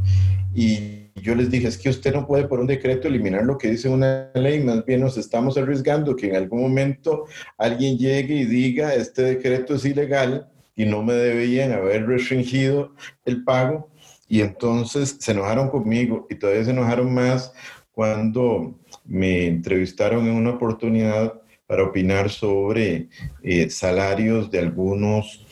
Y 0.54 1.03
yo 1.16 1.36
les 1.36 1.52
dije, 1.52 1.68
es 1.68 1.78
que 1.78 1.90
usted 1.90 2.14
no 2.14 2.26
puede 2.26 2.48
por 2.48 2.60
un 2.60 2.68
decreto 2.68 3.08
eliminar 3.08 3.44
lo 3.44 3.58
que 3.58 3.70
dice 3.70 3.88
una 3.88 4.32
ley, 4.34 4.64
más 4.64 4.86
bien 4.86 5.02
nos 5.02 5.18
estamos 5.18 5.58
arriesgando 5.58 6.16
que 6.16 6.30
en 6.30 6.36
algún 6.36 6.62
momento 6.62 7.26
alguien 7.58 7.98
llegue 7.98 8.36
y 8.36 8.46
diga, 8.46 8.96
este 8.96 9.22
decreto 9.24 9.76
es 9.76 9.86
ilegal 9.86 10.50
y 10.76 10.86
no 10.86 11.04
me 11.04 11.14
debían 11.14 11.72
haber 11.72 12.08
restringido 12.08 12.94
el 13.26 13.44
pago 13.44 13.90
y 14.28 14.42
entonces 14.42 15.18
se 15.20 15.32
enojaron 15.32 15.70
conmigo 15.70 16.26
y 16.30 16.36
todavía 16.36 16.66
se 16.66 16.72
enojaron 16.72 17.14
más 17.14 17.54
cuando 17.92 18.80
me 19.06 19.46
entrevistaron 19.46 20.28
en 20.28 20.34
una 20.34 20.52
oportunidad 20.52 21.34
para 21.68 21.84
opinar 21.84 22.30
sobre 22.30 23.10
eh, 23.44 23.70
salarios 23.70 24.50
de 24.50 24.60
algunos, 24.60 25.46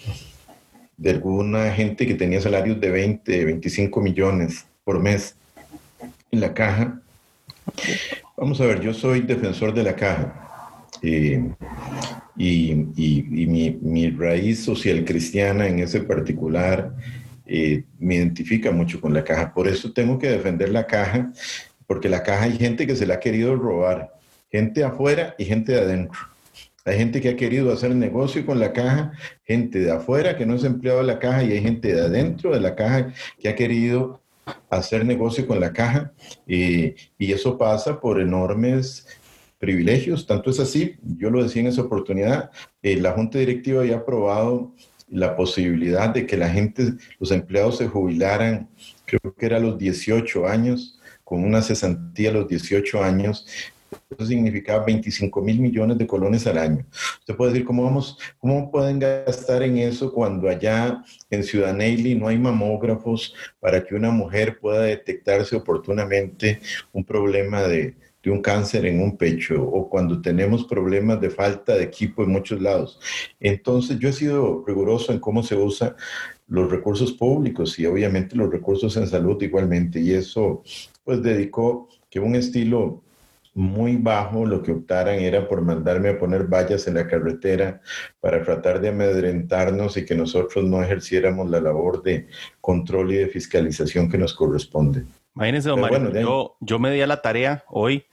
de 0.98 1.12
alguna 1.12 1.72
gente 1.72 2.08
que 2.08 2.16
tenía 2.16 2.42
salarios 2.42 2.80
de 2.80 2.90
20, 2.90 3.46
25 3.46 4.02
millones 4.02 4.66
por 4.84 5.00
mes 5.00 5.38
la 6.40 6.54
caja. 6.54 7.02
Vamos 8.38 8.60
a 8.62 8.66
ver, 8.66 8.82
yo 8.82 8.94
soy 8.94 9.22
defensor 9.22 9.74
de 9.74 9.84
la 9.84 9.96
caja 9.96 10.90
eh, 11.02 11.44
y, 12.38 12.74
mi, 12.76 13.78
mi, 13.82 14.10
raíz 14.10 14.64
social 14.64 15.04
cristiana 15.04 15.68
en 15.68 15.80
ese 15.80 16.02
particular 16.02 16.94
eh, 17.46 17.84
me 18.00 18.16
identifica 18.16 18.72
mucho 18.72 19.02
con 19.02 19.14
la 19.14 19.24
caja. 19.24 19.54
Por 19.54 19.68
eso 19.68 19.92
tengo 19.92 20.18
que 20.18 20.30
defender 20.30 20.70
la 20.70 20.88
caja, 20.88 21.32
porque 21.86 22.10
la 22.10 22.24
caja 22.24 22.46
hay 22.46 22.58
gente 22.58 22.88
que 22.88 22.96
se 22.96 23.06
la 23.06 23.16
ha 23.16 23.20
querido 23.20 23.56
robar, 23.56 24.14
gente 24.52 24.84
afuera 24.84 25.36
y 25.38 25.46
gente 25.46 25.74
de 25.74 25.82
adentro. 25.82 26.20
Hay 26.84 26.98
gente 26.98 27.22
que 27.22 27.30
ha 27.30 27.36
querido 27.36 27.72
hacer 27.72 27.94
negocio 27.94 28.44
con 28.46 28.60
la 28.60 28.74
caja, 28.74 29.12
gente 29.44 29.80
de 29.80 29.92
afuera 29.92 30.36
que 30.36 30.48
no 30.48 30.56
es 30.56 30.64
empleado 30.64 31.00
de 31.00 31.06
la 31.06 31.20
caja 31.20 31.44
y 31.44 31.52
hay 31.52 31.62
gente 31.62 31.94
de 31.94 32.02
adentro 32.02 32.52
de 32.52 32.60
la 32.60 32.76
caja 32.76 33.14
que 33.40 33.50
ha 33.50 33.56
querido 33.56 34.21
hacer 34.70 35.06
negocio 35.06 35.48
con 35.48 35.60
la 35.60 35.74
caja 35.74 36.14
y 36.48 36.96
eso 37.20 37.58
pasa 37.58 38.00
por 38.00 38.20
enormes 38.20 39.06
privilegios. 39.62 40.26
Tanto 40.26 40.50
es 40.50 40.60
así, 40.60 40.98
yo 41.04 41.30
lo 41.30 41.42
decía 41.42 41.62
en 41.62 41.68
esa 41.68 41.84
oportunidad, 41.84 42.50
eh, 42.82 42.98
la 42.98 43.14
Junta 43.14 43.38
Directiva 43.38 43.86
ya 43.86 43.96
ha 43.96 44.00
aprobado 44.00 44.74
la 45.08 45.36
posibilidad 45.36 46.10
de 46.10 46.26
que 46.26 46.36
la 46.36 46.50
gente, 46.50 46.94
los 47.20 47.32
empleados 47.32 47.78
se 47.78 47.88
jubilaran, 47.88 48.70
creo 49.06 49.34
que 49.36 49.46
era 49.46 49.58
a 49.58 49.62
los 49.62 49.78
18 49.78 50.48
años, 50.48 51.00
con 51.24 51.44
una 51.46 51.62
cesantía 51.62 52.32
a 52.32 52.34
los 52.34 52.48
18 52.48 53.04
años, 53.04 53.46
eso 54.10 54.26
significaba 54.26 54.86
25 54.86 55.42
mil 55.42 55.60
millones 55.60 55.98
de 55.98 56.08
colones 56.08 56.48
al 56.48 56.58
año. 56.58 56.86
Usted 57.20 57.36
puede 57.36 57.54
decir, 57.54 57.66
¿cómo, 57.66 57.84
vamos, 57.84 58.18
¿cómo 58.40 58.72
pueden 58.72 59.00
gastar 59.00 59.64
en 59.64 59.78
eso 59.78 60.14
cuando 60.14 60.50
allá 60.50 61.04
en 61.30 61.44
Ciudad 61.44 61.74
Neily 61.74 62.16
no 62.16 62.28
hay 62.28 62.38
mamógrafos 62.38 63.34
para 63.60 63.84
que 63.84 63.96
una 63.96 64.12
mujer 64.12 64.60
pueda 64.60 64.84
detectarse 64.84 65.56
oportunamente 65.56 66.60
un 66.94 67.04
problema 67.04 67.64
de, 67.64 67.96
de 68.24 68.32
un 68.32 68.42
cáncer 68.42 68.86
en 68.86 69.02
un 69.02 69.18
pecho 69.18 69.62
o 69.64 69.90
cuando 69.90 70.22
tenemos 70.22 70.66
problemas 70.66 71.20
de 71.20 71.30
falta 71.30 71.76
de 71.76 71.84
equipo 71.84 72.24
en 72.24 72.32
muchos 72.32 72.62
lados. 72.62 73.00
Entonces 73.40 73.98
yo 74.00 74.10
he 74.10 74.14
sido 74.14 74.64
riguroso 74.66 75.12
en 75.12 75.20
cómo 75.20 75.44
se 75.44 75.56
usan 75.56 75.96
los 76.48 76.70
recursos 76.70 77.14
públicos 77.14 77.80
y 77.80 77.86
obviamente 77.86 78.36
los 78.36 78.52
recursos 78.52 78.96
en 78.98 79.08
salud 79.08 79.42
igualmente 79.42 80.00
y 80.00 80.14
eso 80.14 80.62
pues 81.04 81.24
dedicó 81.24 81.88
que 82.10 82.20
un 82.20 82.36
estilo 82.36 83.02
muy 83.54 83.98
bajo, 83.98 84.46
lo 84.46 84.64
que 84.64 84.72
optaran 84.72 85.20
era 85.20 85.48
por 85.48 85.62
mandarme 85.62 86.10
a 86.10 86.18
poner 86.18 86.46
vallas 86.46 86.88
en 86.88 86.94
la 86.94 87.08
carretera 87.08 87.82
para 88.20 88.44
tratar 88.44 88.80
de 88.80 88.90
amedrentarnos 88.90 89.98
y 89.98 90.06
que 90.06 90.16
nosotros 90.16 90.64
no 90.64 90.82
ejerciéramos 90.82 91.50
la 91.50 91.60
labor 91.60 92.02
de 92.02 92.28
control 92.62 93.12
y 93.12 93.18
de 93.18 93.28
fiscalización 93.28 94.10
que 94.10 94.18
nos 94.18 94.34
corresponde. 94.34 95.04
Imagínense, 95.36 95.70
don 95.70 95.82
Mario, 95.82 96.12
yo, 96.12 96.56
yo 96.60 96.80
me 96.80 96.92
di 96.92 97.02
a 97.02 97.08
la 97.08 97.22
tarea 97.22 97.64
hoy 97.68 98.06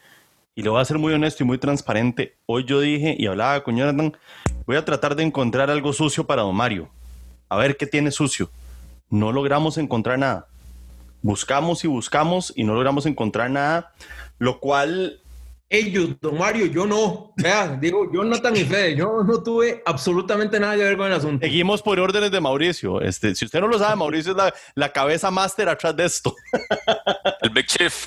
y 0.54 0.62
lo 0.62 0.72
voy 0.72 0.80
a 0.80 0.84
ser 0.84 0.98
muy 0.98 1.12
honesto 1.12 1.44
y 1.44 1.46
muy 1.46 1.58
transparente. 1.58 2.34
Hoy 2.46 2.64
yo 2.64 2.80
dije 2.80 3.14
y 3.16 3.26
hablaba 3.26 3.62
con 3.62 3.76
Jonathan, 3.76 4.16
voy 4.66 4.76
a 4.76 4.84
tratar 4.84 5.14
de 5.14 5.22
encontrar 5.22 5.70
algo 5.70 5.92
sucio 5.92 6.26
para 6.26 6.42
don 6.42 6.56
Mario. 6.56 6.88
A 7.48 7.56
ver 7.56 7.76
qué 7.76 7.86
tiene 7.86 8.10
sucio. 8.10 8.50
No 9.08 9.30
logramos 9.30 9.78
encontrar 9.78 10.18
nada. 10.18 10.48
Buscamos 11.22 11.84
y 11.84 11.88
buscamos 11.88 12.52
y 12.56 12.64
no 12.64 12.74
logramos 12.74 13.06
encontrar 13.06 13.50
nada, 13.50 13.92
lo 14.38 14.58
cual 14.60 15.20
ellos, 15.70 16.18
don 16.20 16.38
Mario, 16.38 16.66
yo 16.66 16.86
no. 16.86 17.32
Vean, 17.36 17.78
digo, 17.78 18.10
Jonathan 18.10 18.56
y 18.56 18.64
Fede, 18.64 18.96
yo 18.96 19.22
no 19.22 19.42
tuve 19.42 19.82
absolutamente 19.84 20.58
nada 20.58 20.76
que 20.76 20.82
ver 20.82 20.96
con 20.96 21.06
el 21.08 21.12
asunto. 21.12 21.44
Seguimos 21.44 21.82
por 21.82 22.00
órdenes 22.00 22.30
de 22.30 22.40
Mauricio. 22.40 23.02
Este, 23.02 23.34
si 23.34 23.44
usted 23.44 23.60
no 23.60 23.68
lo 23.68 23.78
sabe, 23.78 23.94
Mauricio 23.96 24.32
es 24.32 24.54
la, 24.74 24.92
cabeza 24.92 25.30
máster 25.30 25.68
atrás 25.68 25.94
de 25.94 26.06
esto. 26.06 26.34
El 27.42 27.50
Big 27.50 27.66
Chief. 27.66 28.06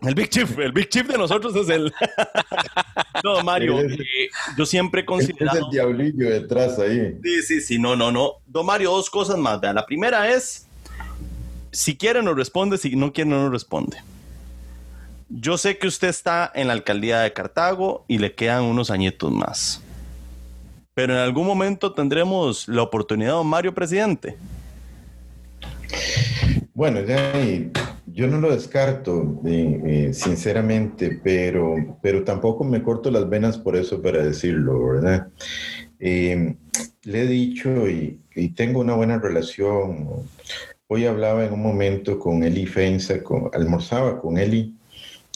El 0.00 0.14
Big 0.14 0.30
Chief, 0.30 0.58
el 0.58 0.72
Big 0.72 0.88
Chief 0.88 1.06
de 1.06 1.16
nosotros 1.16 1.54
es 1.56 1.68
el. 1.68 1.92
no, 3.24 3.42
Mario, 3.42 3.80
eh, 3.80 4.28
yo 4.58 4.66
siempre 4.66 5.02
he 5.02 5.04
considerado. 5.04 5.58
Es 5.58 5.64
el 5.64 5.70
diablillo 5.70 6.28
detrás 6.28 6.78
ahí. 6.78 7.16
Sí, 7.22 7.42
sí, 7.42 7.60
sí, 7.60 7.78
no, 7.78 7.96
no, 7.96 8.10
no. 8.10 8.34
Don 8.46 8.66
Mario, 8.66 8.90
dos 8.90 9.08
cosas 9.08 9.38
más. 9.38 9.62
La 9.62 9.86
primera 9.86 10.30
es: 10.30 10.66
si 11.70 11.96
quiere, 11.96 12.22
nos 12.22 12.36
responde, 12.36 12.76
si 12.76 12.96
no 12.96 13.12
quiere, 13.12 13.30
no 13.30 13.44
nos 13.44 13.52
responde. 13.52 13.96
Yo 15.28 15.56
sé 15.58 15.78
que 15.78 15.86
usted 15.86 16.08
está 16.08 16.50
en 16.54 16.66
la 16.66 16.74
alcaldía 16.74 17.20
de 17.20 17.32
Cartago 17.32 18.04
y 18.08 18.18
le 18.18 18.34
quedan 18.34 18.64
unos 18.64 18.90
añitos 18.90 19.32
más. 19.32 19.82
Pero 20.94 21.14
en 21.14 21.20
algún 21.20 21.46
momento 21.46 21.92
tendremos 21.92 22.68
la 22.68 22.82
oportunidad, 22.82 23.32
don 23.32 23.46
Mario, 23.46 23.74
presidente. 23.74 24.36
Bueno, 26.74 27.00
yo 28.06 28.26
no 28.28 28.40
lo 28.40 28.50
descarto, 28.54 29.40
eh, 29.44 29.80
eh, 29.84 30.14
sinceramente, 30.14 31.20
pero, 31.22 31.98
pero 32.00 32.22
tampoco 32.22 32.62
me 32.64 32.82
corto 32.82 33.10
las 33.10 33.28
venas 33.28 33.58
por 33.58 33.76
eso 33.76 34.00
para 34.02 34.22
decirlo, 34.22 34.86
¿verdad? 34.86 35.28
Eh, 35.98 36.54
le 37.02 37.22
he 37.22 37.26
dicho 37.26 37.88
y, 37.88 38.20
y, 38.34 38.48
tengo 38.50 38.80
una 38.80 38.94
buena 38.94 39.18
relación. 39.18 40.08
Hoy 40.86 41.06
hablaba 41.06 41.44
en 41.44 41.52
un 41.52 41.62
momento 41.62 42.18
con 42.18 42.42
Eli 42.42 42.66
Fensa, 42.66 43.22
con, 43.22 43.50
almorzaba 43.52 44.20
con 44.20 44.38
Eli 44.38 44.74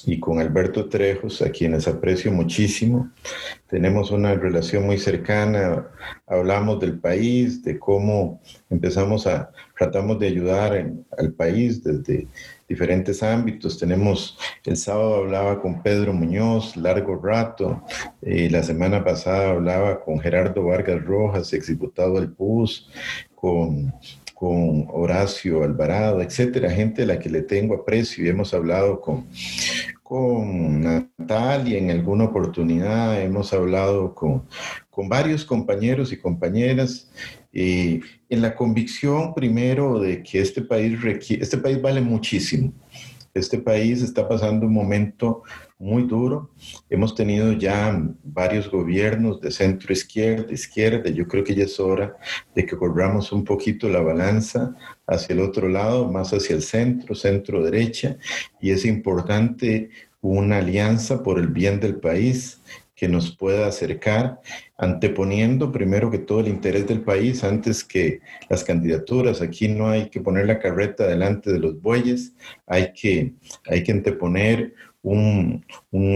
y 0.07 0.21
con 0.21 0.41
Alberto 0.41 0.89
Trejos, 0.89 1.43
a 1.43 1.51
quienes 1.51 1.89
aprecio 1.89 2.33
muchísimo. 2.33 3.11
Tenemos 3.69 4.11
una 4.11 4.35
relación 4.35 4.87
muy 4.87 4.99
cercana, 4.99 5.89
hablamos 6.27 6.81
del 6.81 6.99
país, 6.99 7.63
de 7.63 7.79
cómo 7.79 8.41
empezamos 8.71 9.27
a, 9.27 9.51
tratamos 9.77 10.19
de 10.19 10.29
ayudar 10.29 10.93
al 11.19 11.33
país 11.33 11.83
desde 11.83 12.27
diferentes 12.69 13.23
ámbitos. 13.23 13.79
Tenemos, 13.79 14.39
el 14.65 14.77
sábado 14.77 15.17
hablaba 15.17 15.61
con 15.61 15.83
Pedro 15.83 16.13
Muñoz, 16.13 16.77
largo 16.77 17.17
rato, 17.17 17.83
eh, 18.23 18.49
la 18.51 18.63
semana 18.63 19.05
pasada 19.05 19.51
hablaba 19.51 20.01
con 20.01 20.21
Gerardo 20.21 20.65
Vargas 20.65 21.05
Rojas, 21.05 21.53
exdiputado 21.53 22.15
del 22.15 22.31
PUS, 22.31 22.89
con 23.35 23.93
con 24.39 24.86
Horacio 24.93 25.64
Alvarado, 25.64 26.22
etcétera, 26.22 26.70
gente 26.70 27.03
a 27.03 27.07
la 27.07 27.18
que 27.18 27.28
le 27.28 27.43
tengo 27.43 27.74
aprecio 27.74 28.24
y 28.24 28.28
hemos 28.28 28.55
hablado 28.55 29.01
con, 29.01 29.26
con 30.05 30.80
Natalia 30.80 31.76
en 31.76 31.91
alguna 31.91 32.26
oportunidad, 32.26 33.20
hemos 33.20 33.53
hablado 33.53 34.14
con, 34.14 34.45
con 34.91 35.09
varios 35.09 35.45
compañeros 35.45 36.12
y 36.12 36.18
compañeras 36.18 37.11
y 37.53 38.01
en 38.28 38.41
la 38.41 38.55
convicción 38.55 39.34
primero 39.34 39.99
de 39.99 40.22
que 40.22 40.41
este 40.41 40.62
país, 40.62 41.03
requiere, 41.03 41.43
este 41.43 41.59
país 41.59 41.82
vale 41.82 42.01
muchísimo. 42.01 42.72
Este 43.34 43.59
país 43.59 44.03
está 44.03 44.28
pasando 44.28 44.66
un 44.66 44.72
momento 44.72 45.43
muy 45.79 46.03
duro. 46.03 46.51
Hemos 46.91 47.14
tenido 47.14 47.53
ya 47.53 48.01
varios 48.24 48.70
gobiernos 48.70 49.41
de 49.41 49.51
centro 49.51 49.93
izquierda, 49.93 50.53
izquierda. 50.53 51.09
Yo 51.11 51.26
creo 51.29 51.45
que 51.45 51.55
ya 51.55 51.64
es 51.64 51.79
hora 51.79 52.16
de 52.55 52.66
que 52.66 52.76
corramos 52.76 53.31
un 53.33 53.45
poquito 53.45 53.89
la 53.89 54.01
balanza 54.01 54.74
hacia 55.07 55.35
el 55.35 55.41
otro 55.41 55.68
lado, 55.68 56.11
más 56.11 56.33
hacia 56.33 56.57
el 56.57 56.62
centro, 56.62 57.14
centro 57.14 57.62
derecha. 57.62 58.16
Y 58.61 58.70
es 58.70 58.85
importante 58.85 59.91
una 60.20 60.59
alianza 60.59 61.22
por 61.22 61.39
el 61.39 61.49
bien 61.49 61.79
del 61.79 61.97
país 61.97 62.61
que 62.99 63.09
nos 63.09 63.37
pueda 63.37 63.68
acercar, 63.68 64.41
anteponiendo 64.76 65.70
primero 65.70 66.11
que 66.11 66.18
todo 66.18 66.41
el 66.41 66.49
interés 66.49 66.89
del 66.89 67.03
país 67.03 67.45
antes 67.45 67.85
que 67.85 68.18
las 68.51 68.64
candidaturas. 68.64 69.41
Aquí 69.41 69.68
no 69.68 69.89
hay 69.89 70.11
que 70.11 70.20
poner 70.20 70.47
la 70.47 70.59
carreta 70.59 71.07
delante 71.07 71.53
de 71.53 71.61
los 71.61 71.81
bueyes, 71.81 72.35
hay 72.66 72.93
que, 72.93 73.35
hay 73.66 73.85
que 73.85 73.93
anteponer 73.93 74.74
un, 75.11 75.65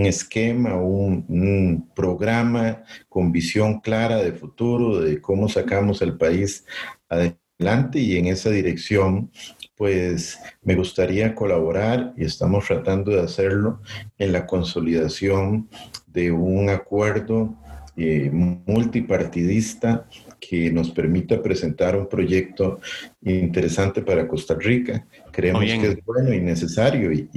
esquema, 0.07 0.77
un, 0.77 1.25
un, 1.29 1.91
programa 1.95 2.83
con 3.09 3.33
visión 3.33 3.81
clara 3.81 4.17
de 4.17 4.33
futuro, 4.33 5.01
de 5.01 5.21
cómo 5.21 5.49
sacamos 5.49 6.03
el 6.03 6.17
país 6.17 6.65
adelante 7.09 8.01
y 8.01 8.17
en 8.17 8.27
esa 8.27 8.51
dirección 8.51 9.31
pues 9.77 10.39
me 10.63 10.75
gustaría 10.75 11.35
colaborar 11.35 12.13
y 12.17 12.25
estamos 12.25 12.67
tratando 12.67 13.11
de 13.11 13.21
hacerlo 13.21 13.81
en 14.19 14.33
la 14.33 14.47
consolidación 14.47 15.69
de 16.07 16.31
un 16.31 16.69
acuerdo 16.69 17.57
eh, 17.97 18.31
multipartidista 18.33 20.07
que 20.41 20.71
nos 20.73 20.91
permita 20.91 21.43
presentar 21.43 21.97
un 21.97 22.09
proyecto 22.09 22.81
interesante 23.21 24.03
para 24.03 24.27
Costa 24.27 24.55
Rica. 24.59 25.07
Creemos 25.33 25.65
que 25.65 25.89
es 25.89 26.05
bueno 26.05 26.33
y 26.33 26.41
necesario 26.41 27.13
y, 27.13 27.29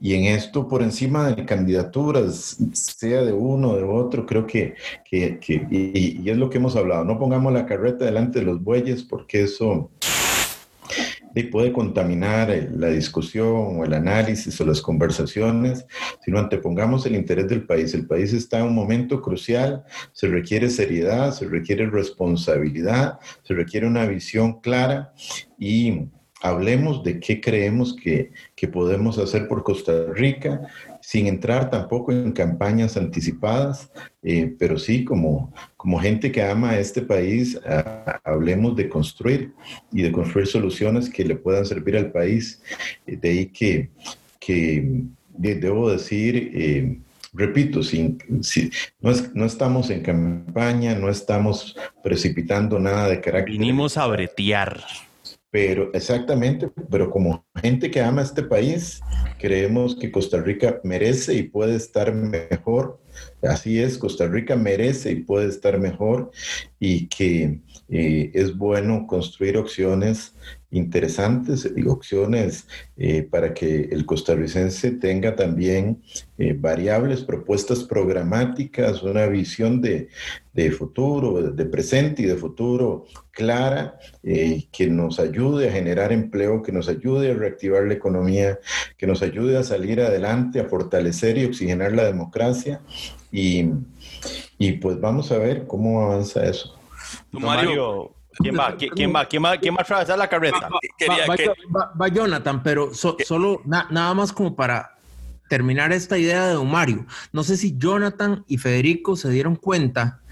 y, 0.00 0.14
en 0.14 0.24
esto, 0.24 0.68
por 0.68 0.82
encima 0.82 1.32
de 1.32 1.44
candidaturas, 1.44 2.56
sea 2.72 3.22
de 3.22 3.32
uno 3.32 3.70
o 3.70 3.76
de 3.76 3.82
otro, 3.82 4.24
creo 4.24 4.46
que, 4.46 4.74
que, 5.04 5.38
que 5.38 5.66
y, 5.70 6.22
y, 6.22 6.30
es 6.30 6.36
lo 6.36 6.48
que 6.48 6.58
hemos 6.58 6.76
hablado, 6.76 7.04
no 7.04 7.18
pongamos 7.18 7.52
la 7.52 7.66
carreta 7.66 8.04
delante 8.04 8.38
de 8.38 8.44
los 8.46 8.62
bueyes 8.62 9.02
porque 9.02 9.42
eso 9.42 9.90
y 11.36 11.42
puede 11.42 11.70
contaminar 11.70 12.48
la 12.74 12.88
discusión 12.88 13.78
o 13.78 13.84
el 13.84 13.92
análisis 13.92 14.58
o 14.58 14.64
las 14.64 14.80
conversaciones, 14.80 15.84
sino 16.24 16.38
antepongamos 16.38 17.04
el 17.04 17.14
interés 17.14 17.46
del 17.48 17.66
país. 17.66 17.92
El 17.92 18.06
país 18.06 18.32
está 18.32 18.60
en 18.60 18.68
un 18.68 18.74
momento 18.74 19.20
crucial, 19.20 19.84
se 20.12 20.28
requiere 20.28 20.70
seriedad, 20.70 21.32
se 21.32 21.46
requiere 21.46 21.90
responsabilidad, 21.90 23.18
se 23.42 23.52
requiere 23.52 23.86
una 23.86 24.06
visión 24.06 24.62
clara 24.62 25.12
y 25.58 26.08
hablemos 26.42 27.02
de 27.02 27.18
qué 27.18 27.40
creemos 27.40 27.94
que, 27.94 28.30
que 28.54 28.68
podemos 28.68 29.18
hacer 29.18 29.48
por 29.48 29.62
Costa 29.62 29.92
Rica, 30.12 30.68
sin 31.00 31.26
entrar 31.26 31.70
tampoco 31.70 32.12
en 32.12 32.32
campañas 32.32 32.96
anticipadas, 32.96 33.90
eh, 34.22 34.54
pero 34.58 34.78
sí 34.78 35.04
como, 35.04 35.52
como 35.76 35.98
gente 35.98 36.32
que 36.32 36.42
ama 36.42 36.70
a 36.70 36.80
este 36.80 37.02
país, 37.02 37.58
hablemos 38.24 38.76
de 38.76 38.88
construir 38.88 39.52
y 39.92 40.02
de 40.02 40.12
construir 40.12 40.46
soluciones 40.46 41.08
que 41.08 41.24
le 41.24 41.36
puedan 41.36 41.64
servir 41.64 41.96
al 41.96 42.10
país. 42.10 42.60
Eh, 43.06 43.16
de 43.16 43.28
ahí 43.28 43.46
que, 43.46 43.90
que 44.38 45.04
debo 45.38 45.90
decir, 45.90 46.50
eh, 46.54 46.98
repito, 47.32 47.82
sin, 47.82 48.18
no, 49.00 49.12
no, 49.34 49.44
estamos 49.44 49.90
en 49.90 50.02
campaña, 50.02 50.94
no 50.96 51.08
estamos 51.08 51.76
precipitando 52.02 52.78
nada 52.78 53.08
de 53.08 53.20
carácter. 53.20 53.52
Vinimos 53.52 53.96
a 53.96 54.06
bretear. 54.06 54.82
Pero 55.56 55.90
exactamente, 55.94 56.68
pero 56.90 57.08
como 57.08 57.46
gente 57.62 57.90
que 57.90 58.02
ama 58.02 58.20
este 58.20 58.42
país, 58.42 59.00
creemos 59.38 59.96
que 59.96 60.12
Costa 60.12 60.38
Rica 60.42 60.80
merece 60.84 61.32
y 61.32 61.44
puede 61.44 61.76
estar 61.76 62.12
mejor. 62.12 63.00
Así 63.42 63.80
es, 63.80 63.98
Costa 63.98 64.26
Rica 64.26 64.56
merece 64.56 65.12
y 65.12 65.22
puede 65.22 65.48
estar 65.48 65.78
mejor 65.78 66.30
y 66.78 67.06
que 67.08 67.60
eh, 67.88 68.30
es 68.34 68.56
bueno 68.56 69.06
construir 69.06 69.56
opciones 69.56 70.34
interesantes 70.70 71.70
y 71.74 71.86
opciones 71.86 72.66
eh, 72.96 73.22
para 73.22 73.54
que 73.54 73.88
el 73.92 74.04
costarricense 74.04 74.90
tenga 74.90 75.36
también 75.36 76.02
eh, 76.36 76.54
variables, 76.58 77.22
propuestas 77.22 77.84
programáticas, 77.84 79.02
una 79.02 79.26
visión 79.26 79.80
de, 79.80 80.08
de, 80.52 80.70
futuro, 80.72 81.40
de 81.40 81.64
presente 81.66 82.22
y 82.22 82.26
de 82.26 82.36
futuro 82.36 83.06
clara, 83.30 83.98
que 84.22 84.88
nos 84.88 85.20
ayude 85.20 85.68
a 85.68 85.72
generar 85.72 86.10
empleo, 86.10 86.62
que 86.62 86.72
nos 86.72 86.88
ayude 86.88 87.30
a 87.30 87.34
reactivar 87.34 87.84
la 87.84 87.92
economía, 87.92 88.58
que 88.96 89.06
nos 89.06 89.22
ayude 89.22 89.58
a 89.58 89.62
salir 89.62 90.00
adelante, 90.00 90.58
a 90.58 90.64
fortalecer 90.64 91.36
y 91.36 91.44
oxigenar 91.44 91.92
la 91.92 92.04
democracia. 92.04 92.80
Y, 93.36 93.70
y 94.56 94.72
pues 94.72 94.98
vamos 94.98 95.30
a 95.30 95.36
ver 95.36 95.66
cómo 95.66 96.00
avanza 96.00 96.42
eso. 96.46 96.74
Mario, 97.32 98.14
¿quién 98.38 98.58
va? 98.58 98.74
¿Quién 98.74 99.14
va? 99.14 99.26
¿Quién 99.26 99.44
va? 99.44 99.58
¿Quién 99.58 99.74
va 99.74 99.80
a 99.80 99.82
atravesar 99.82 100.18
la 100.18 100.26
carreta? 100.26 100.70
Va, 102.00 102.08
Jonathan, 102.08 102.62
pero 102.62 102.94
solo 102.94 103.60
nada 103.66 104.14
más 104.14 104.32
como 104.32 104.56
para 104.56 104.96
terminar 105.50 105.92
esta 105.92 106.16
idea 106.16 106.46
de 106.46 106.54
don 106.54 106.70
Mario, 106.70 107.04
no 107.32 107.44
sé 107.44 107.58
si 107.58 107.76
Jonathan 107.76 108.42
y 108.48 108.56
Federico 108.56 109.16
se 109.16 109.28
dieron 109.28 109.54
cuenta 109.54 110.22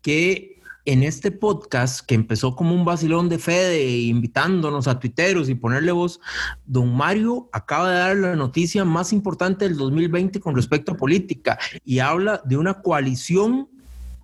que 0.00 0.53
en 0.86 1.02
este 1.02 1.30
podcast 1.30 2.04
que 2.04 2.14
empezó 2.14 2.54
como 2.54 2.74
un 2.74 2.84
vacilón 2.84 3.28
de 3.28 3.38
Fede, 3.38 4.00
invitándonos 4.02 4.86
a 4.86 4.98
tuiteros 4.98 5.48
y 5.48 5.54
ponerle 5.54 5.92
voz, 5.92 6.20
don 6.66 6.94
Mario 6.94 7.48
acaba 7.52 7.90
de 7.90 7.98
dar 7.98 8.16
la 8.16 8.36
noticia 8.36 8.84
más 8.84 9.12
importante 9.12 9.64
del 9.64 9.76
2020 9.76 10.40
con 10.40 10.54
respecto 10.54 10.92
a 10.92 10.96
política 10.96 11.58
y 11.84 12.00
habla 12.00 12.42
de 12.44 12.56
una 12.56 12.82
coalición 12.82 13.68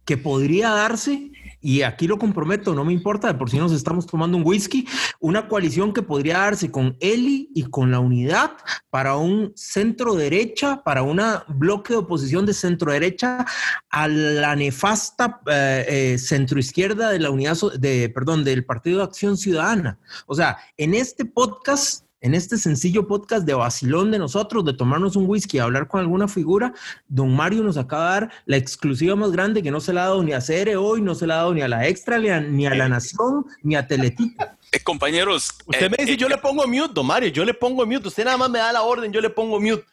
que 0.04 0.18
podría 0.18 0.70
darse 0.70 1.29
y 1.60 1.82
aquí 1.82 2.06
lo 2.06 2.18
comprometo, 2.18 2.74
no 2.74 2.84
me 2.84 2.92
importa, 2.92 3.36
por 3.36 3.50
si 3.50 3.58
nos 3.58 3.72
estamos 3.72 4.06
tomando 4.06 4.36
un 4.36 4.46
whisky, 4.46 4.86
una 5.18 5.48
coalición 5.48 5.92
que 5.92 6.02
podría 6.02 6.38
darse 6.38 6.70
con 6.70 6.96
Eli 7.00 7.50
y 7.54 7.64
con 7.64 7.90
la 7.90 8.00
unidad 8.00 8.52
para 8.88 9.16
un 9.16 9.52
centro 9.54 10.14
derecha, 10.14 10.82
para 10.82 11.02
un 11.02 11.20
bloque 11.48 11.92
de 11.92 11.98
oposición 11.98 12.46
de 12.46 12.54
centro 12.54 12.92
derecha 12.92 13.44
a 13.90 14.08
la 14.08 14.56
nefasta 14.56 15.40
eh, 15.46 15.84
eh, 15.88 16.18
centro 16.18 16.58
izquierda 16.58 17.10
de 17.10 17.18
la 17.18 17.30
unidad, 17.30 17.56
de, 17.78 18.08
perdón, 18.08 18.44
del 18.44 18.64
Partido 18.64 18.98
de 18.98 19.04
Acción 19.04 19.36
Ciudadana. 19.36 19.98
O 20.26 20.34
sea, 20.34 20.58
en 20.76 20.94
este 20.94 21.24
podcast 21.24 22.04
en 22.20 22.34
este 22.34 22.58
sencillo 22.58 23.06
podcast 23.06 23.46
de 23.46 23.54
vacilón 23.54 24.10
de 24.10 24.18
nosotros, 24.18 24.64
de 24.64 24.74
tomarnos 24.74 25.16
un 25.16 25.26
whisky 25.26 25.56
y 25.56 25.60
hablar 25.60 25.88
con 25.88 26.00
alguna 26.00 26.28
figura, 26.28 26.72
don 27.08 27.34
Mario 27.34 27.62
nos 27.62 27.76
acaba 27.76 28.04
de 28.04 28.10
dar 28.10 28.30
la 28.44 28.56
exclusiva 28.56 29.16
más 29.16 29.32
grande 29.32 29.62
que 29.62 29.70
no 29.70 29.80
se 29.80 29.92
la 29.92 30.02
ha 30.02 30.06
dado 30.06 30.22
ni 30.22 30.32
a 30.32 30.40
CR 30.40 30.76
hoy, 30.76 31.00
no 31.00 31.14
se 31.14 31.26
la 31.26 31.34
ha 31.34 31.36
dado 31.38 31.54
ni 31.54 31.62
a 31.62 31.68
la 31.68 31.88
Extra, 31.88 32.18
ni 32.18 32.66
a, 32.66 32.74
La 32.74 32.88
Nación, 32.88 33.46
ni 33.62 33.74
a 33.74 33.86
Teletica. 33.86 34.56
Eh, 34.72 34.80
compañeros. 34.80 35.54
Usted 35.66 35.90
me 35.90 35.96
dice, 35.98 36.12
eh, 36.12 36.16
yo 36.16 36.28
le 36.28 36.36
eh, 36.36 36.40
pongo 36.42 36.66
mute, 36.66 36.92
don 36.92 37.06
Mario, 37.06 37.30
yo 37.30 37.44
le 37.44 37.54
pongo 37.54 37.84
mute. 37.86 38.08
Usted 38.08 38.24
nada 38.24 38.36
más 38.36 38.50
me 38.50 38.58
da 38.58 38.72
la 38.72 38.82
orden, 38.82 39.12
yo 39.12 39.20
le 39.20 39.30
pongo 39.30 39.60
mute. 39.60 39.84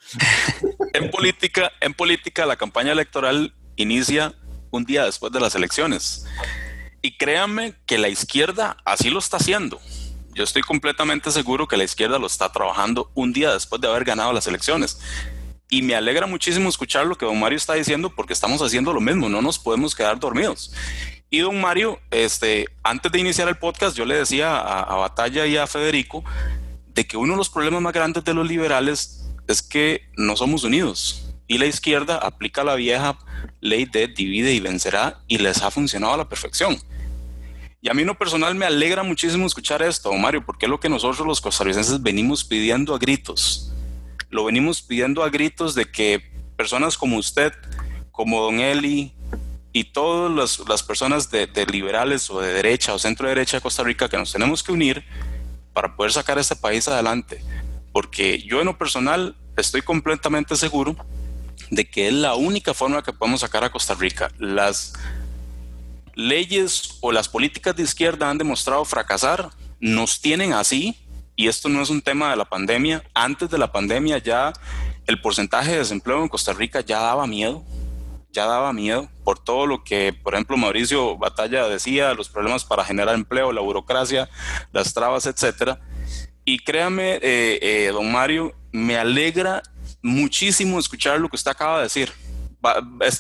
en 0.93 1.09
política, 1.09 1.71
en 1.80 1.93
política, 1.93 2.45
la 2.45 2.57
campaña 2.57 2.91
electoral 2.91 3.53
inicia 3.75 4.36
un 4.69 4.84
día 4.84 5.05
después 5.05 5.32
de 5.32 5.39
las 5.39 5.55
elecciones. 5.55 6.25
Y 7.01 7.17
créanme 7.17 7.75
que 7.86 7.97
la 7.97 8.09
izquierda 8.09 8.78
así 8.86 9.09
lo 9.09 9.19
está 9.19 9.38
haciendo. 9.38 9.80
Yo 10.38 10.44
estoy 10.44 10.62
completamente 10.62 11.32
seguro 11.32 11.68
que 11.68 11.78
la 11.78 11.84
izquierda 11.84 12.20
lo 12.20 12.28
está 12.28 12.52
trabajando 12.52 13.10
un 13.16 13.34
día 13.34 13.52
después 13.52 13.82
de 13.82 13.88
haber 13.88 14.04
ganado 14.04 14.32
las 14.34 14.46
elecciones. 14.46 15.00
Y 15.68 15.82
me 15.82 15.96
alegra 15.96 16.28
muchísimo 16.28 16.70
escuchar 16.70 17.08
lo 17.08 17.16
que 17.16 17.26
don 17.26 17.40
Mario 17.40 17.58
está 17.58 17.74
diciendo 17.74 18.14
porque 18.16 18.34
estamos 18.34 18.62
haciendo 18.62 18.94
lo 18.94 19.02
mismo, 19.02 19.30
no 19.30 19.42
nos 19.42 19.58
podemos 19.58 19.96
quedar 19.96 20.20
dormidos. 20.20 20.72
Y 21.32 21.40
don 21.40 21.60
Mario, 21.60 22.00
este, 22.12 22.68
antes 22.84 23.12
de 23.12 23.20
iniciar 23.20 23.48
el 23.48 23.58
podcast, 23.58 23.98
yo 23.98 24.06
le 24.06 24.14
decía 24.14 24.56
a, 24.56 24.84
a 24.84 24.96
Batalla 24.98 25.48
y 25.48 25.58
a 25.58 25.66
Federico 25.66 26.24
de 26.94 27.08
que 27.08 27.18
uno 27.18 27.34
de 27.34 27.38
los 27.38 27.50
problemas 27.50 27.82
más 27.82 27.94
grandes 27.94 28.24
de 28.24 28.36
los 28.36 28.48
liberales 28.48 29.26
es 29.48 29.64
que 29.64 30.08
no 30.18 30.38
somos 30.38 30.64
unidos. 30.64 31.34
Y 31.48 31.58
la 31.58 31.66
izquierda 31.66 32.18
aplica 32.18 32.64
la 32.64 32.76
vieja 32.76 33.18
ley 33.60 33.86
de 33.86 34.08
divide 34.08 34.54
y 34.54 34.60
vencerá 34.60 35.20
y 35.28 35.40
les 35.40 35.64
ha 35.64 35.72
funcionado 35.72 36.14
a 36.14 36.18
la 36.18 36.30
perfección. 36.30 36.78
Y 37.80 37.89
a 37.89 37.93
mí 37.93 38.01
en 38.01 38.07
lo 38.07 38.17
personal 38.17 38.55
me 38.55 38.65
alegra 38.65 39.03
muchísimo 39.03 39.45
escuchar 39.45 39.82
esto, 39.84 40.11
Mario, 40.13 40.43
porque 40.45 40.65
es 40.65 40.69
lo 40.69 40.80
que 40.80 40.89
nosotros 40.89 41.28
los 41.28 41.41
costarricenses 41.41 42.01
venimos 42.01 42.43
pidiendo 42.43 42.95
a 42.95 42.97
gritos. 42.97 43.71
Lo 44.30 44.45
venimos 44.45 44.82
pidiendo 44.82 45.23
a 45.23 45.30
gritos 45.30 45.75
de 45.75 45.86
que 45.86 46.21
personas 46.55 46.97
como 46.97 47.17
usted, 47.17 47.53
como 48.11 48.41
Don 48.41 48.59
Eli 48.59 49.13
y 49.71 49.84
todas 49.86 50.59
las, 50.67 50.82
personas 50.82 51.30
de, 51.30 51.47
liberales 51.71 52.32
o 52.32 52.41
de 52.41 52.51
derecha 52.51 52.95
o 52.95 52.99
centro 52.99 53.28
derecha 53.28 53.57
de 53.57 53.61
Costa 53.61 53.84
Rica 53.84 54.09
que 54.09 54.17
nos 54.17 54.32
tenemos 54.32 54.63
que 54.63 54.71
unir 54.71 55.05
para 55.71 55.95
poder 55.95 56.11
sacar 56.11 56.39
este 56.39 56.55
país 56.55 56.88
adelante. 56.88 57.43
Porque 57.93 58.41
yo 58.41 58.59
en 58.59 58.65
lo 58.65 58.78
personal 58.78 59.36
estoy 59.55 59.84
completamente 59.84 60.55
seguro 60.55 60.95
de 61.69 61.88
que 61.88 62.07
es 62.07 62.13
la 62.13 62.34
única 62.34 62.73
forma 62.73 63.03
que 63.03 63.13
podemos 63.13 63.41
sacar 63.41 63.63
a 63.63 63.71
Costa 63.71 63.93
Rica. 63.93 64.32
Las 64.39 64.93
leyes 66.18 66.97
o 67.01 67.11
las 67.11 67.30
políticas 67.30 67.76
de 67.76 67.84
izquierda 67.84 68.30
han 68.30 68.39
demostrado 68.39 68.84
fracasar, 68.84 69.51
nos 69.80 70.20
tienen 70.20 70.51
así, 70.51 70.97
y 71.36 71.47
esto 71.47 71.70
no 71.70 71.80
es 71.82 71.91
un 71.91 72.01
tema 72.01 72.32
de 72.32 72.36
la 72.36 72.45
pandemia, 72.45 73.03
antes 73.13 73.49
de 73.51 73.59
la 73.59 73.72
pandemia 73.72 74.18
ya 74.18 74.51
el 75.05 75.22
porcentaje 75.22 75.72
de 75.72 75.78
desempleo 75.78 76.24
en 76.24 76.28
Costa 76.28 76.53
Rica 76.53 76.82
ya 76.82 76.99
daba 76.99 77.28
miedo, 77.28 77.63
ya 78.32 78.47
daba 78.47 78.74
miedo 78.74 79.07
por 79.24 79.38
todo 79.38 79.68
lo 79.68 79.84
que, 79.84 80.11
por 80.11 80.34
ejemplo, 80.34 80.57
Mauricio 80.57 81.18
Batalla 81.18 81.68
decía, 81.68 82.15
los 82.15 82.30
problemas 82.30 82.65
para 82.65 82.84
generar 82.84 83.13
empleo, 83.13 83.51
la 83.51 83.61
burocracia, 83.61 84.28
las 84.72 84.93
trabas, 84.95 85.28
etcétera. 85.28 85.80
Y 86.43 86.59
créame, 86.59 87.15
eh, 87.15 87.59
eh, 87.61 87.89
don 87.93 88.11
Mario, 88.11 88.55
me 88.72 88.97
alegra 88.97 89.61
muchísimo 90.01 90.80
escuchar 90.80 91.20
lo 91.20 91.30
que 91.30 91.36
usted 91.36 91.51
acaba 91.51 91.78
de 91.78 91.84
decir 91.84 92.11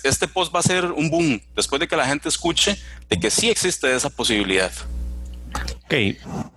este 0.03 0.27
post 0.27 0.53
va 0.53 0.59
a 0.59 0.63
ser 0.63 0.85
un 0.85 1.09
boom 1.09 1.41
después 1.55 1.79
de 1.79 1.87
que 1.87 1.95
la 1.95 2.05
gente 2.05 2.29
escuche 2.29 2.77
de 3.09 3.19
que 3.19 3.29
sí 3.29 3.49
existe 3.49 3.93
esa 3.95 4.09
posibilidad. 4.09 4.71
Ok, 5.85 5.93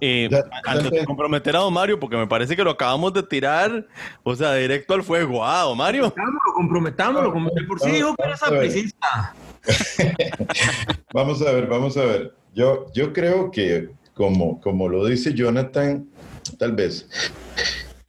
eh, 0.01 0.29
antes 0.65 0.91
de 0.91 1.05
comprometer 1.05 1.55
a 1.55 1.61
Don 1.61 1.73
Mario, 1.73 2.01
porque 2.01 2.17
me 2.17 2.27
parece 2.27 2.57
que 2.57 2.65
lo 2.65 2.73
acabamos 2.73 3.13
de 3.13 3.23
tirar, 3.23 3.87
o 4.25 4.35
sea, 4.35 4.55
directo 4.55 4.93
al 4.95 5.05
fuego. 5.05 5.45
Ah, 5.45 5.63
Don 5.63 5.79
Mario. 5.79 6.13
Comprometámoslo, 6.55 7.33
como 7.33 7.49
por 7.69 7.79
sí 7.79 7.93
dijo 7.93 8.15
que 8.17 8.25
era 8.25 8.37
sapricista. 8.37 9.35
vamos 11.15 11.41
a 11.43 11.53
ver, 11.53 11.67
vamos 11.69 11.97
a 11.97 12.05
ver. 12.05 12.35
Yo, 12.55 12.87
yo 12.93 13.13
creo 13.13 13.53
que, 13.53 13.91
como, 14.15 14.61
como 14.61 14.89
lo 14.89 15.07
dice 15.07 15.33
Jonathan, 15.33 16.09
tal 16.59 16.73
vez, 16.73 17.09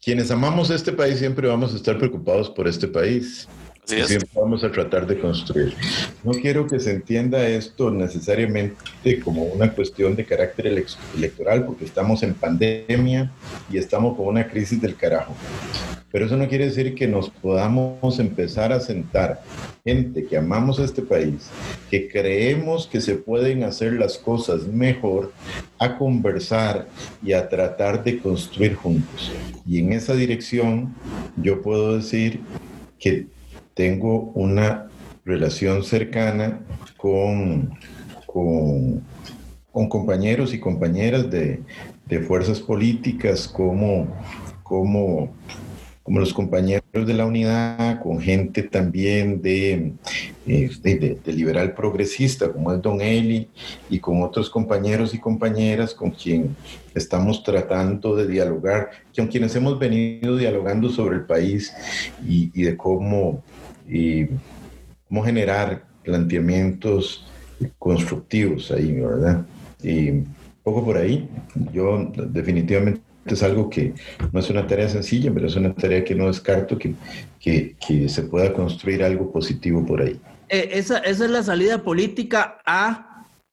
quienes 0.01 0.31
amamos 0.31 0.71
este 0.71 0.91
país 0.91 1.19
siempre 1.19 1.47
vamos 1.47 1.73
a 1.73 1.75
estar 1.75 1.99
preocupados 1.99 2.49
por 2.49 2.67
este 2.67 2.87
país. 2.87 3.47
Siempre 3.83 4.29
vamos 4.35 4.63
a 4.63 4.71
tratar 4.71 5.05
de 5.05 5.19
construir. 5.19 5.75
No 6.23 6.31
quiero 6.31 6.67
que 6.67 6.79
se 6.79 6.91
entienda 6.91 7.45
esto 7.47 7.91
necesariamente 7.91 9.19
como 9.23 9.43
una 9.43 9.73
cuestión 9.73 10.15
de 10.15 10.23
carácter 10.23 10.67
electoral, 11.17 11.65
porque 11.65 11.85
estamos 11.85 12.23
en 12.23 12.33
pandemia 12.33 13.31
y 13.71 13.77
estamos 13.77 14.15
con 14.15 14.27
una 14.27 14.47
crisis 14.47 14.79
del 14.81 14.95
carajo. 14.95 15.35
Pero 16.11 16.25
eso 16.25 16.37
no 16.37 16.47
quiere 16.47 16.65
decir 16.65 16.93
que 16.93 17.07
nos 17.07 17.29
podamos 17.29 18.19
empezar 18.19 18.73
a 18.73 18.81
sentar 18.81 19.41
gente 19.83 20.25
que 20.25 20.37
amamos 20.37 20.79
a 20.79 20.83
este 20.83 21.01
país, 21.01 21.49
que 21.89 22.07
creemos 22.07 22.85
que 22.85 23.01
se 23.01 23.15
pueden 23.15 23.63
hacer 23.63 23.93
las 23.93 24.17
cosas 24.17 24.67
mejor, 24.67 25.31
a 25.79 25.97
conversar 25.97 26.87
y 27.23 27.33
a 27.33 27.47
tratar 27.47 28.03
de 28.03 28.19
construir 28.19 28.75
juntos. 28.75 29.31
Y 29.65 29.79
en 29.79 29.93
esa 29.93 30.13
dirección 30.13 30.93
yo 31.37 31.61
puedo 31.61 31.95
decir 31.95 32.41
que 32.99 33.27
tengo 33.81 34.31
una 34.35 34.89
relación 35.25 35.83
cercana 35.83 36.59
con, 36.97 37.71
con, 38.27 39.01
compañeros 39.89 40.53
y 40.53 40.59
compañeras 40.59 41.31
de, 41.31 41.63
fuerzas 42.27 42.59
políticas 42.59 43.47
como, 43.47 44.05
como, 44.61 45.33
como 46.03 46.19
los 46.19 46.31
compañeros 46.31 46.83
de 46.93 47.13
la 47.15 47.25
unidad, 47.25 47.99
con 48.03 48.21
gente 48.21 48.61
también 48.61 49.41
de, 49.41 49.93
de, 50.45 51.33
liberal 51.33 51.73
progresista, 51.73 52.51
como 52.51 52.71
es 52.71 52.81
Don 52.83 53.01
Eli, 53.01 53.47
y 53.89 53.97
con 53.97 54.21
otros 54.21 54.51
compañeros 54.51 55.15
y 55.15 55.17
compañeras 55.17 55.95
con 55.95 56.11
quien 56.11 56.55
estamos 56.93 57.41
tratando 57.41 58.15
de 58.15 58.27
dialogar, 58.27 58.91
con 59.15 59.25
quienes 59.25 59.55
hemos 59.55 59.79
venido 59.79 60.37
dialogando 60.37 60.89
sobre 60.89 61.15
el 61.15 61.25
país 61.25 61.73
y, 62.27 62.51
y 62.53 62.61
de 62.61 62.77
cómo 62.77 63.41
y 63.91 64.27
cómo 65.07 65.23
generar 65.23 65.83
planteamientos 66.03 67.27
constructivos 67.77 68.71
ahí, 68.71 68.93
¿verdad? 68.93 69.45
Y 69.83 70.23
poco 70.63 70.85
por 70.85 70.97
ahí, 70.97 71.29
yo 71.73 72.11
definitivamente 72.29 73.01
es 73.25 73.43
algo 73.43 73.69
que 73.69 73.93
no 74.31 74.39
es 74.39 74.49
una 74.49 74.65
tarea 74.65 74.89
sencilla, 74.89 75.31
pero 75.33 75.47
es 75.47 75.55
una 75.55 75.73
tarea 75.75 76.03
que 76.03 76.15
no 76.15 76.27
descarto 76.27 76.77
que, 76.77 76.95
que, 77.39 77.75
que 77.85 78.09
se 78.09 78.23
pueda 78.23 78.53
construir 78.53 79.03
algo 79.03 79.31
positivo 79.31 79.85
por 79.85 80.01
ahí. 80.01 80.19
Eh, 80.49 80.69
esa, 80.73 80.99
esa 80.99 81.25
es 81.25 81.31
la 81.31 81.43
salida 81.43 81.83
política 81.83 82.57
a 82.65 83.10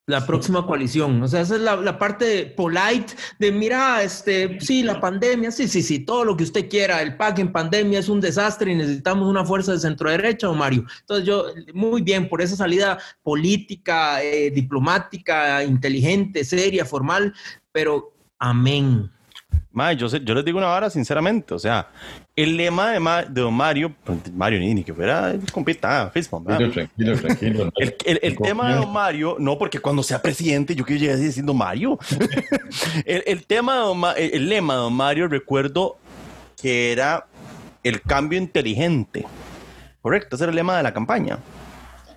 la 0.09 0.25
próxima 0.27 0.67
coalición. 0.67 1.23
O 1.23 1.29
sea, 1.29 1.43
esa 1.43 1.57
es 1.57 1.61
la, 1.61 1.99
parte 1.99 2.47
polite 2.47 3.15
de, 3.39 3.53
mira, 3.53 4.03
este, 4.03 4.59
sí, 4.59 4.83
la 4.83 4.99
pandemia, 5.01 5.51
sí, 5.51 5.69
sí, 5.69 5.83
sí, 5.83 6.01
todo 6.01 6.25
lo 6.25 6.35
que 6.35 6.45
usted 6.45 6.69
quiera, 6.69 7.03
el 7.03 7.17
PAC 7.17 7.41
en 7.41 7.53
pandemia 7.53 7.99
es 7.99 8.09
un 8.09 8.19
desastre 8.19 8.73
y 8.73 8.75
necesitamos 8.75 9.29
una 9.29 9.45
fuerza 9.45 9.73
de 9.73 9.81
centro 9.81 10.11
derecha, 10.11 10.51
Mario. 10.51 10.87
Entonces 11.01 11.27
yo, 11.27 11.45
muy 11.75 12.01
bien, 12.01 12.27
por 12.27 12.41
esa 12.41 12.57
salida 12.57 12.99
política, 13.23 14.23
eh, 14.23 14.51
diplomática, 14.51 15.63
inteligente, 15.63 16.43
seria, 16.43 16.87
formal, 16.87 17.35
pero 17.71 18.15
amén 18.39 19.11
yo, 19.97 20.09
yo 20.09 20.35
les 20.35 20.45
digo 20.45 20.59
una 20.59 20.69
vara 20.69 20.91
sinceramente, 20.91 21.55
o 21.55 21.59
sea, 21.59 21.89
el 22.39 22.57
lema 22.57 22.93
de, 22.93 23.01
de 23.31 23.41
Don 23.41 23.53
Mario, 23.53 23.93
Mario 24.33 24.61
ni, 24.61 24.85
que 24.85 24.95
fuera 24.95 25.35
compita, 25.53 26.13
tranquilo, 26.13 27.19
tranquilo. 27.19 27.73
el, 27.77 28.37
tema 28.39 28.69
de 28.69 28.77
Don 28.77 28.93
Mario, 28.93 29.37
no 29.41 29.59
porque 29.59 29.81
cuando 29.81 30.05
sea 30.05 30.23
presidente 30.23 30.77
yo 30.77 30.85
quiero 30.85 31.01
llegar 31.01 31.19
diciendo 31.19 31.53
Mario. 31.53 31.99
el, 33.05 33.45
tema 33.45 33.93
de 34.15 34.31
el, 34.33 34.49
lema 34.49 34.75
de 34.75 34.81
Don 34.83 34.93
Mario 34.93 35.27
recuerdo 35.27 35.99
que 36.63 36.93
era 36.93 37.27
el 37.83 38.01
cambio 38.03 38.39
inteligente. 38.39 39.27
Correcto, 40.01 40.37
ese 40.37 40.45
era 40.45 40.51
el 40.51 40.57
lema 40.57 40.77
de 40.77 40.85
la 40.85 40.95
campaña. 40.95 41.41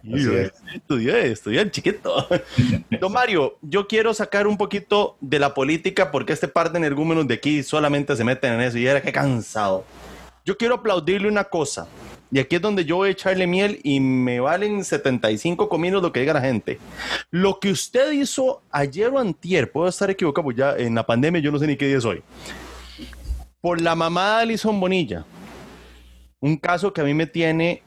Estudié, 0.03 1.32
estudié 1.32 1.61
el 1.61 1.72
chiquito. 1.72 2.28
Don 3.01 3.11
Mario, 3.11 3.57
yo 3.63 3.88
quiero 3.88 4.13
sacar 4.13 4.45
un 4.45 4.55
poquito 4.55 5.17
de 5.19 5.39
la 5.39 5.55
política 5.55 6.11
porque 6.11 6.34
este 6.34 6.47
par 6.47 6.72
de 6.72 6.78
energúmenos 6.78 7.28
de 7.28 7.34
aquí 7.34 7.63
solamente 7.63 8.15
se 8.15 8.24
meten 8.24 8.53
en 8.53 8.61
eso 8.61 8.78
y 8.78 8.86
era 8.86 9.01
que 9.01 9.11
cansado. 9.11 9.84
Yo 10.46 10.58
quiero 10.58 10.76
aplaudirle 10.76 11.28
una 11.28 11.44
cosa. 11.44 11.88
Y 12.32 12.39
aquí 12.39 12.56
es 12.56 12.62
donde 12.62 12.86
yo 12.86 12.96
voy 12.96 13.10
a 13.10 13.12
echarle 13.12 13.46
miel 13.46 13.80
y 13.84 14.00
me 14.00 14.39
valen 14.39 14.86
75 14.86 15.68
cominos 15.68 16.02
lo 16.02 16.14
que 16.14 16.22
diga 16.22 16.34
la 16.34 16.42
gente. 16.42 16.80
Lo 17.30 17.60
que 17.60 17.72
usted 17.72 18.12
hizo 18.14 18.62
ayer 18.72 19.10
o 19.10 19.20
antier, 19.20 19.72
puedo 19.72 19.89
estar 19.89 20.10
equivocado, 20.10 20.46
pues 20.46 20.58
ya 20.58 20.76
en 20.78 20.96
la 20.96 21.06
pandemia 21.06 21.42
yo 21.42 21.52
no 21.52 21.60
sé 21.60 21.68
ni 21.68 21.76
qué 21.76 21.88
día 21.88 21.98
es 21.98 22.06
hoy. 22.06 22.24
Por 23.60 23.82
la 23.82 23.96
mamá 23.96 24.38
de 24.38 24.44
Alison 24.44 24.80
Bonilla. 24.80 25.26
Un 26.39 26.58
caso 26.58 26.94
que 26.94 27.02
a 27.02 27.04
mí 27.04 27.14
me 27.14 27.28
tiene, 27.28 27.84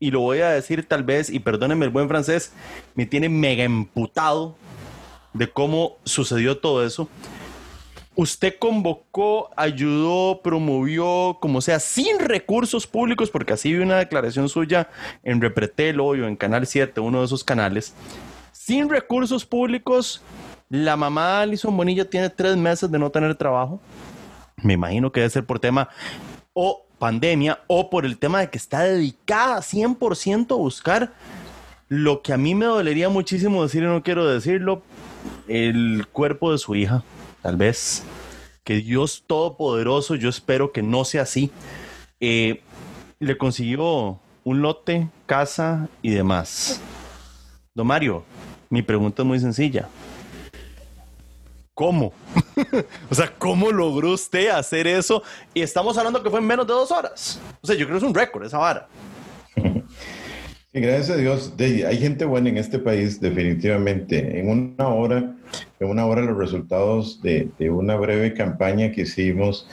y 0.00 0.10
lo 0.10 0.20
voy 0.20 0.40
a 0.40 0.50
decir 0.50 0.88
tal 0.88 1.04
vez, 1.04 1.28
y 1.28 1.38
perdónenme 1.38 1.84
el 1.84 1.90
buen 1.90 2.08
francés, 2.08 2.52
me 2.94 3.04
tiene 3.04 3.28
mega 3.28 3.62
emputado 3.62 4.56
de 5.34 5.48
cómo 5.48 5.98
sucedió 6.04 6.58
todo 6.58 6.84
eso 6.84 7.08
usted 8.20 8.56
convocó, 8.58 9.48
ayudó, 9.56 10.40
promovió, 10.42 11.38
como 11.40 11.62
sea, 11.62 11.80
sin 11.80 12.18
recursos 12.18 12.86
públicos, 12.86 13.30
porque 13.30 13.54
así 13.54 13.72
vi 13.72 13.78
una 13.78 13.96
declaración 13.96 14.48
suya 14.50 14.90
en 15.22 15.40
Repretel 15.40 16.00
hoy 16.00 16.20
o 16.20 16.28
en 16.28 16.36
Canal 16.36 16.66
7, 16.66 17.00
uno 17.00 17.20
de 17.20 17.24
esos 17.24 17.42
canales, 17.42 17.94
sin 18.52 18.90
recursos 18.90 19.46
públicos, 19.46 20.22
la 20.68 20.96
mamá 20.96 21.28
de 21.28 21.42
Alison 21.44 21.74
Bonilla 21.74 22.04
tiene 22.04 22.28
tres 22.28 22.56
meses 22.56 22.90
de 22.90 22.98
no 22.98 23.10
tener 23.10 23.34
trabajo. 23.34 23.80
Me 24.62 24.74
imagino 24.74 25.10
que 25.10 25.20
debe 25.20 25.30
ser 25.30 25.46
por 25.46 25.58
tema 25.58 25.88
o 26.52 26.86
pandemia 26.98 27.60
o 27.68 27.88
por 27.88 28.04
el 28.04 28.18
tema 28.18 28.40
de 28.40 28.50
que 28.50 28.58
está 28.58 28.80
dedicada 28.80 29.60
100% 29.60 30.52
a 30.52 30.56
buscar 30.56 31.12
lo 31.88 32.20
que 32.20 32.34
a 32.34 32.36
mí 32.36 32.54
me 32.54 32.66
dolería 32.66 33.08
muchísimo 33.08 33.62
decir 33.62 33.82
y 33.82 33.86
no 33.86 34.02
quiero 34.02 34.26
decirlo, 34.26 34.82
el 35.48 36.06
cuerpo 36.12 36.52
de 36.52 36.58
su 36.58 36.74
hija 36.74 37.02
tal 37.42 37.56
vez. 37.56 38.02
Que 38.64 38.76
Dios 38.76 39.24
Todopoderoso, 39.26 40.14
yo 40.14 40.28
espero 40.28 40.72
que 40.72 40.82
no 40.82 41.04
sea 41.04 41.22
así, 41.22 41.50
eh, 42.20 42.62
le 43.18 43.36
consiguió 43.38 44.20
un 44.44 44.62
lote, 44.62 45.08
casa 45.26 45.88
y 46.02 46.10
demás. 46.10 46.80
Don 47.74 47.86
Mario, 47.86 48.24
mi 48.68 48.82
pregunta 48.82 49.22
es 49.22 49.26
muy 49.26 49.40
sencilla. 49.40 49.88
¿Cómo? 51.74 52.12
o 53.10 53.14
sea, 53.14 53.32
¿cómo 53.38 53.72
logró 53.72 54.12
usted 54.12 54.48
hacer 54.48 54.86
eso? 54.86 55.22
Y 55.54 55.62
estamos 55.62 55.96
hablando 55.96 56.22
que 56.22 56.28
fue 56.28 56.40
en 56.40 56.46
menos 56.46 56.66
de 56.66 56.74
dos 56.74 56.90
horas. 56.90 57.40
O 57.62 57.66
sea, 57.66 57.74
yo 57.74 57.86
creo 57.86 57.98
que 57.98 58.04
es 58.04 58.08
un 58.08 58.14
récord 58.14 58.44
esa 58.44 58.58
vara. 58.58 58.86
Gracias 60.72 61.10
a 61.10 61.16
Dios, 61.16 61.54
hay 61.58 61.98
gente 61.98 62.24
buena 62.24 62.48
en 62.48 62.56
este 62.56 62.78
país, 62.78 63.20
definitivamente. 63.20 64.38
En 64.38 64.48
una 64.48 64.88
hora, 64.88 65.36
en 65.80 65.88
una 65.88 66.06
hora 66.06 66.22
los 66.22 66.36
resultados 66.36 67.20
de, 67.22 67.50
una 67.70 67.96
breve 67.96 68.34
campaña 68.34 68.92
que 68.92 69.02
hicimos 69.02 69.66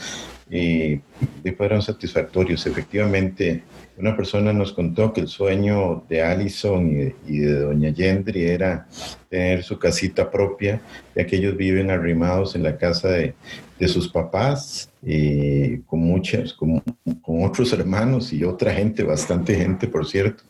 fueron 1.57 1.81
satisfactorios. 1.81 2.65
Efectivamente, 2.65 3.63
una 3.97 4.15
persona 4.15 4.53
nos 4.53 4.73
contó 4.73 5.13
que 5.13 5.21
el 5.21 5.27
sueño 5.27 6.03
de 6.09 6.21
Allison 6.21 7.13
y 7.27 7.37
de, 7.39 7.59
doña 7.59 7.89
Yendri 7.89 8.45
era 8.45 8.87
tener 9.29 9.63
su 9.63 9.77
casita 9.77 10.31
propia, 10.31 10.81
ya 11.15 11.25
que 11.25 11.35
ellos 11.35 11.57
viven 11.57 11.89
arrimados 11.91 12.55
en 12.55 12.63
la 12.63 12.77
casa 12.77 13.09
de, 13.09 13.35
de 13.79 13.87
sus 13.87 14.09
papás, 14.09 14.89
y 15.03 15.79
con 15.79 15.99
muchas, 15.99 16.53
con, 16.53 16.81
otros 17.23 17.73
hermanos 17.73 18.33
y 18.33 18.43
otra 18.43 18.73
gente, 18.73 19.03
bastante 19.03 19.55
gente, 19.55 19.87
por 19.87 20.07
cierto. 20.07 20.43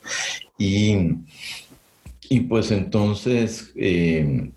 Y, 0.58 0.96
y 2.30 2.40
pues 2.42 2.72
entonces, 2.72 3.72
eh, 3.76 4.50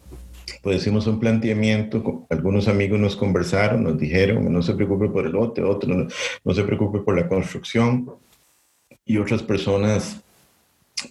pues 0.62 0.78
hicimos 0.78 1.06
un 1.06 1.18
planteamiento, 1.18 2.26
algunos 2.30 2.68
amigos 2.68 3.00
nos 3.00 3.16
conversaron, 3.16 3.84
nos 3.84 3.98
dijeron, 3.98 4.52
no 4.52 4.62
se 4.62 4.74
preocupe 4.74 5.08
por 5.08 5.26
el 5.26 5.32
lote, 5.32 5.62
otro, 5.62 5.94
no, 5.94 6.06
no 6.44 6.54
se 6.54 6.62
preocupe 6.64 7.00
por 7.00 7.16
la 7.16 7.28
construcción, 7.28 8.10
y 9.04 9.18
otras 9.18 9.42
personas 9.42 10.20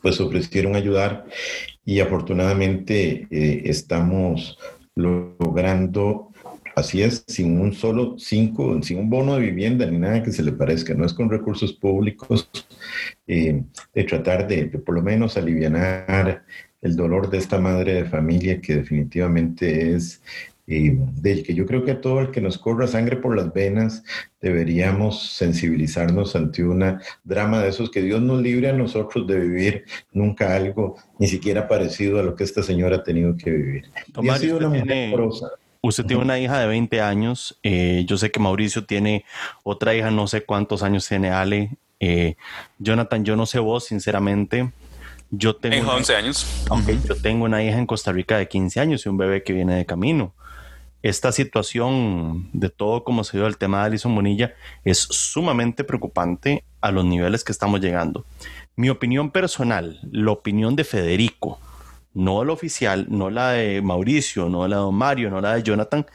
pues 0.02 0.22
ofrecieron 0.22 0.76
ayudar 0.76 1.26
y 1.84 2.00
afortunadamente 2.00 3.28
eh, 3.30 3.64
estamos 3.66 4.58
logrando 4.96 6.29
Así 6.80 7.02
es, 7.02 7.26
sin 7.28 7.60
un 7.60 7.74
solo 7.74 8.16
cinco, 8.18 8.82
sin 8.82 9.00
un 9.00 9.10
bono 9.10 9.36
de 9.36 9.42
vivienda 9.42 9.86
ni 9.86 9.98
nada 9.98 10.24
que 10.24 10.32
se 10.32 10.44
le 10.44 10.54
parezca, 10.54 10.94
no 10.94 11.06
es 11.06 11.14
con 11.14 11.30
recursos 11.30 11.74
públicos, 11.74 12.50
eh, 13.28 13.64
de 13.94 14.04
tratar 14.06 14.48
de, 14.48 14.68
por 14.68 14.96
lo 14.96 15.02
menos 15.02 15.36
aliviar 15.36 16.46
el 16.82 16.96
dolor 16.96 17.30
de 17.30 17.38
esta 17.38 17.60
madre 17.60 17.94
de 17.96 18.06
familia 18.06 18.62
que 18.62 18.78
definitivamente 18.78 19.94
es 19.94 20.22
eh, 20.68 20.96
del 21.16 21.44
que 21.44 21.54
yo 21.54 21.66
creo 21.66 21.84
que 21.84 21.92
a 21.92 22.00
todo 22.00 22.22
el 22.22 22.32
que 22.32 22.40
nos 22.40 22.58
corra 22.58 22.88
sangre 22.88 23.18
por 23.18 23.36
las 23.36 23.52
venas 23.52 24.04
deberíamos 24.40 25.34
sensibilizarnos 25.34 26.36
ante 26.36 26.64
una 26.64 27.02
drama 27.24 27.62
de 27.62 27.70
esos 27.70 27.90
que 27.90 28.04
Dios 28.04 28.22
nos 28.22 28.42
libre 28.42 28.70
a 28.70 28.74
nosotros 28.74 29.28
de 29.28 29.40
vivir 29.40 29.86
nunca 30.14 30.56
algo 30.56 30.96
ni 31.18 31.28
siquiera 31.28 31.68
parecido 31.68 32.20
a 32.20 32.24
lo 32.24 32.36
que 32.36 32.44
esta 32.46 32.64
señora 32.64 32.98
ha 32.98 33.04
tenido 33.04 33.36
que 33.36 33.50
vivir. 33.50 33.86
y 34.22 34.30
ha 34.30 34.38
sido 34.38 34.58
una 34.58 34.70
mujer 34.70 35.20
Usted 35.82 36.06
tiene 36.06 36.24
una 36.24 36.40
hija 36.40 36.60
de 36.60 36.68
20 36.68 37.02
años. 37.02 37.58
Eh, 37.64 38.04
yo 38.06 38.18
sé 38.18 38.32
que 38.32 38.40
Mauricio 38.40 38.86
tiene 38.86 39.24
otra 39.64 39.96
hija, 39.96 40.12
no 40.12 40.28
sé 40.28 40.44
cuántos 40.44 40.84
años 40.84 41.08
tiene 41.08 41.30
Ale. 41.30 41.72
Eh, 42.02 42.36
Jonathan, 42.80 43.24
yo 43.24 43.36
no 43.36 43.46
sé 43.46 43.60
vos, 43.60 43.86
sinceramente. 43.86 44.72
Yo 45.32 45.56
tengo 45.56 45.92
11 45.92 46.16
años. 46.16 46.66
Okay, 46.70 47.00
Yo 47.08 47.16
tengo 47.16 47.46
una 47.46 47.64
hija 47.64 47.78
en 47.78 47.86
Costa 47.86 48.12
Rica 48.12 48.38
de 48.38 48.48
15 48.48 48.80
años 48.80 49.06
y 49.06 49.10
un 49.10 49.18
bebé 49.18 49.44
que 49.44 49.54
viene 49.54 49.76
de 49.76 49.86
camino. 49.86 50.34
Esta 51.02 51.32
situación 51.32 52.50
de 52.52 52.70
todo 52.70 53.06
como 53.06 53.24
se 53.24 53.38
dio 53.38 53.48
el 53.48 53.58
tema 53.58 53.80
de 53.80 53.86
Alison 53.86 54.14
Bonilla 54.14 54.54
es 54.84 54.98
sumamente 54.98 55.86
preocupante 55.86 56.66
a 56.82 56.92
los 56.92 57.06
niveles 57.06 57.46
que 57.46 57.54
estamos 57.54 57.80
llegando. 57.80 58.26
Mi 58.76 58.90
opinión 58.90 59.32
personal, 59.32 60.00
la 60.12 60.32
opinión 60.32 60.76
de 60.76 60.84
Federico, 60.84 61.60
no 62.14 62.44
la 62.44 62.54
oficial, 62.54 63.08
no 63.10 63.30
la 63.30 63.52
de 63.52 63.82
Mauricio, 63.82 64.50
no 64.50 64.68
la 64.68 64.80
de 64.84 64.92
Mario, 64.92 65.30
no 65.30 65.42
la 65.42 65.56
de 65.56 65.64
Jonathan, 65.64 66.06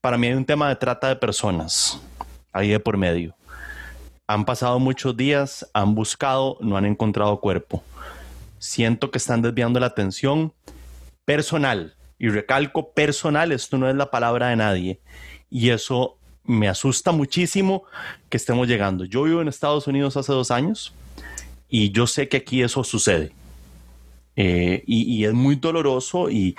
para 0.00 0.18
mí 0.18 0.26
hay 0.26 0.34
un 0.34 0.44
tema 0.44 0.68
de 0.68 0.76
trata 0.76 1.08
de 1.08 1.16
personas 1.16 2.00
ahí 2.52 2.68
de 2.68 2.80
por 2.80 2.96
medio. 2.96 3.36
Han 4.26 4.44
pasado 4.44 4.78
muchos 4.78 5.16
días, 5.16 5.68
han 5.72 5.94
buscado, 5.94 6.58
no 6.60 6.76
han 6.76 6.86
encontrado 6.86 7.40
cuerpo. 7.40 7.82
Siento 8.58 9.10
que 9.10 9.18
están 9.18 9.42
desviando 9.42 9.78
la 9.78 9.86
atención 9.86 10.52
personal, 11.24 11.94
y 12.18 12.28
recalco 12.28 12.92
personal, 12.92 13.52
esto 13.52 13.76
no 13.76 13.90
es 13.90 13.94
la 13.94 14.10
palabra 14.10 14.48
de 14.48 14.56
nadie, 14.56 15.00
y 15.50 15.70
eso 15.70 16.16
me 16.44 16.68
asusta 16.68 17.12
muchísimo 17.12 17.84
que 18.28 18.36
estemos 18.36 18.68
llegando. 18.68 19.04
Yo 19.04 19.24
vivo 19.24 19.42
en 19.42 19.48
Estados 19.48 19.86
Unidos 19.86 20.16
hace 20.16 20.32
dos 20.32 20.50
años 20.50 20.94
y 21.68 21.90
yo 21.90 22.06
sé 22.06 22.28
que 22.28 22.38
aquí 22.38 22.62
eso 22.62 22.84
sucede. 22.84 23.32
Eh, 24.36 24.84
y, 24.86 25.24
es 25.24 25.32
muy 25.32 25.56
doloroso 25.56 26.30
y, 26.30 26.56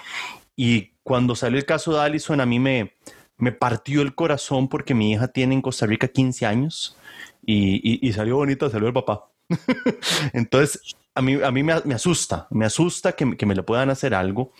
cuando 1.03 1.35
salió 1.35 1.57
el 1.57 1.65
caso 1.65 1.93
de 1.93 2.01
Allison 2.01 2.41
a 2.41 2.45
mí 2.45 2.59
me, 2.59 2.93
me 3.37 3.53
partió 3.53 4.01
el 4.01 4.13
corazón 4.13 4.67
porque 4.67 4.93
mi 4.93 5.11
hija 5.11 5.29
tiene 5.29 5.53
en 5.53 5.61
Costa 5.61 5.85
Rica 5.85 6.07
15 6.09 6.45
años 6.45 6.97
y, 7.45 8.11
salió 8.11 8.35
bonita, 8.35 8.69
salió 8.69 8.87
el 8.87 8.93
papá. 8.93 9.29
Entonces, 10.33 10.97
a 11.15 11.21
mí, 11.21 11.39
a 11.41 11.51
mí 11.51 11.63
me, 11.63 11.73
asusta, 11.93 12.47
me 12.49 12.65
asusta 12.65 13.13
que, 13.13 13.37
que, 13.37 13.45
me 13.45 13.55
le 13.55 13.63
puedan 13.63 13.89
hacer 13.89 14.13
algo 14.13 14.51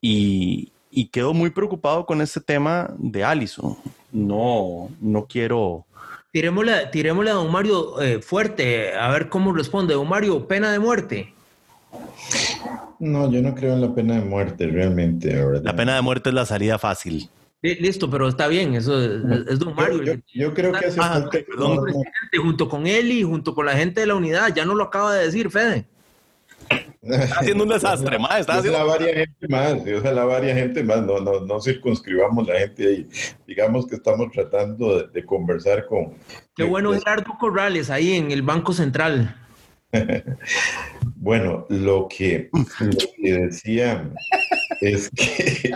y, 0.00 0.72
quedo 1.12 1.34
muy 1.34 1.50
preocupado 1.50 2.06
con 2.06 2.20
este 2.20 2.40
tema 2.40 2.94
de 2.98 3.24
Allison. 3.24 3.76
No, 4.12 4.90
no 5.00 5.26
quiero... 5.26 5.86
Tirémosle, 6.32 6.86
tirémosle 6.92 7.30
a 7.30 7.34
don 7.34 7.50
Mario 7.50 8.00
eh, 8.00 8.22
fuerte, 8.22 8.94
a 8.94 9.08
ver 9.08 9.28
cómo 9.28 9.52
responde. 9.52 9.94
Don 9.94 10.08
Mario, 10.08 10.46
pena 10.46 10.70
de 10.70 10.78
muerte. 10.78 11.34
No, 12.98 13.30
yo 13.30 13.40
no 13.40 13.54
creo 13.54 13.74
en 13.74 13.80
la 13.80 13.94
pena 13.94 14.16
de 14.16 14.24
muerte 14.24 14.66
realmente. 14.66 15.34
La 15.62 15.74
pena 15.74 15.94
de 15.94 16.02
muerte 16.02 16.28
es 16.28 16.34
la 16.34 16.46
salida 16.46 16.78
fácil. 16.78 17.28
listo, 17.62 18.10
pero 18.10 18.28
está 18.28 18.46
bien, 18.46 18.74
eso 18.74 19.02
es, 19.02 19.58
don 19.58 19.74
Mario. 19.74 20.20
Yo, 20.34 20.54
creo 20.54 20.72
que 20.72 20.86
hace 20.86 20.98
falta... 20.98 21.38
junto 22.36 22.68
con 22.68 22.86
él 22.86 23.10
y 23.10 23.22
junto 23.22 23.54
con 23.54 23.66
la 23.66 23.72
gente 23.72 24.00
de 24.00 24.06
la 24.06 24.14
unidad, 24.14 24.54
ya 24.54 24.64
no 24.64 24.74
lo 24.74 24.84
acaba 24.84 25.14
de 25.14 25.24
decir, 25.24 25.50
Fede. 25.50 25.86
Está 27.02 27.40
haciendo 27.40 27.64
un 27.64 27.70
desastre, 27.70 28.18
más. 28.18 28.40
Está 28.40 28.58
haciendo... 28.58 28.78
la 28.78 28.84
varia 28.84 29.14
gente 29.14 29.48
más, 29.48 30.04
la 30.04 30.24
varia 30.24 30.54
gente 30.54 30.84
más, 30.84 31.02
no, 31.02 31.18
no, 31.18 31.40
no 31.40 31.60
circunscribamos 31.60 32.46
la 32.46 32.58
gente 32.58 32.86
ahí. 32.86 33.08
Digamos 33.46 33.86
que 33.86 33.96
estamos 33.96 34.30
tratando 34.30 35.08
de, 35.08 35.24
conversar 35.24 35.86
con... 35.86 36.14
Qué 36.54 36.64
bueno 36.64 36.92
Gerardo 36.92 37.32
Corrales 37.38 37.88
ahí 37.88 38.14
en 38.14 38.30
el 38.30 38.42
Banco 38.42 38.74
Central. 38.74 39.34
bueno, 41.16 41.66
lo 41.68 42.08
que, 42.08 42.50
decía, 43.18 44.10
es 44.80 45.10
que 45.10 45.70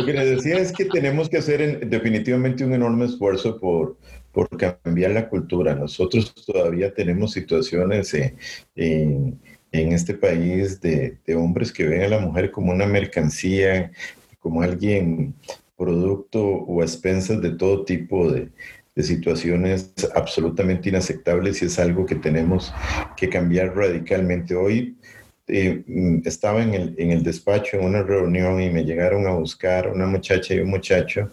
lo 0.00 0.06
que 0.06 0.12
decía 0.12 0.58
es 0.58 0.72
que 0.72 0.84
tenemos 0.86 1.28
que 1.28 1.38
hacer 1.38 1.88
definitivamente 1.88 2.64
un 2.64 2.74
enorme 2.74 3.06
esfuerzo 3.06 3.58
por, 3.58 3.96
por 4.32 4.48
cambiar 4.56 5.12
la 5.12 5.28
cultura. 5.28 5.74
Nosotros 5.74 6.34
todavía 6.46 6.92
tenemos 6.92 7.32
situaciones 7.32 8.12
en, 8.14 9.40
en, 9.72 9.92
este 9.92 10.14
país 10.14 10.80
de, 10.80 11.18
de, 11.26 11.34
hombres 11.34 11.72
que 11.72 11.86
ven 11.86 12.02
a 12.02 12.08
la 12.08 12.20
mujer 12.20 12.50
como 12.50 12.72
una 12.72 12.86
mercancía, 12.86 13.92
como 14.40 14.62
alguien 14.62 15.34
producto 15.76 16.44
o 16.44 16.82
expensas 16.82 17.40
de 17.40 17.52
todo 17.52 17.84
tipo 17.84 18.32
de, 18.32 18.48
de 18.98 19.04
situaciones 19.04 19.94
absolutamente 20.16 20.88
inaceptables 20.88 21.62
y 21.62 21.66
es 21.66 21.78
algo 21.78 22.04
que 22.04 22.16
tenemos 22.16 22.74
que 23.16 23.28
cambiar 23.28 23.76
radicalmente. 23.76 24.56
Hoy 24.56 24.96
eh, 25.46 25.84
mm, 25.86 26.22
estaba 26.24 26.64
en 26.64 26.74
el, 26.74 26.94
en 26.98 27.12
el, 27.12 27.22
despacho 27.22 27.76
en 27.76 27.84
una 27.84 28.02
reunión 28.02 28.60
y 28.60 28.70
me 28.70 28.84
llegaron 28.84 29.24
a 29.28 29.34
buscar 29.34 29.88
una 29.88 30.06
muchacha 30.06 30.52
y 30.52 30.58
un 30.58 30.70
muchacho. 30.70 31.30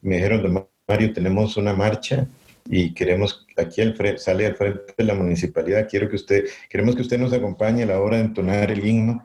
Y 0.00 0.06
me 0.06 0.16
dijeron, 0.18 0.68
Mario, 0.86 1.12
tenemos 1.12 1.56
una 1.56 1.72
marcha 1.72 2.28
y 2.66 2.94
queremos, 2.94 3.44
aquí 3.56 3.80
al 3.80 3.96
frente, 3.96 4.20
sale 4.20 4.46
al 4.46 4.54
frente 4.54 4.94
de 4.96 5.02
la 5.02 5.14
municipalidad, 5.14 5.88
quiero 5.90 6.08
que 6.08 6.14
usted, 6.14 6.44
queremos 6.68 6.94
que 6.94 7.02
usted 7.02 7.18
nos 7.18 7.32
acompañe 7.32 7.82
a 7.82 7.86
la 7.86 8.00
hora 8.00 8.18
de 8.18 8.22
entonar 8.22 8.70
el 8.70 8.86
himno. 8.86 9.24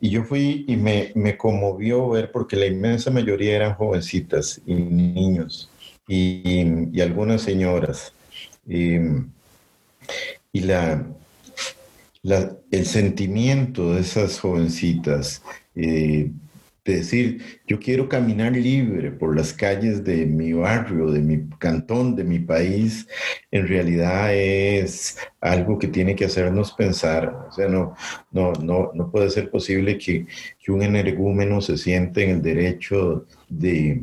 Y 0.00 0.10
yo 0.10 0.24
fui 0.24 0.64
y 0.66 0.76
me, 0.76 1.12
me 1.14 1.36
conmovió 1.36 2.08
ver, 2.08 2.32
porque 2.32 2.56
la 2.56 2.66
inmensa 2.66 3.12
mayoría 3.12 3.54
eran 3.54 3.74
jovencitas 3.76 4.60
y 4.66 4.74
niños 4.74 5.69
y, 6.10 7.00
algunas 7.00 7.42
señoras. 7.42 8.12
Y, 8.66 8.96
y 10.52 10.60
la, 10.60 11.06
el 12.22 12.86
sentimiento 12.86 13.94
de 13.94 14.00
esas 14.00 14.40
jovencitas, 14.40 15.42
eh, 15.76 16.30
de 16.84 16.96
decir, 16.96 17.60
yo 17.66 17.78
quiero 17.78 18.08
caminar 18.08 18.52
libre 18.52 19.12
por 19.12 19.36
las 19.36 19.52
calles 19.52 20.02
de 20.02 20.26
mi 20.26 20.52
barrio, 20.52 21.10
de 21.10 21.20
mi 21.20 21.48
cantón, 21.58 22.16
de 22.16 22.24
mi 22.24 22.38
país, 22.40 23.06
en 23.50 23.68
realidad 23.68 24.34
es 24.34 25.16
algo 25.40 25.78
que 25.78 25.88
tiene 25.88 26.16
que 26.16 26.24
hacernos 26.24 26.72
pensar. 26.72 27.46
O 27.48 27.52
sea, 27.52 27.68
no, 27.68 27.94
no, 28.32 28.52
no, 28.54 28.90
no 28.94 29.10
puede 29.10 29.30
ser 29.30 29.50
posible 29.50 29.98
que, 29.98 30.26
que 30.58 30.72
un 30.72 30.82
energúmeno 30.82 31.60
se 31.60 31.76
siente 31.76 32.24
en 32.24 32.30
el 32.30 32.42
derecho 32.42 33.26
de, 33.48 34.02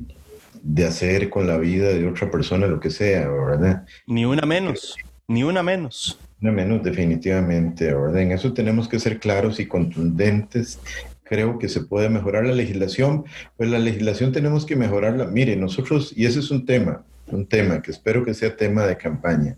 de 0.62 0.86
hacer 0.86 1.30
con 1.30 1.48
la 1.48 1.58
vida 1.58 1.90
de 1.90 2.08
otra 2.08 2.30
persona 2.30 2.68
lo 2.68 2.80
que 2.80 2.90
sea, 2.90 3.28
¿verdad? 3.30 3.86
Ni 4.06 4.26
una 4.26 4.46
menos, 4.46 4.96
ni 5.28 5.44
una 5.44 5.64
menos. 5.64 6.20
No 6.40 6.52
menos, 6.52 6.84
definitivamente, 6.84 7.92
¿verdad? 7.94 8.22
En 8.22 8.32
eso 8.32 8.54
tenemos 8.54 8.88
que 8.88 9.00
ser 9.00 9.20
claros 9.20 9.60
y 9.60 9.66
contundentes. 9.66 10.80
Creo 11.24 11.58
que 11.58 11.68
se 11.68 11.82
puede 11.82 12.10
mejorar 12.10 12.46
la 12.46 12.54
legislación, 12.54 13.26
pues 13.58 13.70
la 13.70 13.80
legislación 13.80 14.32
tenemos 14.32 14.66
que 14.66 14.76
mejorarla. 14.76 15.26
Mire, 15.26 15.56
nosotros, 15.56 16.14
y 16.16 16.26
ese 16.26 16.40
es 16.40 16.52
un 16.52 16.66
tema, 16.66 17.04
un 17.28 17.48
tema 17.48 17.82
que 17.82 17.92
espero 17.92 18.24
que 18.24 18.36
sea 18.36 18.56
tema 18.56 18.86
de 18.86 18.98
campaña. 18.98 19.58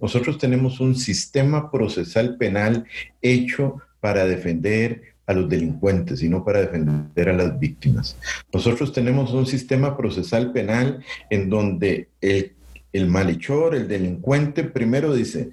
Nosotros 0.00 0.38
tenemos 0.38 0.80
un 0.80 0.96
sistema 0.96 1.70
procesal 1.70 2.36
penal 2.36 2.86
hecho 3.22 3.76
para 4.00 4.26
defender 4.26 5.09
a 5.30 5.34
los 5.34 5.48
delincuentes 5.48 6.22
y 6.22 6.28
no 6.28 6.44
para 6.44 6.60
defender 6.60 7.28
a 7.28 7.32
las 7.32 7.58
víctimas. 7.58 8.16
Nosotros 8.52 8.92
tenemos 8.92 9.32
un 9.32 9.46
sistema 9.46 9.96
procesal 9.96 10.52
penal 10.52 11.04
en 11.30 11.48
donde 11.48 12.08
el, 12.20 13.06
malhechor, 13.06 13.76
el 13.76 13.86
delincuente, 13.86 14.64
primero 14.64 15.14
dice, 15.14 15.50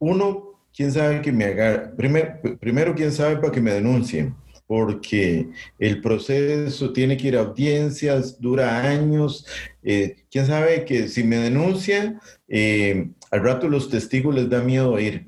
uno, 0.00 0.60
quién 0.76 0.90
sabe 0.90 1.22
que 1.22 1.30
me 1.30 1.44
haga, 1.44 1.92
primero, 1.96 2.40
primero 2.58 2.94
quién 2.96 3.12
sabe 3.12 3.36
para 3.36 3.52
que 3.52 3.60
me 3.60 3.72
denuncien, 3.72 4.34
porque 4.66 5.48
el 5.78 6.00
proceso 6.00 6.92
tiene 6.92 7.16
que 7.16 7.28
ir 7.28 7.36
a 7.36 7.40
audiencias, 7.42 8.40
dura 8.40 8.82
años, 8.82 9.46
eh, 9.84 10.16
quién 10.28 10.46
sabe 10.46 10.84
que 10.84 11.06
si 11.06 11.22
me 11.22 11.36
denuncian, 11.36 12.18
eh, 12.48 13.10
al 13.30 13.44
rato 13.44 13.68
los 13.68 13.88
testigos 13.88 14.34
les 14.34 14.50
da 14.50 14.60
miedo 14.60 14.98
ir. 14.98 15.26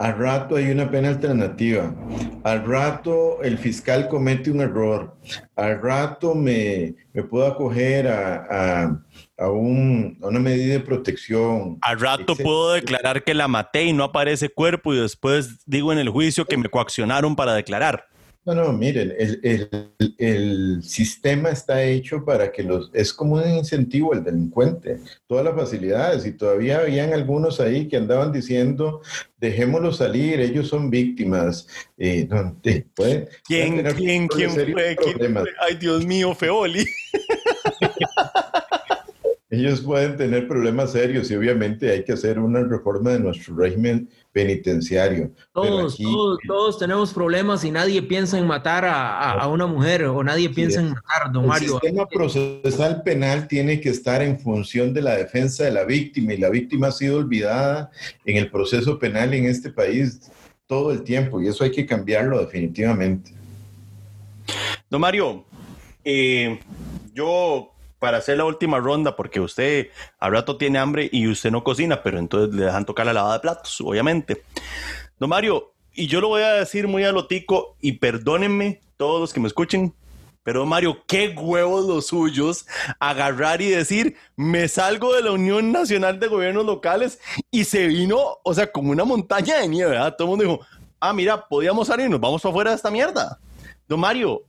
Al 0.00 0.16
rato 0.16 0.56
hay 0.56 0.70
una 0.70 0.90
pena 0.90 1.08
alternativa. 1.08 1.94
Al 2.42 2.64
rato 2.64 3.42
el 3.42 3.58
fiscal 3.58 4.08
comete 4.08 4.50
un 4.50 4.62
error. 4.62 5.14
Al 5.56 5.82
rato 5.82 6.34
me, 6.34 6.94
me 7.12 7.22
puedo 7.22 7.46
acoger 7.46 8.08
a 8.08 9.04
a, 9.40 9.50
una 9.50 10.38
medida 10.38 10.74
de 10.74 10.80
protección. 10.80 11.78
Al 11.80 11.98
rato 11.98 12.36
puedo 12.36 12.72
declarar 12.72 13.24
que 13.24 13.34
la 13.34 13.48
maté 13.48 13.84
y 13.84 13.92
no 13.92 14.04
aparece 14.04 14.50
cuerpo 14.50 14.92
y 14.94 15.00
después 15.00 15.64
digo 15.66 15.92
en 15.92 15.98
el 15.98 16.10
juicio 16.10 16.44
que 16.44 16.56
me 16.56 16.68
coaccionaron 16.68 17.34
para 17.34 17.54
declarar. 17.54 18.06
No, 18.46 18.54
no, 18.54 18.72
miren, 18.72 19.14
el, 19.18 20.82
sistema 20.82 21.50
está 21.50 21.82
hecho 21.82 22.24
para 22.24 22.50
que 22.50 22.62
los... 22.62 22.90
Es 22.94 23.12
como 23.12 23.34
un 23.34 23.46
incentivo 23.48 24.14
al 24.14 24.24
delincuente, 24.24 24.98
todas 25.26 25.44
las 25.44 25.54
facilidades, 25.54 26.24
y 26.24 26.32
todavía 26.32 26.78
habían 26.78 27.12
algunos 27.12 27.60
ahí 27.60 27.86
que 27.86 27.98
andaban 27.98 28.32
diciendo, 28.32 29.02
dejémoslo 29.36 29.92
salir, 29.92 30.40
ellos 30.40 30.68
son 30.68 30.88
víctimas. 30.88 31.66
Eh, 31.98 32.26
¿Quién, 33.44 33.84
quién, 33.94 34.26
quién 34.26 34.50
fue? 34.50 34.96
Ay, 35.60 35.76
Dios 35.78 36.06
mío, 36.06 36.34
Feoli. 36.34 36.86
ellos 39.50 39.80
pueden 39.80 40.16
tener 40.16 40.46
problemas 40.46 40.92
serios 40.92 41.28
y 41.30 41.34
obviamente 41.34 41.90
hay 41.90 42.04
que 42.04 42.12
hacer 42.12 42.38
una 42.38 42.62
reforma 42.62 43.10
de 43.10 43.18
nuestro 43.18 43.56
régimen 43.56 44.08
penitenciario. 44.32 45.32
Todos, 45.52 45.98
todos, 46.46 46.78
tenemos 46.78 47.12
problemas 47.12 47.64
y 47.64 47.72
nadie 47.72 48.00
piensa 48.00 48.38
en 48.38 48.46
matar 48.46 48.84
a, 48.86 49.44
una 49.48 49.66
mujer 49.66 50.04
o 50.04 50.22
nadie 50.22 50.50
piensa 50.50 50.80
en 50.80 50.90
matar, 50.90 51.32
don 51.32 51.48
Mario. 51.48 51.74
El 51.74 51.80
sistema 51.80 52.06
procesal 52.08 53.02
penal 53.02 53.48
tiene 53.48 53.80
que 53.80 53.88
estar 53.88 54.22
en 54.22 54.38
función 54.38 54.94
de 54.94 55.02
la 55.02 55.16
defensa 55.16 55.64
de 55.64 55.72
la 55.72 55.82
víctima 55.82 56.32
y 56.32 56.36
la 56.36 56.48
víctima 56.48 56.86
ha 56.86 56.92
sido 56.92 57.18
olvidada 57.18 57.90
en 58.24 58.36
el 58.36 58.52
proceso 58.52 59.00
penal 59.00 59.34
en 59.34 59.46
este 59.46 59.70
país 59.70 60.30
todo 60.68 60.92
el 60.92 61.02
tiempo 61.02 61.42
y 61.42 61.48
eso 61.48 61.64
hay 61.64 61.72
que 61.72 61.84
cambiarlo 61.84 62.38
definitivamente. 62.38 63.32
Don 64.88 65.00
Mario, 65.00 65.44
eh, 66.04 66.60
yo 67.12 67.69
para 68.00 68.18
hacer 68.18 68.38
la 68.38 68.44
última 68.44 68.80
ronda, 68.80 69.14
porque 69.14 69.38
usted 69.38 69.90
al 70.18 70.32
rato 70.32 70.56
tiene 70.56 70.80
hambre 70.80 71.08
y 71.12 71.28
usted 71.28 71.52
no 71.52 71.62
cocina, 71.62 72.02
pero 72.02 72.18
entonces 72.18 72.52
le 72.52 72.64
dejan 72.64 72.84
tocar 72.84 73.06
la 73.06 73.12
lavada 73.12 73.34
de 73.34 73.40
platos, 73.40 73.80
obviamente. 73.80 74.42
Don 75.20 75.30
Mario, 75.30 75.72
y 75.94 76.08
yo 76.08 76.20
lo 76.20 76.28
voy 76.28 76.42
a 76.42 76.54
decir 76.54 76.88
muy 76.88 77.04
a 77.04 77.12
lotico, 77.12 77.76
y 77.80 77.92
perdónenme 77.92 78.80
todos 78.96 79.20
los 79.20 79.32
que 79.32 79.40
me 79.40 79.46
escuchen, 79.46 79.94
pero 80.42 80.64
Mario, 80.64 81.04
qué 81.06 81.28
huevos 81.28 81.84
los 81.84 82.06
suyos 82.06 82.66
agarrar 82.98 83.60
y 83.60 83.68
decir, 83.68 84.16
me 84.36 84.66
salgo 84.68 85.14
de 85.14 85.22
la 85.22 85.32
Unión 85.32 85.70
Nacional 85.70 86.18
de 86.18 86.28
Gobiernos 86.28 86.64
Locales 86.64 87.20
y 87.50 87.64
se 87.64 87.86
vino, 87.86 88.38
o 88.42 88.54
sea, 88.54 88.72
como 88.72 88.90
una 88.90 89.04
montaña 89.04 89.58
de 89.58 89.68
nieve, 89.68 89.90
¿verdad? 89.90 90.16
Todo 90.16 90.26
el 90.26 90.30
mundo 90.30 90.44
dijo, 90.44 90.66
ah, 90.98 91.12
mira, 91.12 91.46
podíamos 91.46 91.88
salirnos, 91.88 92.18
vamos 92.18 92.40
para 92.40 92.50
afuera 92.50 92.70
de 92.70 92.76
esta 92.76 92.90
mierda. 92.90 93.38
Don 93.86 94.00
Mario, 94.00 94.44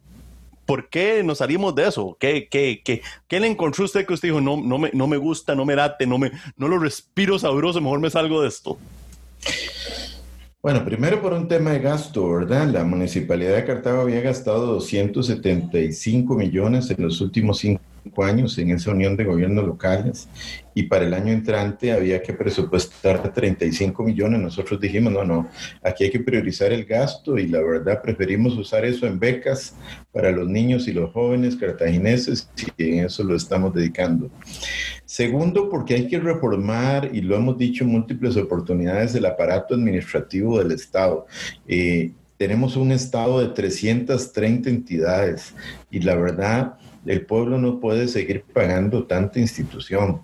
¿por 0.71 0.87
qué 0.87 1.21
nos 1.21 1.39
salimos 1.39 1.75
de 1.75 1.85
eso? 1.85 2.15
¿Qué, 2.17 2.47
qué, 2.49 2.81
qué, 2.81 3.01
qué 3.27 3.41
le 3.41 3.47
encontró 3.47 3.83
usted 3.83 4.05
que 4.05 4.13
usted 4.13 4.29
dijo, 4.29 4.39
no, 4.39 4.55
no, 4.55 4.77
me, 4.77 4.89
no 4.93 5.05
me 5.05 5.17
gusta, 5.17 5.53
no 5.53 5.65
me 5.65 5.75
late, 5.75 6.07
no, 6.07 6.17
me, 6.17 6.31
no 6.55 6.69
lo 6.69 6.79
respiro 6.79 7.37
sabroso, 7.37 7.81
mejor 7.81 7.99
me 7.99 8.09
salgo 8.09 8.41
de 8.41 8.47
esto? 8.47 8.77
Bueno, 10.61 10.85
primero 10.85 11.21
por 11.21 11.33
un 11.33 11.49
tema 11.49 11.71
de 11.71 11.79
gasto, 11.79 12.25
¿verdad? 12.31 12.69
La 12.69 12.85
municipalidad 12.85 13.53
de 13.53 13.65
Cartago 13.65 13.99
había 13.99 14.21
gastado 14.21 14.65
275 14.67 16.35
millones 16.35 16.89
en 16.89 17.03
los 17.03 17.19
últimos 17.19 17.57
cinco 17.57 17.81
años 18.23 18.57
en 18.57 18.71
esa 18.71 18.91
unión 18.91 19.15
de 19.15 19.23
gobiernos 19.23 19.65
locales 19.65 20.27
y 20.73 20.83
para 20.83 21.05
el 21.05 21.13
año 21.13 21.31
entrante 21.31 21.91
había 21.91 22.21
que 22.21 22.33
presupuestar 22.33 23.33
35 23.33 24.03
millones. 24.03 24.41
Nosotros 24.41 24.79
dijimos, 24.79 25.13
no, 25.13 25.23
no, 25.23 25.49
aquí 25.83 26.05
hay 26.05 26.11
que 26.11 26.19
priorizar 26.19 26.71
el 26.71 26.85
gasto 26.85 27.37
y 27.37 27.47
la 27.47 27.61
verdad 27.61 28.01
preferimos 28.01 28.57
usar 28.57 28.85
eso 28.85 29.05
en 29.07 29.19
becas 29.19 29.75
para 30.11 30.31
los 30.31 30.47
niños 30.47 30.87
y 30.87 30.93
los 30.93 31.11
jóvenes 31.11 31.55
cartagineses 31.55 32.49
y 32.77 32.97
en 32.97 33.05
eso 33.05 33.23
lo 33.23 33.35
estamos 33.35 33.73
dedicando. 33.73 34.29
Segundo, 35.05 35.69
porque 35.69 35.95
hay 35.95 36.07
que 36.07 36.19
reformar, 36.19 37.09
y 37.11 37.19
lo 37.21 37.35
hemos 37.35 37.57
dicho 37.57 37.83
en 37.83 37.89
múltiples 37.89 38.37
oportunidades, 38.37 39.13
el 39.13 39.25
aparato 39.25 39.75
administrativo 39.75 40.59
del 40.59 40.71
Estado. 40.71 41.25
Eh, 41.67 42.11
tenemos 42.37 42.75
un 42.75 42.91
Estado 42.91 43.41
de 43.41 43.49
330 43.49 44.69
entidades 44.69 45.53
y 45.91 45.99
la 45.99 46.15
verdad 46.15 46.77
el 47.05 47.25
pueblo 47.25 47.57
no 47.57 47.79
puede 47.79 48.07
seguir 48.07 48.43
pagando 48.53 49.05
tanta 49.05 49.39
institución. 49.39 50.21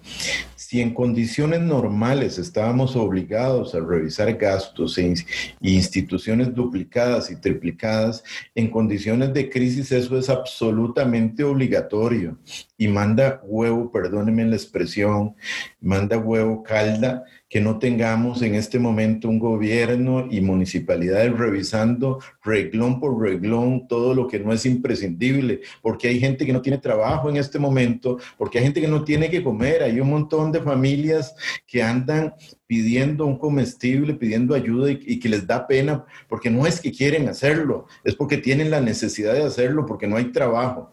Si 0.56 0.82
en 0.82 0.94
condiciones 0.94 1.62
normales 1.62 2.38
estábamos 2.38 2.96
obligados 2.96 3.74
a 3.74 3.80
revisar 3.80 4.34
gastos 4.36 4.98
e 4.98 5.14
instituciones 5.62 6.54
duplicadas 6.54 7.32
y 7.32 7.38
triplicadas, 7.38 8.22
en 8.54 8.70
condiciones 8.70 9.34
de 9.34 9.50
crisis 9.50 9.92
eso 9.94 10.18
es 10.18 10.30
absolutamente 10.30 11.44
obligatorio 11.44 12.38
y 12.78 12.90
manda 12.90 13.40
huevo, 13.46 13.90
perdónenme 13.92 14.46
la 14.46 14.58
expresión, 14.58 15.36
manda 15.80 16.18
huevo 16.18 16.62
calda 16.64 17.24
que 17.50 17.62
no 17.62 17.80
tengamos 17.80 18.42
en 18.42 18.56
este 18.56 18.80
momento 18.80 19.30
un 19.30 19.40
gobierno 19.40 20.28
y 20.30 20.42
municipalidades 20.42 21.38
revisando 21.38 22.20
reglón 22.44 23.00
por 23.00 23.22
reglón 23.22 23.88
todo 23.88 24.14
lo 24.14 24.28
que 24.28 24.40
no 24.40 24.52
es 24.52 24.66
imprescindible, 24.66 25.62
porque 25.82 26.10
hay 26.10 26.20
gente 26.20 26.46
que 26.46 26.54
no 26.54 26.62
tiene 26.62 26.78
trabajo 26.78 27.30
en 27.30 27.38
este 27.38 27.60
momento, 27.60 28.18
porque 28.38 28.58
hay 28.58 28.66
gente 28.66 28.82
que 28.82 28.88
no 28.88 29.04
tiene 29.04 29.30
que 29.30 29.44
comer, 29.44 29.84
hay 29.84 30.00
un 30.00 30.10
montón 30.10 30.52
de 30.52 30.62
familias 30.62 31.36
que 31.66 31.82
andan 31.82 32.34
pidiendo 32.68 33.26
un 33.26 33.38
comestible, 33.38 34.14
pidiendo 34.14 34.54
ayuda 34.54 34.92
y, 34.92 35.20
que 35.20 35.30
les 35.30 35.48
da 35.48 35.66
pena, 35.66 36.06
porque 36.28 36.50
no 36.50 36.68
es 36.68 36.82
que 36.82 36.92
quieren 36.92 37.30
hacerlo, 37.30 37.88
es 38.04 38.14
porque 38.16 38.38
tienen 38.38 38.70
la 38.70 38.82
necesidad 38.82 39.34
de 39.34 39.44
hacerlo, 39.44 39.86
porque 39.86 40.08
no 40.08 40.18
hay 40.18 40.26
trabajo. 40.26 40.92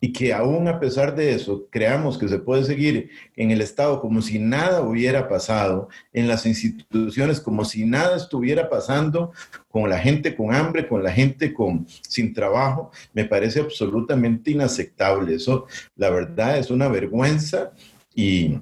Y 0.00 0.12
que 0.12 0.32
aún 0.32 0.68
a 0.68 0.80
pesar 0.80 1.14
de 1.14 1.34
eso, 1.34 1.66
creamos 1.70 2.18
que 2.18 2.28
se 2.28 2.38
puede 2.38 2.64
seguir 2.64 3.10
en 3.36 3.50
el 3.50 3.60
Estado 3.60 4.00
como 4.00 4.22
si 4.22 4.38
nada 4.38 4.82
hubiera 4.82 5.28
pasado, 5.28 5.88
en 6.12 6.28
las 6.28 6.46
instituciones 6.46 7.40
como 7.40 7.64
si 7.64 7.84
nada 7.84 8.16
estuviera 8.16 8.68
pasando, 8.68 9.32
con 9.70 9.88
la 9.88 9.98
gente 9.98 10.36
con 10.36 10.54
hambre, 10.54 10.86
con 10.86 11.02
la 11.02 11.12
gente 11.12 11.54
con, 11.54 11.86
sin 12.02 12.34
trabajo, 12.34 12.90
me 13.12 13.24
parece 13.24 13.60
absolutamente 13.60 14.50
inaceptable. 14.50 15.34
Eso, 15.34 15.66
la 15.96 16.10
verdad, 16.10 16.58
es 16.58 16.70
una 16.70 16.88
vergüenza 16.88 17.72
y 18.14 18.56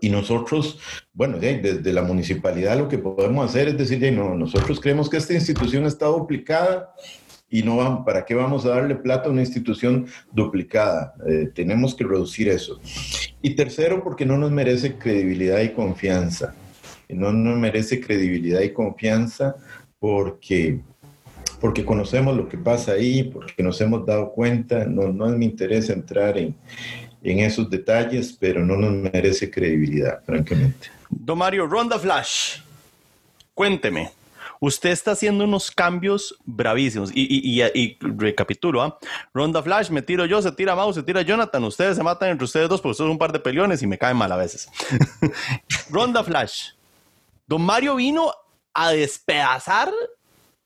y 0.00 0.08
nosotros, 0.08 0.78
bueno, 1.12 1.38
desde 1.38 1.92
la 1.92 2.02
municipalidad 2.02 2.78
lo 2.78 2.88
que 2.88 2.98
podemos 2.98 3.48
hacer 3.48 3.68
es 3.68 3.78
decir, 3.78 4.12
no, 4.12 4.34
nosotros 4.34 4.80
creemos 4.80 5.08
que 5.08 5.16
esta 5.16 5.34
institución 5.34 5.86
está 5.86 6.06
duplicada 6.06 6.92
y 7.52 7.62
no 7.62 7.76
vamos, 7.76 8.06
¿para 8.06 8.24
qué 8.24 8.34
vamos 8.34 8.64
a 8.64 8.70
darle 8.70 8.94
plata 8.94 9.28
a 9.28 9.30
una 9.30 9.42
institución 9.42 10.06
duplicada? 10.32 11.12
Eh, 11.28 11.50
tenemos 11.54 11.94
que 11.94 12.02
reducir 12.02 12.48
eso. 12.48 12.80
Y 13.42 13.50
tercero, 13.50 14.02
porque 14.02 14.24
no 14.24 14.38
nos 14.38 14.50
merece 14.50 14.96
credibilidad 14.96 15.60
y 15.60 15.68
confianza. 15.68 16.54
No 17.10 17.30
nos 17.30 17.58
merece 17.58 18.00
credibilidad 18.00 18.62
y 18.62 18.72
confianza 18.72 19.54
porque 20.00 20.80
porque 21.60 21.84
conocemos 21.84 22.36
lo 22.36 22.48
que 22.48 22.56
pasa 22.56 22.92
ahí, 22.92 23.22
porque 23.22 23.62
nos 23.62 23.80
hemos 23.82 24.04
dado 24.04 24.32
cuenta, 24.32 24.84
no, 24.86 25.12
no 25.12 25.28
es 25.28 25.36
mi 25.36 25.44
interés 25.44 25.90
entrar 25.90 26.36
en, 26.36 26.56
en 27.22 27.38
esos 27.38 27.70
detalles, 27.70 28.36
pero 28.40 28.64
no 28.64 28.76
nos 28.76 29.12
merece 29.12 29.48
credibilidad, 29.48 30.24
francamente. 30.24 30.88
Don 31.08 31.38
Mario, 31.38 31.66
Ronda 31.66 31.98
Flash, 31.98 32.60
cuénteme. 33.54 34.21
Usted 34.64 34.90
está 34.90 35.10
haciendo 35.10 35.42
unos 35.42 35.72
cambios 35.72 36.36
bravísimos. 36.44 37.10
Y, 37.12 37.98
recapitulo, 38.00 38.80
¿ah? 38.80 38.96
Ronda 39.34 39.60
Flash, 39.60 39.90
me 39.90 40.02
tiro 40.02 40.24
yo, 40.24 40.40
se 40.40 40.52
tira 40.52 40.76
Mau, 40.76 40.92
se 40.92 41.02
tira 41.02 41.22
Jonathan. 41.22 41.64
Ustedes 41.64 41.96
se 41.96 42.02
matan 42.04 42.30
entre 42.30 42.44
ustedes 42.44 42.68
dos 42.68 42.80
porque 42.80 42.94
son 42.94 43.10
un 43.10 43.18
par 43.18 43.32
de 43.32 43.40
peleones 43.40 43.82
y 43.82 43.88
me 43.88 43.98
caen 43.98 44.16
mal 44.16 44.30
a 44.30 44.36
veces. 44.36 44.68
Ronda 45.90 46.22
Flash. 46.22 46.74
Don 47.48 47.60
Mario 47.60 47.96
vino 47.96 48.32
a 48.72 48.92
despedazar 48.92 49.92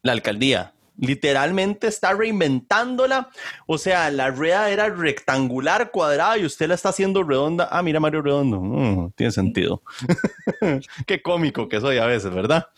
la 0.03 0.13
alcaldía 0.13 0.75
literalmente 0.99 1.87
está 1.87 2.13
reinventándola. 2.13 3.31
O 3.67 3.79
sea, 3.79 4.11
la 4.11 4.31
rueda 4.31 4.71
era 4.71 4.89
rectangular, 4.89 5.91
cuadrada 5.91 6.39
y 6.39 6.45
usted 6.45 6.69
la 6.69 6.75
está 6.75 6.91
haciendo 6.91 7.23
redonda. 7.23 7.69
Ah, 7.71 7.83
mira 7.83 8.01
Mario 8.01 8.23
Redondo. 8.23 8.61
Mm, 8.61 9.13
tiene 9.13 9.33
sentido. 9.33 9.83
Qué 11.07 11.23
cómico 11.23 11.69
que 11.69 11.81
soy 11.81 11.99
a 11.99 12.07
veces, 12.07 12.33
¿verdad? 12.33 12.69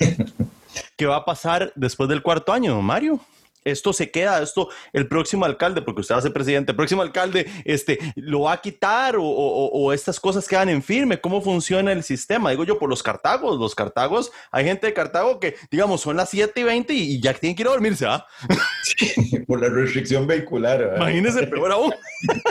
¿Qué 0.96 1.06
va 1.06 1.16
a 1.16 1.24
pasar 1.24 1.72
después 1.76 2.08
del 2.08 2.22
cuarto 2.22 2.52
año, 2.52 2.80
Mario? 2.82 3.20
esto 3.64 3.92
se 3.92 4.10
queda, 4.10 4.42
esto, 4.42 4.68
el 4.92 5.08
próximo 5.08 5.44
alcalde, 5.44 5.82
porque 5.82 6.00
usted 6.00 6.14
va 6.14 6.18
a 6.18 6.22
ser 6.22 6.32
presidente, 6.32 6.72
el 6.72 6.76
próximo 6.76 7.02
alcalde, 7.02 7.46
este, 7.64 7.98
lo 8.16 8.42
va 8.42 8.52
a 8.52 8.60
quitar 8.60 9.16
o, 9.18 9.92
estas 9.92 10.18
cosas 10.18 10.48
quedan 10.48 10.68
en 10.68 10.82
firme. 10.82 11.20
¿Cómo 11.20 11.42
funciona 11.42 11.92
el 11.92 12.02
sistema? 12.02 12.50
Digo 12.50 12.64
yo, 12.64 12.78
por 12.78 12.88
los 12.88 13.02
cartagos, 13.02 13.58
los 13.58 13.74
cartagos, 13.74 14.32
hay 14.50 14.64
gente 14.64 14.86
de 14.86 14.94
Cartago 14.94 15.38
que, 15.38 15.56
digamos, 15.70 16.00
son 16.00 16.16
las 16.16 16.30
7 16.30 16.60
y 16.60 16.62
20 16.62 16.94
y, 16.94 17.20
ya 17.20 17.34
tienen 17.34 17.56
que 17.56 17.62
ir 17.62 17.68
a 17.68 17.72
dormirse, 17.72 18.06
¿ah? 18.06 18.26
Sí, 18.82 19.38
por 19.46 19.60
la 19.60 19.68
restricción 19.68 20.26
vehicular. 20.26 20.94
Imagínese, 20.96 21.46
peor 21.46 21.72
aún. 21.72 21.94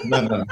No, 0.06 0.22
no, 0.22 0.38
no, 0.38 0.46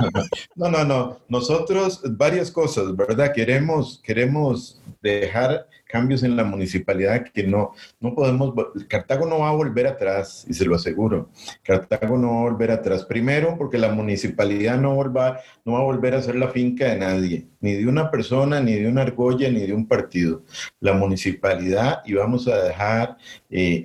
no, 0.55 0.69
no, 0.69 0.85
no. 0.85 1.19
Nosotros, 1.27 2.01
varias 2.03 2.51
cosas, 2.51 2.95
¿verdad? 2.95 3.33
Queremos, 3.33 4.01
queremos 4.03 4.81
dejar 5.01 5.67
cambios 5.89 6.21
en 6.21 6.35
la 6.35 6.43
municipalidad 6.43 7.25
que 7.33 7.43
no, 7.43 7.73
no 7.99 8.13
podemos, 8.13 8.53
Cartago 8.87 9.25
no 9.25 9.39
va 9.39 9.49
a 9.49 9.53
volver 9.53 9.87
atrás, 9.87 10.45
y 10.47 10.53
se 10.53 10.63
lo 10.65 10.75
aseguro, 10.75 11.31
Cartago 11.63 12.15
no 12.15 12.31
va 12.31 12.39
a 12.39 12.51
volver 12.51 12.69
atrás. 12.69 13.05
Primero, 13.05 13.57
porque 13.57 13.79
la 13.79 13.89
municipalidad 13.89 14.79
no, 14.79 14.95
va, 15.11 15.39
no 15.65 15.73
va 15.73 15.79
a 15.79 15.83
volver 15.83 16.13
a 16.13 16.21
ser 16.21 16.35
la 16.35 16.49
finca 16.49 16.85
de 16.85 16.99
nadie, 16.99 17.47
ni 17.59 17.73
de 17.73 17.87
una 17.87 18.11
persona, 18.11 18.59
ni 18.61 18.75
de 18.75 18.87
una 18.87 19.01
argolla, 19.01 19.49
ni 19.49 19.65
de 19.65 19.73
un 19.73 19.87
partido. 19.87 20.43
La 20.79 20.93
municipalidad, 20.93 22.03
y 22.05 22.13
vamos 22.13 22.47
a 22.47 22.61
dejar 22.61 23.17
eh, 23.49 23.83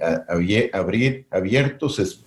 abrir 0.73 1.27
abiertos 1.31 1.99
espacios, 1.99 2.25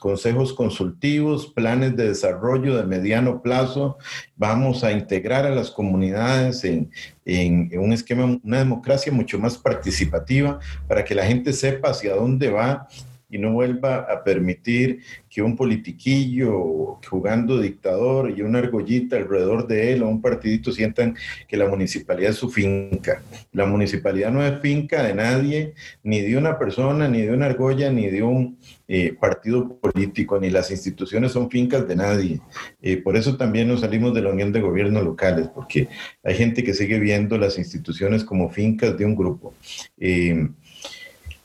consejos 0.00 0.52
consultivos, 0.52 1.46
planes 1.46 1.96
de 1.96 2.08
desarrollo 2.08 2.76
de 2.76 2.84
mediano 2.84 3.42
plazo. 3.42 3.98
Vamos 4.36 4.84
a 4.84 4.92
integrar 4.92 5.46
a 5.46 5.54
las 5.54 5.70
comunidades 5.70 6.64
en, 6.64 6.90
en, 7.24 7.70
un 7.78 7.92
esquema, 7.92 8.38
una 8.42 8.58
democracia 8.58 9.12
mucho 9.12 9.38
más 9.38 9.58
participativa 9.58 10.58
para 10.88 11.04
que 11.04 11.14
la 11.14 11.26
gente 11.26 11.52
sepa 11.52 11.90
hacia 11.90 12.14
dónde 12.14 12.50
va 12.50 12.88
y 13.32 13.38
no 13.38 13.50
vuelva 13.50 13.96
a 13.96 14.22
permitir 14.22 15.00
que 15.28 15.40
un 15.40 15.56
politiquillo 15.56 17.00
jugando 17.08 17.60
dictador 17.60 18.30
y 18.30 18.42
una 18.42 18.58
argollita 18.58 19.16
alrededor 19.16 19.66
de 19.66 19.94
él 19.94 20.02
o 20.02 20.08
un 20.08 20.20
partidito 20.20 20.70
sientan 20.70 21.16
que 21.48 21.56
la 21.56 21.66
municipalidad 21.66 22.30
es 22.30 22.36
su 22.36 22.50
finca. 22.50 23.22
La 23.52 23.64
municipalidad 23.64 24.30
no 24.30 24.44
es 24.44 24.60
finca 24.60 25.02
de 25.02 25.14
nadie, 25.14 25.74
ni 26.02 26.20
de 26.20 26.36
una 26.36 26.58
persona, 26.58 27.08
ni 27.08 27.22
de 27.22 27.32
una 27.32 27.46
argolla, 27.46 27.90
ni 27.90 28.08
de 28.08 28.22
un 28.22 28.58
eh, 28.86 29.16
partido 29.18 29.78
político, 29.80 30.38
ni 30.38 30.50
las 30.50 30.70
instituciones 30.70 31.32
son 31.32 31.50
fincas 31.50 31.88
de 31.88 31.96
nadie. 31.96 32.40
Eh, 32.82 32.98
por 32.98 33.16
eso 33.16 33.38
también 33.38 33.68
nos 33.68 33.80
salimos 33.80 34.12
de 34.12 34.20
la 34.20 34.28
Unión 34.28 34.52
de 34.52 34.60
Gobiernos 34.60 35.02
Locales, 35.02 35.48
porque 35.48 35.88
hay 36.22 36.34
gente 36.34 36.62
que 36.62 36.74
sigue 36.74 36.98
viendo 36.98 37.38
las 37.38 37.56
instituciones 37.56 38.24
como 38.24 38.50
fincas 38.50 38.98
de 38.98 39.06
un 39.06 39.16
grupo. 39.16 39.54
Eh, 39.98 40.48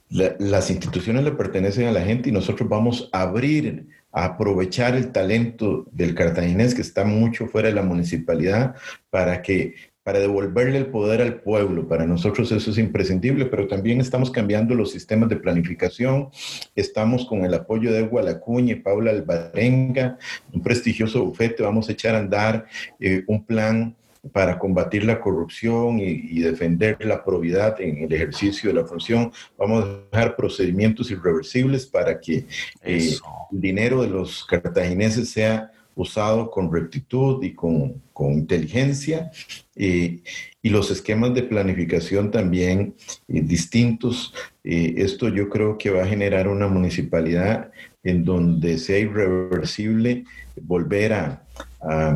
las 0.10 0.70
instituciones 0.70 1.24
le 1.24 1.32
pertenecen 1.32 1.88
a 1.88 1.92
la 1.92 2.02
gente 2.02 2.30
y 2.30 2.32
nosotros 2.32 2.70
vamos 2.70 3.10
a 3.12 3.22
abrir, 3.22 3.88
a 4.12 4.26
aprovechar 4.26 4.96
el 4.96 5.12
talento 5.12 5.86
del 5.92 6.16
cartaginés 6.16 6.74
que 6.74 6.82
está 6.82 7.04
mucho 7.04 7.48
fuera 7.48 7.68
de 7.70 7.76
la 7.76 7.84
municipalidad 7.84 8.76
para 9.10 9.42
que 9.42 9.76
para 10.08 10.20
devolverle 10.20 10.78
el 10.78 10.86
poder 10.86 11.22
al 11.22 11.42
pueblo. 11.42 11.86
Para 11.86 12.06
nosotros 12.08 12.50
eso 12.54 12.72
es 12.72 12.78
imprescindible, 12.78 13.46
pero 13.48 13.68
también 13.68 14.00
estamos 14.00 14.32
cambiando 14.32 14.74
los 14.74 14.92
sistemas 14.92 15.28
de 15.28 15.36
planificación. 15.36 16.30
Estamos 16.78 17.26
con 17.26 17.44
el 17.44 17.54
apoyo 17.54 17.92
de 17.92 18.04
Gualacuña 18.04 18.72
y 18.72 18.80
Paula 18.80 19.12
Alvarenga, 19.12 20.18
un 20.54 20.62
prestigioso 20.62 21.26
bufete. 21.26 21.62
Vamos 21.62 21.90
a 21.90 21.92
echar 21.92 22.16
a 22.16 22.20
andar 22.20 22.68
eh, 23.02 23.26
un 23.28 23.44
plan 23.44 23.98
para 24.32 24.58
combatir 24.58 25.04
la 25.06 25.20
corrupción 25.20 26.00
y, 26.00 26.40
defender 26.40 26.98
la 27.06 27.24
probidad 27.24 27.80
en 27.82 27.98
el 27.98 28.14
ejercicio 28.14 28.70
de 28.70 28.82
la 28.82 28.88
función. 28.88 29.32
Vamos 29.58 29.84
a 29.84 30.00
dejar 30.12 30.36
procedimientos 30.36 31.12
irreversibles 31.12 31.86
para 31.86 32.20
que 32.20 32.46
eh, 32.84 33.16
el 33.52 33.62
dinero 33.62 34.02
de 34.02 34.10
los 34.10 34.46
cartagineses 34.46 35.30
sea 35.30 35.72
usado 35.96 36.52
con 36.52 36.72
rectitud 36.72 37.44
y 37.44 37.54
con, 37.54 38.02
con 38.14 38.34
inteligencia 38.34 39.32
eh, 39.76 40.20
y 40.62 40.70
los 40.70 40.92
esquemas 40.92 41.34
de 41.34 41.44
planificación 41.44 42.30
también 42.30 42.94
eh, 43.28 43.42
distintos. 43.42 44.34
esto 44.64 45.30
yo 45.30 45.50
creo 45.50 45.78
que 45.78 45.90
va 45.90 46.04
a 46.04 46.08
generar 46.08 46.48
una 46.48 46.68
municipalidad 46.68 47.72
en 48.04 48.24
donde 48.24 48.78
sea 48.78 49.00
irreversible 49.00 50.24
volver 50.62 51.14
a, 51.14 51.44
a, 51.82 52.16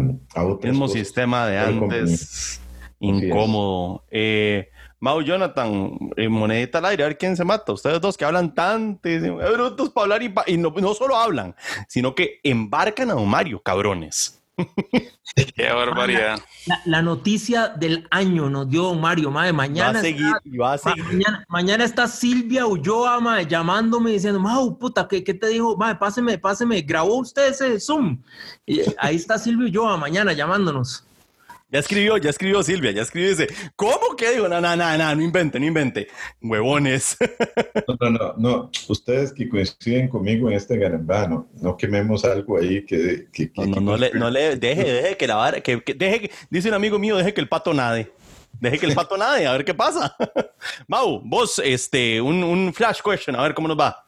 mismo 0.64 0.88
sistema 0.88 1.48
de 1.48 1.60
antes, 1.60 2.62
incómodo. 3.00 4.04
Eh, 4.10 4.70
Mau 5.02 5.20
Jonathan, 5.24 5.98
eh, 6.16 6.30
monedita 6.30 6.78
al 6.78 6.86
aire, 6.86 7.04
a 7.04 7.08
ver 7.08 7.18
quién 7.18 7.36
se 7.36 7.44
mata. 7.44 7.72
Ustedes 7.74 8.00
dos 8.00 8.16
que 8.16 8.24
hablan 8.24 8.54
tanto, 8.54 9.10
brutos 9.10 9.90
para 9.90 10.04
hablar 10.04 10.22
y, 10.46 10.58
no, 10.58 10.70
no, 10.70 10.94
solo 10.94 11.16
hablan, 11.16 11.56
sino 11.88 12.14
que 12.14 12.40
embarcan 12.44 13.10
a 13.10 13.16
Don 13.16 13.28
Mario, 13.28 13.64
cabrones. 13.64 14.41
Qué 15.56 15.72
barbaridad. 15.72 16.40
La, 16.86 17.02
noticia 17.02 17.70
del 17.70 18.08
año 18.12 18.50
nos 18.50 18.70
dio 18.70 18.94
Mario, 18.94 19.32
madre. 19.32 19.54
Mañana, 19.54 19.94
va 19.94 20.00
a 20.00 20.02
seguir, 20.02 20.26
está, 20.26 20.58
va 20.62 20.74
a 20.74 20.78
seguir. 20.78 21.06
Mañana, 21.48 21.84
está 21.84 22.08
Silvia 22.08 22.66
Ulloa, 22.66 23.20
madre, 23.20 23.48
llamándome 23.48 24.12
diciendo, 24.12 24.40
Mau, 24.40 24.78
puta, 24.78 25.08
¿qué, 25.08 25.24
¿qué, 25.24 25.34
te 25.34 25.48
dijo? 25.48 25.76
Madre, 25.78 25.96
páseme, 25.96 26.38
páseme, 26.38 26.82
grabó 26.82 27.18
usted 27.18 27.50
ese 27.50 27.80
Zoom. 27.80 28.22
Y 28.66 28.82
ahí 28.98 29.16
está 29.16 29.38
Silvia 29.38 29.68
Ulloa 29.68 29.98
mañana 29.98 30.34
llamándonos. 30.34 31.06
Ya 31.72 31.80
escribió, 31.80 32.18
ya 32.18 32.30
escribió 32.30 32.62
Silvia, 32.64 32.92
ya 32.92 33.02
escribió 33.02 33.30
dice, 33.30 33.48
¿cómo 33.78 34.18
que 34.18 34.32
digo? 34.32 34.50
No, 34.50 34.60
no, 34.60 34.76
no, 34.76 34.98
no, 34.98 35.16
no 35.16 35.22
invente, 35.22 35.58
no 35.58 35.66
invente. 35.66 36.08
Huevones. 36.42 37.18
No, 37.88 37.98
no, 38.00 38.10
no, 38.10 38.34
no. 38.38 38.72
Ustedes 38.90 39.34
que 39.34 39.48
coinciden 39.50 40.08
conmigo 40.08 40.50
en 40.50 40.56
este 40.56 40.78
garambano, 40.78 41.50
no 41.62 41.76
quememos 41.76 42.24
algo 42.26 42.58
ahí 42.58 42.86
que... 42.86 43.28
que, 43.32 43.52
no, 43.56 43.66
no, 43.66 43.82
no, 43.82 43.98
le, 43.98 44.12
no 44.14 44.30
le, 44.30 44.56
deje, 44.56 44.84
deje 44.84 45.18
que 45.18 45.28
la 45.28 45.36
vara, 45.36 45.62
que, 45.62 45.82
que 45.82 45.94
deje, 45.94 46.32
dice 46.50 46.68
un 46.68 46.76
amigo 46.76 47.00
mío, 47.00 47.18
deje 47.18 47.34
que 47.34 47.42
el 47.42 47.50
pato 47.50 47.74
nade. 47.74 48.12
Deje 48.60 48.78
que 48.78 48.86
el 48.86 48.94
pato 48.94 49.18
nade, 49.18 49.48
a 49.48 49.54
ver 49.54 49.66
qué 49.66 49.74
pasa. 49.74 50.16
Mau, 50.88 51.22
vos, 51.24 51.60
este, 51.64 52.22
un, 52.22 52.44
un 52.44 52.74
flash 52.74 53.00
question, 53.02 53.36
a 53.36 53.42
ver 53.42 53.54
cómo 53.54 53.68
nos 53.68 53.80
va. 53.80 54.06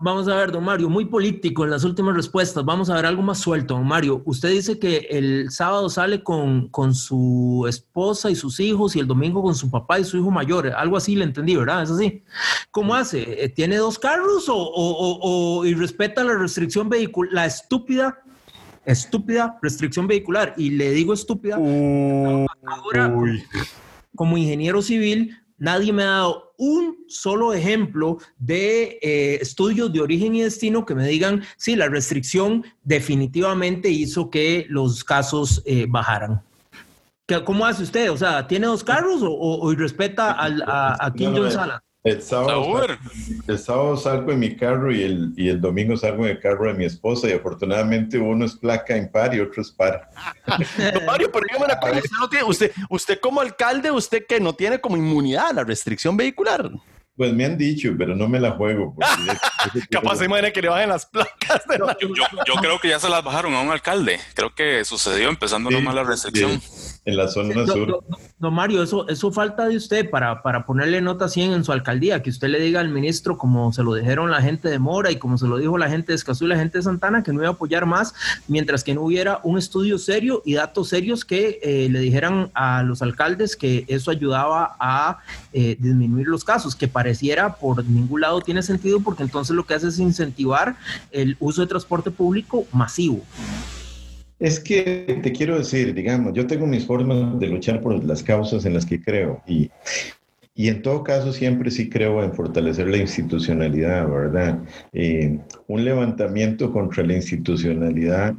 Vamos 0.00 0.28
a 0.28 0.36
ver, 0.36 0.52
don 0.52 0.64
Mario, 0.64 0.90
muy 0.90 1.06
político 1.06 1.64
en 1.64 1.70
las 1.70 1.84
últimas 1.84 2.14
respuestas. 2.14 2.64
Vamos 2.64 2.90
a 2.90 2.96
ver 2.96 3.06
algo 3.06 3.22
más 3.22 3.38
suelto, 3.38 3.74
don 3.74 3.86
Mario. 3.86 4.20
Usted 4.26 4.50
dice 4.50 4.78
que 4.78 5.08
el 5.10 5.50
sábado 5.50 5.88
sale 5.88 6.22
con, 6.22 6.68
con 6.68 6.94
su 6.94 7.64
esposa 7.66 8.30
y 8.30 8.34
sus 8.34 8.60
hijos 8.60 8.94
y 8.94 9.00
el 9.00 9.06
domingo 9.06 9.42
con 9.42 9.54
su 9.54 9.70
papá 9.70 9.98
y 9.98 10.04
su 10.04 10.18
hijo 10.18 10.30
mayor. 10.30 10.68
Algo 10.68 10.98
así 10.98 11.16
le 11.16 11.24
entendí, 11.24 11.56
¿verdad? 11.56 11.82
¿Es 11.82 11.90
así? 11.90 12.22
¿Cómo 12.70 12.94
hace? 12.94 13.42
Eh, 13.42 13.48
¿Tiene 13.48 13.76
dos 13.76 13.98
carros 13.98 14.50
o, 14.50 14.54
o, 14.54 15.18
o, 15.58 15.64
y 15.64 15.72
respeta 15.74 16.24
la 16.24 16.36
restricción 16.36 16.90
vehicular, 16.90 17.32
la 17.32 17.46
estúpida, 17.46 18.22
estúpida 18.84 19.58
restricción 19.62 20.06
vehicular? 20.06 20.52
Y 20.58 20.70
le 20.70 20.90
digo 20.90 21.14
estúpida. 21.14 21.56
ahora, 21.56 23.14
como 24.14 24.36
ingeniero 24.36 24.82
civil, 24.82 25.38
nadie 25.60 25.92
me 25.92 26.02
ha 26.02 26.06
dado 26.06 26.52
un 26.56 26.96
solo 27.06 27.54
ejemplo 27.54 28.18
de 28.38 28.98
eh, 29.02 29.38
estudios 29.40 29.92
de 29.92 30.00
origen 30.00 30.34
y 30.34 30.42
destino 30.42 30.84
que 30.84 30.96
me 30.96 31.06
digan, 31.06 31.44
si 31.56 31.76
la 31.76 31.88
restricción 31.88 32.64
definitivamente 32.82 33.88
hizo 33.88 34.28
que 34.30 34.66
los 34.68 35.04
casos 35.04 35.62
eh, 35.64 35.86
bajaran. 35.88 36.42
¿Cómo 37.44 37.64
hace 37.64 37.84
usted? 37.84 38.10
O 38.10 38.16
sea, 38.16 38.48
¿tiene 38.48 38.66
dos 38.66 38.82
carros 38.82 39.20
o, 39.22 39.72
respeta 39.74 40.32
al, 40.32 40.62
a, 40.66 40.96
a 40.98 41.14
Kim 41.14 41.32
Jong-un 41.32 41.70
el 42.02 42.22
sábado, 42.22 42.86
el 43.46 43.58
sábado 43.58 43.96
salgo 43.96 44.32
en 44.32 44.38
mi 44.38 44.56
carro 44.56 44.90
y 44.90 45.02
el, 45.02 45.32
y 45.36 45.48
el 45.48 45.60
domingo 45.60 45.96
salgo 45.96 46.24
en 46.24 46.30
el 46.30 46.40
carro 46.40 46.66
de 46.66 46.74
mi 46.74 46.86
esposa 46.86 47.28
y 47.28 47.32
afortunadamente 47.32 48.18
uno 48.18 48.46
es 48.46 48.54
placa 48.54 48.96
impar 48.96 49.34
y 49.34 49.40
otro 49.40 49.60
es 49.60 49.70
par. 49.70 50.08
Mario, 51.06 51.30
pero 51.30 51.44
dígame 51.46 51.66
una 51.66 51.78
cosa, 51.78 51.96
usted, 51.96 52.10
no 52.18 52.28
tiene, 52.28 52.44
usted, 52.44 52.72
usted 52.88 53.20
como 53.20 53.40
alcalde, 53.42 53.90
usted 53.90 54.24
que 54.26 54.40
no 54.40 54.54
tiene 54.54 54.80
como 54.80 54.96
inmunidad 54.96 55.48
a 55.48 55.52
la 55.52 55.64
restricción 55.64 56.16
vehicular. 56.16 56.70
Pues 57.20 57.34
me 57.34 57.44
han 57.44 57.58
dicho, 57.58 57.94
pero 57.98 58.16
no 58.16 58.28
me 58.28 58.40
la 58.40 58.52
juego. 58.52 58.96
Capaz 59.90 60.16
se 60.16 60.24
imagina 60.24 60.50
que 60.50 60.62
le 60.62 60.70
bajen 60.70 60.88
las 60.88 61.04
placas. 61.04 61.62
yo, 62.46 62.54
creo 62.62 62.80
que 62.80 62.88
ya 62.88 62.98
se 62.98 63.10
las 63.10 63.22
bajaron 63.22 63.52
a 63.52 63.60
un 63.60 63.70
alcalde. 63.70 64.18
Creo 64.32 64.54
que 64.54 64.86
sucedió 64.86 65.28
empezando 65.28 65.68
nomás 65.70 65.94
la 65.94 66.04
restricción. 66.04 66.62
En 67.10 67.16
la 67.16 67.28
zona 67.28 67.66
sur. 67.66 68.04
No, 68.38 68.50
Mario, 68.50 68.82
eso, 68.82 69.06
eso 69.08 69.30
falta 69.30 69.68
de 69.68 69.76
usted 69.76 70.08
para, 70.08 70.42
para 70.42 70.64
ponerle 70.64 71.00
nota 71.02 71.28
100 71.28 71.52
en 71.52 71.64
su 71.64 71.72
alcaldía, 71.72 72.22
que 72.22 72.30
usted 72.30 72.48
le 72.48 72.58
diga 72.58 72.80
al 72.80 72.88
ministro, 72.88 73.36
como 73.36 73.72
se 73.72 73.82
lo 73.82 73.94
dijeron 73.94 74.30
la 74.30 74.40
gente 74.40 74.70
de 74.70 74.78
Mora 74.78 75.10
y 75.10 75.16
como 75.16 75.36
se 75.36 75.46
lo 75.46 75.58
dijo 75.58 75.76
la 75.76 75.90
gente 75.90 76.12
de 76.12 76.16
Escazú 76.16 76.46
y 76.46 76.48
la 76.48 76.56
gente 76.56 76.78
de 76.78 76.82
Santana, 76.82 77.22
que 77.22 77.32
no 77.32 77.40
iba 77.40 77.48
a 77.48 77.52
apoyar 77.52 77.84
más 77.84 78.14
mientras 78.48 78.82
que 78.82 78.94
no 78.94 79.02
hubiera 79.02 79.40
un 79.42 79.58
estudio 79.58 79.98
serio 79.98 80.42
y 80.44 80.54
datos 80.54 80.88
serios 80.88 81.24
que 81.24 81.58
eh, 81.62 81.88
le 81.90 82.00
dijeran 82.00 82.50
a 82.54 82.82
los 82.82 83.02
alcaldes 83.02 83.56
que 83.56 83.84
eso 83.88 84.10
ayudaba 84.10 84.76
a 84.80 85.18
eh, 85.52 85.76
disminuir 85.78 86.26
los 86.28 86.44
casos, 86.44 86.74
que 86.74 86.88
pareciera 86.88 87.56
por 87.56 87.84
ningún 87.84 88.22
lado 88.22 88.40
tiene 88.40 88.62
sentido 88.62 89.00
porque 89.00 89.22
entonces 89.22 89.54
lo 89.54 89.66
que 89.66 89.74
hace 89.74 89.88
es 89.88 89.98
incentivar 89.98 90.76
el 91.10 91.36
uso 91.40 91.60
de 91.60 91.66
transporte 91.66 92.10
público 92.10 92.66
masivo. 92.72 93.22
Es 94.40 94.58
que 94.58 95.20
te 95.22 95.32
quiero 95.32 95.58
decir, 95.58 95.92
digamos, 95.92 96.32
yo 96.32 96.46
tengo 96.46 96.66
mis 96.66 96.86
formas 96.86 97.38
de 97.38 97.46
luchar 97.46 97.82
por 97.82 98.02
las 98.02 98.22
causas 98.22 98.64
en 98.64 98.72
las 98.72 98.86
que 98.86 99.00
creo 99.00 99.42
y 99.46 99.70
y 100.60 100.68
en 100.68 100.82
todo 100.82 101.02
caso, 101.02 101.32
siempre 101.32 101.70
sí 101.70 101.88
creo 101.88 102.22
en 102.22 102.34
fortalecer 102.34 102.86
la 102.86 102.98
institucionalidad, 102.98 104.06
¿verdad? 104.06 104.58
Eh, 104.92 105.38
un 105.68 105.84
levantamiento 105.86 106.70
contra 106.70 107.02
la 107.02 107.14
institucionalidad 107.14 108.34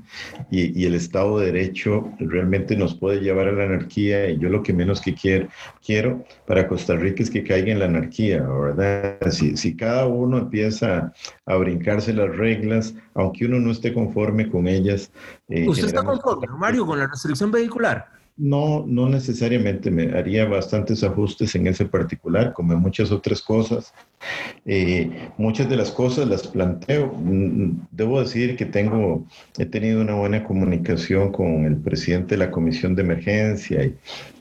y, 0.51 0.85
el 0.85 0.93
Estado 0.93 1.39
de 1.39 1.47
Derecho 1.47 2.11
realmente 2.19 2.75
nos 2.75 2.93
puede 2.93 3.21
llevar 3.21 3.47
a 3.47 3.53
la 3.53 3.63
anarquía 3.63 4.29
y 4.29 4.37
yo 4.37 4.49
lo 4.49 4.61
que 4.61 4.71
menos 4.71 5.01
que 5.01 5.15
quiero, 5.15 5.47
quiero 5.83 6.23
para 6.45 6.67
Costa 6.67 6.95
Rica 6.95 7.23
es 7.23 7.31
que 7.31 7.43
caiga 7.43 7.71
en 7.71 7.79
la 7.79 7.85
anarquía, 7.85 8.43
¿verdad? 8.43 9.17
Si, 9.31 9.57
si 9.57 9.75
cada 9.75 10.05
uno 10.05 10.37
empieza 10.37 11.11
a 11.47 11.55
brincarse 11.55 12.13
las 12.13 12.37
reglas, 12.37 12.93
aunque 13.15 13.47
uno 13.47 13.59
no 13.59 13.71
esté 13.71 13.95
conforme 13.95 14.47
con 14.47 14.67
ellas. 14.67 15.11
Eh, 15.49 15.67
¿Usted 15.67 15.87
está 15.87 16.03
conforme, 16.03 16.45
Mario, 16.55 16.85
con 16.85 16.99
la 16.99 17.07
restricción 17.07 17.49
vehicular? 17.49 18.20
No, 18.41 18.83
no 18.87 19.07
necesariamente 19.07 19.91
me 19.91 20.17
haría 20.17 20.45
bastantes 20.45 21.03
ajustes 21.03 21.53
en 21.53 21.67
ese 21.67 21.85
particular, 21.85 22.53
como 22.53 22.73
en 22.73 22.79
muchas 22.79 23.11
otras 23.11 23.39
cosas. 23.39 23.93
Eh, 24.65 25.29
muchas 25.37 25.69
de 25.69 25.75
las 25.75 25.91
cosas 25.91 26.27
las 26.27 26.47
planteo. 26.47 27.13
Mm, 27.19 27.81
debo 27.91 28.19
decir 28.19 28.55
que 28.55 28.65
tengo, 28.65 29.27
he 29.59 29.67
tenido 29.67 30.01
una 30.01 30.15
buena 30.15 30.43
comunicación 30.43 31.31
con 31.31 31.65
el 31.65 31.77
presidente 31.77 32.33
de 32.33 32.39
la 32.39 32.49
Comisión 32.49 32.95
de 32.95 33.03
Emergencia 33.03 33.83
y, 33.83 33.95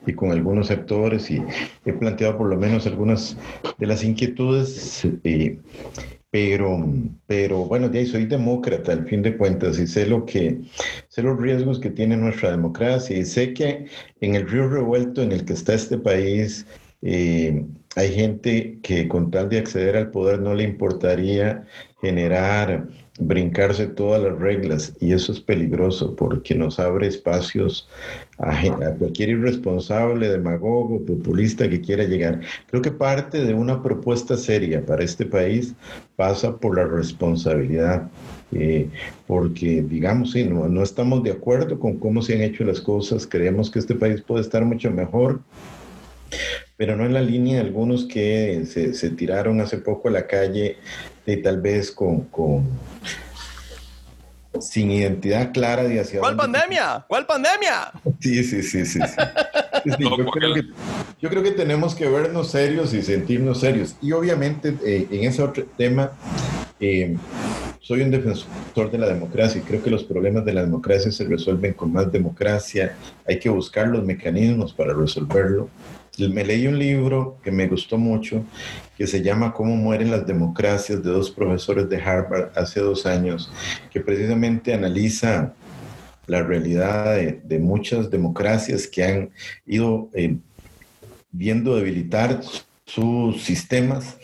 y 0.06 0.14
con 0.14 0.30
algunos 0.30 0.68
sectores 0.68 1.30
y 1.30 1.42
he 1.84 1.92
planteado 1.92 2.38
por 2.38 2.48
lo 2.48 2.56
menos 2.56 2.86
algunas 2.86 3.36
de 3.76 3.86
las 3.86 4.02
inquietudes. 4.02 5.06
Eh, 5.24 5.58
pero, 6.30 6.78
pero 7.26 7.64
bueno, 7.64 7.90
ya 7.90 8.04
soy 8.06 8.26
demócrata 8.26 8.92
al 8.92 9.06
fin 9.06 9.22
de 9.22 9.36
cuentas 9.36 9.78
y 9.78 9.86
sé 9.86 10.06
lo 10.06 10.24
que, 10.24 10.60
sé 11.08 11.22
los 11.22 11.38
riesgos 11.38 11.80
que 11.80 11.90
tiene 11.90 12.16
nuestra 12.16 12.52
democracia 12.52 13.16
y 13.16 13.24
sé 13.24 13.52
que 13.52 13.86
en 14.20 14.34
el 14.36 14.48
río 14.48 14.68
revuelto 14.68 15.22
en 15.22 15.32
el 15.32 15.44
que 15.44 15.54
está 15.54 15.74
este 15.74 15.98
país 15.98 16.66
eh, 17.02 17.64
hay 17.96 18.14
gente 18.14 18.78
que 18.82 19.08
con 19.08 19.30
tal 19.30 19.48
de 19.48 19.58
acceder 19.58 19.96
al 19.96 20.10
poder 20.10 20.40
no 20.40 20.54
le 20.54 20.62
importaría 20.62 21.66
generar 22.00 22.86
brincarse 23.20 23.86
todas 23.86 24.22
las 24.22 24.38
reglas 24.38 24.94
y 24.98 25.12
eso 25.12 25.32
es 25.32 25.40
peligroso 25.40 26.16
porque 26.16 26.54
nos 26.54 26.80
abre 26.80 27.06
espacios 27.06 27.88
a, 28.38 28.62
cualquier 28.98 29.30
irresponsable, 29.30 30.28
demagogo, 30.28 31.04
populista 31.04 31.68
que 31.68 31.80
quiera 31.80 32.04
llegar. 32.04 32.40
Creo 32.68 32.82
que 32.82 32.90
parte 32.90 33.44
de 33.44 33.54
una 33.54 33.82
propuesta 33.82 34.36
seria 34.36 34.84
para 34.84 35.04
este 35.04 35.26
país 35.26 35.74
pasa 36.16 36.56
por 36.56 36.76
la 36.76 36.86
responsabilidad. 36.86 38.08
Eh, 38.52 38.88
porque 39.28 39.80
digamos, 39.82 40.32
sí, 40.32 40.42
no, 40.42 40.66
no 40.68 40.82
estamos 40.82 41.22
de 41.22 41.30
acuerdo 41.30 41.78
con 41.78 41.98
cómo 41.98 42.20
se 42.20 42.34
han 42.34 42.40
hecho 42.40 42.64
las 42.64 42.80
cosas, 42.80 43.24
creemos 43.24 43.70
que 43.70 43.78
este 43.78 43.94
país 43.94 44.22
puede 44.22 44.40
estar 44.40 44.64
mucho 44.64 44.90
mejor, 44.90 45.40
pero 46.80 46.96
no 46.96 47.04
en 47.04 47.12
la 47.12 47.20
línea 47.20 47.56
de 47.56 47.60
algunos 47.60 48.06
que 48.06 48.64
se, 48.64 48.94
se 48.94 49.10
tiraron 49.10 49.60
hace 49.60 49.76
poco 49.76 50.08
a 50.08 50.12
la 50.12 50.26
calle 50.26 50.78
y 51.26 51.36
tal 51.42 51.60
vez 51.60 51.90
con, 51.90 52.22
con 52.22 52.70
sin 54.58 54.90
identidad 54.90 55.52
clara 55.52 55.84
de 55.84 56.00
hacia 56.00 56.20
¿Cuál 56.20 56.36
pandemia? 56.36 57.04
¿Cuál 57.06 57.26
pandemia? 57.26 57.92
Sí, 58.20 58.42
sí, 58.42 58.62
sí, 58.62 58.86
sí. 58.86 58.98
yo, 61.20 61.28
creo 61.28 61.42
que, 61.42 61.50
tenemos 61.50 61.94
que 61.94 62.08
vernos 62.08 62.50
serios 62.50 62.94
y 62.94 63.02
sentirnos 63.02 63.60
serios. 63.60 63.96
Y 64.00 64.12
obviamente 64.12 64.74
eh, 64.82 65.06
en 65.10 65.24
ese 65.24 65.42
otro 65.42 65.64
tema, 65.76 66.12
eh, 66.80 67.14
soy 67.82 68.00
un 68.00 68.10
defensor 68.10 68.90
de 68.90 68.96
la 68.96 69.06
democracia 69.06 69.60
y 69.60 69.64
creo 69.64 69.82
que 69.82 69.90
los 69.90 70.04
problemas 70.04 70.46
de 70.46 70.54
la 70.54 70.62
democracia 70.62 71.12
se 71.12 71.24
resuelven 71.24 71.74
con 71.74 71.92
más 71.92 72.10
democracia. 72.10 72.96
Hay 73.28 73.38
que 73.38 73.50
buscar 73.50 73.86
los 73.88 74.02
mecanismos 74.02 74.72
para 74.72 74.94
resolverlo 74.94 75.68
me 76.28 76.44
leí 76.44 76.66
un 76.66 76.78
libro 76.78 77.38
que 77.42 77.50
me 77.50 77.66
gustó 77.66 77.96
mucho, 77.96 78.44
que 78.96 79.06
se 79.06 79.22
llama 79.22 79.52
Cómo 79.52 79.76
mueren 79.76 80.10
las 80.10 80.26
democracias, 80.26 81.02
de 81.02 81.10
dos 81.10 81.30
profesores 81.30 81.88
de 81.88 81.96
Harvard 81.96 82.50
hace 82.56 82.80
dos 82.80 83.06
años, 83.06 83.50
que 83.90 84.00
precisamente 84.00 84.74
analiza 84.74 85.54
la 86.26 86.42
realidad 86.42 87.16
de, 87.16 87.58
muchas 87.58 88.10
democracias 88.10 88.86
que 88.86 89.04
han 89.04 89.30
ido 89.66 90.10
eh, 90.14 90.36
viendo 91.32 91.76
debilitar 91.76 92.40
sus 92.84 93.42
sistemas 93.42 94.16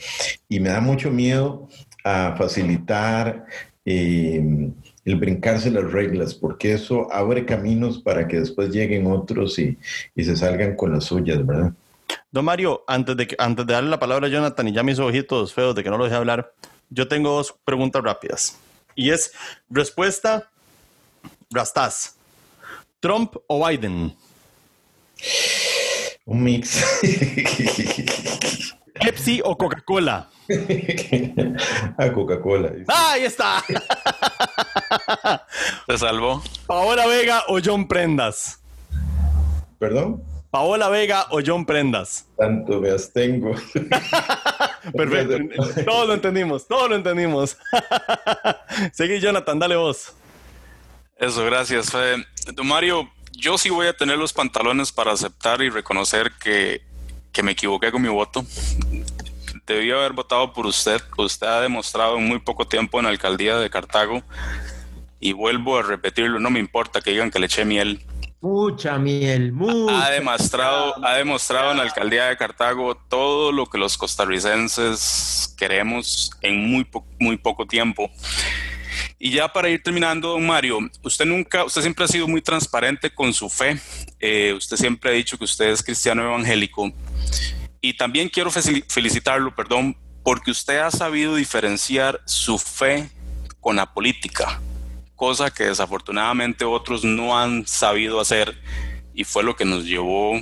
y 0.49 0.61
me 0.61 0.69
da 0.69 0.81
mucho 0.81 1.11
miedo 1.11 1.69
a 2.05 2.35
facilitar 2.37 3.47
eh, 3.85 4.71
el 5.05 5.17
brincarse 5.17 5.71
las 5.71 5.91
reglas, 5.91 6.35
porque 6.35 6.73
eso 6.73 7.11
abre 7.13 7.47
caminos 7.47 7.99
para 7.99 8.27
que 8.27 8.41
después 8.41 8.71
lleguen 8.71 9.07
otros 9.07 9.59
y, 9.59 9.79
y 10.15 10.25
se 10.25 10.37
salgan 10.37 10.75
con 10.75 10.93
las 10.93 11.05
suyas, 11.05 11.47
¿verdad? 11.47 11.73
Don 12.31 12.45
Mario, 12.45 12.85
antes 12.87 13.17
de, 13.17 13.35
antes 13.39 13.67
de 13.67 13.73
darle 13.73 13.91
la 13.91 13.99
palabra 13.99 14.27
a 14.27 14.31
Jonathan 14.31 14.69
y 14.69 14.73
ya 14.73 14.83
mis 14.83 14.99
ojitos 14.99 15.53
feos 15.53 15.75
de 15.75 15.83
que 15.83 15.91
no 15.91 15.99
lo 15.99 16.05
dejé 16.05 16.17
hablar, 16.17 16.53
yo 16.91 17.09
tengo 17.09 17.31
dos 17.31 17.55
preguntas 17.65 18.03
rápidas. 18.03 18.59
Y 18.95 19.11
es, 19.11 19.33
respuesta, 19.69 20.51
Rastas, 21.51 22.17
¿Trump 23.01 23.37
o 23.47 23.67
Biden? 23.67 24.17
Un 26.25 26.43
mix. 26.43 26.85
¿Pepsi 29.01 29.41
o 29.45 29.57
Coca-Cola? 29.57 30.29
A 31.99 32.13
Coca-Cola. 32.13 32.73
¡Ah, 32.89 33.13
ahí 33.13 33.25
está! 33.25 33.63
Se 35.87 35.99
salvó. 35.99 36.43
¿Paola 36.67 37.07
Vega 37.07 37.45
o 37.49 37.59
John 37.65 37.87
Prendas? 37.87 38.61
¿Perdón? 39.79 40.23
Paola 40.51 40.89
Vega 40.89 41.27
o 41.31 41.41
John 41.45 41.67
Prendas. 41.67 42.27
Tanto 42.37 42.81
me 42.81 42.91
abstengo. 42.91 43.55
Perfecto. 44.97 45.39
Todos 45.85 46.09
lo 46.09 46.15
entendimos, 46.15 46.67
todos 46.67 46.89
lo 46.89 46.97
entendimos. 46.97 47.57
Seguí, 48.93 49.21
Jonathan, 49.21 49.59
dale 49.59 49.77
vos. 49.77 50.15
Eso, 51.17 51.45
gracias, 51.45 51.93
Don 52.53 52.67
Mario, 52.67 53.11
yo 53.33 53.59
sí 53.59 53.71
voy 53.71 53.87
a 53.87 53.97
tener 53.97 54.19
los 54.19 54.33
pantalones 54.33 54.93
para 54.93 55.13
aceptar 55.13 55.63
y 55.63 55.71
reconocer 55.71 56.33
que, 56.41 56.83
que 57.33 57.43
me 57.43 57.53
equivoqué 57.53 57.91
con 57.91 58.03
mi 58.03 58.09
voto. 58.09 58.45
Debí 59.67 59.91
haber 59.91 60.13
votado 60.13 60.53
por 60.53 60.67
usted. 60.67 61.03
Usted 61.19 61.47
ha 61.47 61.61
demostrado 61.61 62.19
en 62.19 62.29
muy 62.29 62.39
poco 62.39 62.67
tiempo 62.67 62.99
en 62.99 63.07
la 63.07 63.11
alcaldía 63.11 63.57
de 63.59 63.69
Cartago. 63.69 64.23
Y 65.19 65.33
vuelvo 65.33 65.79
a 65.79 65.83
repetirlo, 65.83 66.39
no 66.39 66.51
me 66.51 66.61
importa 66.61 67.01
que 67.01 67.11
digan 67.11 67.31
que 67.31 67.39
le 67.39 67.47
eché 67.47 67.65
miel 67.65 68.05
Mucha 68.47 68.97
miel, 68.97 69.51
mucha. 69.51 70.07
Ha 70.07 70.11
demostrado, 70.13 71.05
ha 71.05 71.17
demostrado 71.17 71.73
en 71.73 71.79
la 71.79 71.83
alcaldía 71.83 72.27
de 72.27 72.37
Cartago 72.37 72.97
todo 73.09 73.51
lo 73.51 73.67
que 73.67 73.77
los 73.77 73.99
costarricenses 73.99 75.53
queremos 75.59 76.31
en 76.43 76.71
muy, 76.71 76.87
muy 77.19 77.39
poco 77.39 77.67
tiempo. 77.67 78.09
Y 79.19 79.33
ya 79.33 79.53
para 79.53 79.69
ir 79.69 79.83
terminando, 79.83 80.29
don 80.29 80.47
Mario, 80.47 80.79
usted 81.03 81.25
nunca, 81.25 81.65
usted 81.65 81.83
siempre 81.83 82.05
ha 82.05 82.09
sido 82.09 82.29
muy 82.29 82.41
transparente 82.41 83.13
con 83.13 83.35
su 83.35 83.51
fe. 83.51 83.81
Eh, 84.21 84.55
usted 84.57 84.77
siempre 84.77 85.11
ha 85.11 85.15
dicho 85.15 85.37
que 85.37 85.45
usted 85.45 85.71
es 85.71 85.83
cristiano 85.83 86.23
evangélico. 86.23 86.93
Y 87.81 87.95
también 87.95 88.29
quiero 88.29 88.53
felicitarlo, 88.53 89.57
perdón, 89.57 89.97
porque 90.23 90.53
usted 90.53 90.79
ha 90.79 90.93
sabido 90.93 91.35
diferenciar 91.35 92.21
su 92.27 92.61
fe 92.61 93.11
con 93.59 93.75
la 93.75 93.93
política 93.93 94.61
cosa 95.17 95.51
que 95.51 95.65
desafortunadamente 95.65 96.65
otros 96.65 97.05
no 97.05 97.39
han 97.39 97.67
sabido 97.67 98.21
hacer 98.21 98.57
y 99.15 99.25
fue 99.25 99.43
lo 99.43 99.57
que 99.57 99.65
nos 99.65 99.85
llevó 99.85 100.35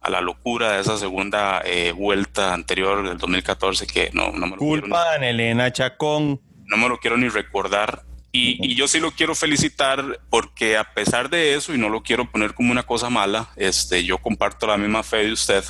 a 0.00 0.10
la 0.10 0.20
locura 0.20 0.72
de 0.72 0.80
esa 0.80 0.98
segunda 0.98 1.62
eh, 1.64 1.92
vuelta 1.92 2.52
anterior 2.52 3.08
del 3.08 3.16
2014 3.16 3.86
que 3.86 4.10
no, 4.12 4.32
no 4.32 4.46
me 4.46 4.52
lo 4.52 4.56
Culpa 4.58 5.18
de 5.18 5.30
Elena 5.30 5.72
Chacón. 5.72 6.40
No 6.66 6.76
me 6.76 6.88
lo 6.88 6.98
quiero 6.98 7.16
ni 7.16 7.28
recordar. 7.28 8.02
Y, 8.32 8.58
y, 8.60 8.74
yo 8.74 8.86
sí 8.86 9.00
lo 9.00 9.12
quiero 9.12 9.34
felicitar 9.34 10.20
porque 10.28 10.76
a 10.76 10.92
pesar 10.92 11.30
de 11.30 11.54
eso, 11.54 11.72
y 11.72 11.78
no 11.78 11.88
lo 11.88 12.02
quiero 12.02 12.30
poner 12.30 12.54
como 12.54 12.70
una 12.70 12.82
cosa 12.82 13.08
mala, 13.08 13.48
este, 13.56 14.04
yo 14.04 14.18
comparto 14.18 14.66
la 14.66 14.76
misma 14.76 15.02
fe 15.02 15.24
de 15.24 15.32
usted, 15.32 15.64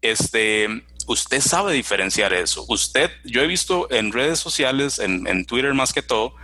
este, 0.00 0.84
usted 1.08 1.40
sabe 1.40 1.72
diferenciar 1.72 2.32
eso. 2.32 2.64
Usted, 2.68 3.10
yo 3.24 3.42
he 3.42 3.46
visto 3.46 3.90
en 3.90 4.12
redes 4.12 4.38
sociales, 4.38 4.98
en, 4.98 5.26
en 5.26 5.44
Twitter 5.44 5.74
más 5.74 5.92
que 5.92 6.02
todo, 6.02 6.34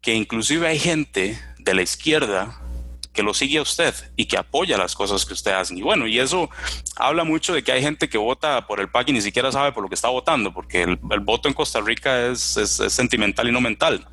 que 0.00 0.14
inclusive 0.14 0.66
hay 0.66 0.78
gente 0.78 1.38
de 1.58 1.74
la 1.74 1.82
izquierda 1.82 2.60
que 3.12 3.22
lo 3.24 3.34
sigue 3.34 3.58
a 3.58 3.62
usted 3.62 3.92
y 4.14 4.26
que 4.26 4.38
apoya 4.38 4.78
las 4.78 4.94
cosas 4.94 5.26
que 5.26 5.34
usted 5.34 5.50
hace. 5.50 5.74
Y 5.74 5.82
bueno, 5.82 6.06
y 6.06 6.20
eso 6.20 6.48
habla 6.94 7.24
mucho 7.24 7.52
de 7.52 7.64
que 7.64 7.72
hay 7.72 7.82
gente 7.82 8.08
que 8.08 8.16
vota 8.16 8.64
por 8.66 8.78
el 8.78 8.88
PAC 8.88 9.08
y 9.08 9.12
ni 9.12 9.20
siquiera 9.20 9.50
sabe 9.50 9.72
por 9.72 9.82
lo 9.82 9.88
que 9.88 9.96
está 9.96 10.08
votando, 10.08 10.54
porque 10.54 10.82
el, 10.82 10.98
voto 11.22 11.48
en 11.48 11.54
Costa 11.54 11.80
Rica 11.80 12.28
es, 12.28 12.40
sentimental 12.40 13.48
y 13.48 13.52
no 13.52 13.60
mental. 13.60 14.06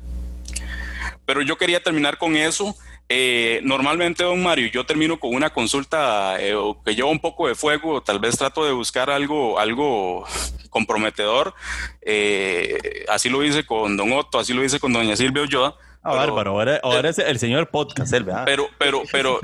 Pero 1.24 1.40
yo 1.40 1.56
quería 1.56 1.80
terminar 1.80 2.18
con 2.18 2.34
eso. 2.34 2.76
Eh, 3.08 3.60
normalmente, 3.62 4.24
don 4.24 4.42
Mario, 4.42 4.68
yo 4.68 4.84
termino 4.84 5.20
con 5.20 5.32
una 5.32 5.50
consulta 5.50 6.36
eh, 6.40 6.56
que 6.84 6.94
lleva 6.94 7.08
un 7.08 7.20
poco 7.20 7.46
de 7.46 7.54
fuego, 7.54 8.02
tal 8.02 8.18
vez 8.18 8.36
trato 8.36 8.64
de 8.64 8.72
buscar 8.72 9.10
algo, 9.10 9.58
algo 9.60 10.24
comprometedor. 10.70 11.54
Eh, 12.02 13.04
así 13.08 13.28
lo 13.28 13.44
hice 13.44 13.64
con 13.64 13.96
don 13.96 14.12
Otto, 14.12 14.38
así 14.38 14.52
lo 14.52 14.64
hice 14.64 14.80
con 14.80 14.92
doña 14.92 15.16
Silvia 15.16 15.44
Ulloa. 15.44 15.76
Ah, 16.02 16.14
bárbaro, 16.14 16.50
ahora, 16.50 17.08
es 17.08 17.18
el 17.18 17.38
señor 17.38 17.68
podcast, 17.68 18.12
Pero, 18.44 18.68
pero, 18.78 19.02
pero, 19.10 19.40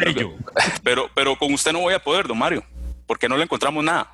pero, 0.85 1.11
pero, 1.13 1.37
con 1.37 1.53
usted 1.53 1.73
no 1.73 1.81
voy 1.81 1.95
a 1.95 1.99
poder, 1.99 2.29
don 2.29 2.39
Mario, 2.39 2.63
porque 3.07 3.29
no 3.29 3.37
le 3.37 3.45
encontramos 3.45 3.83
nada. 3.83 4.13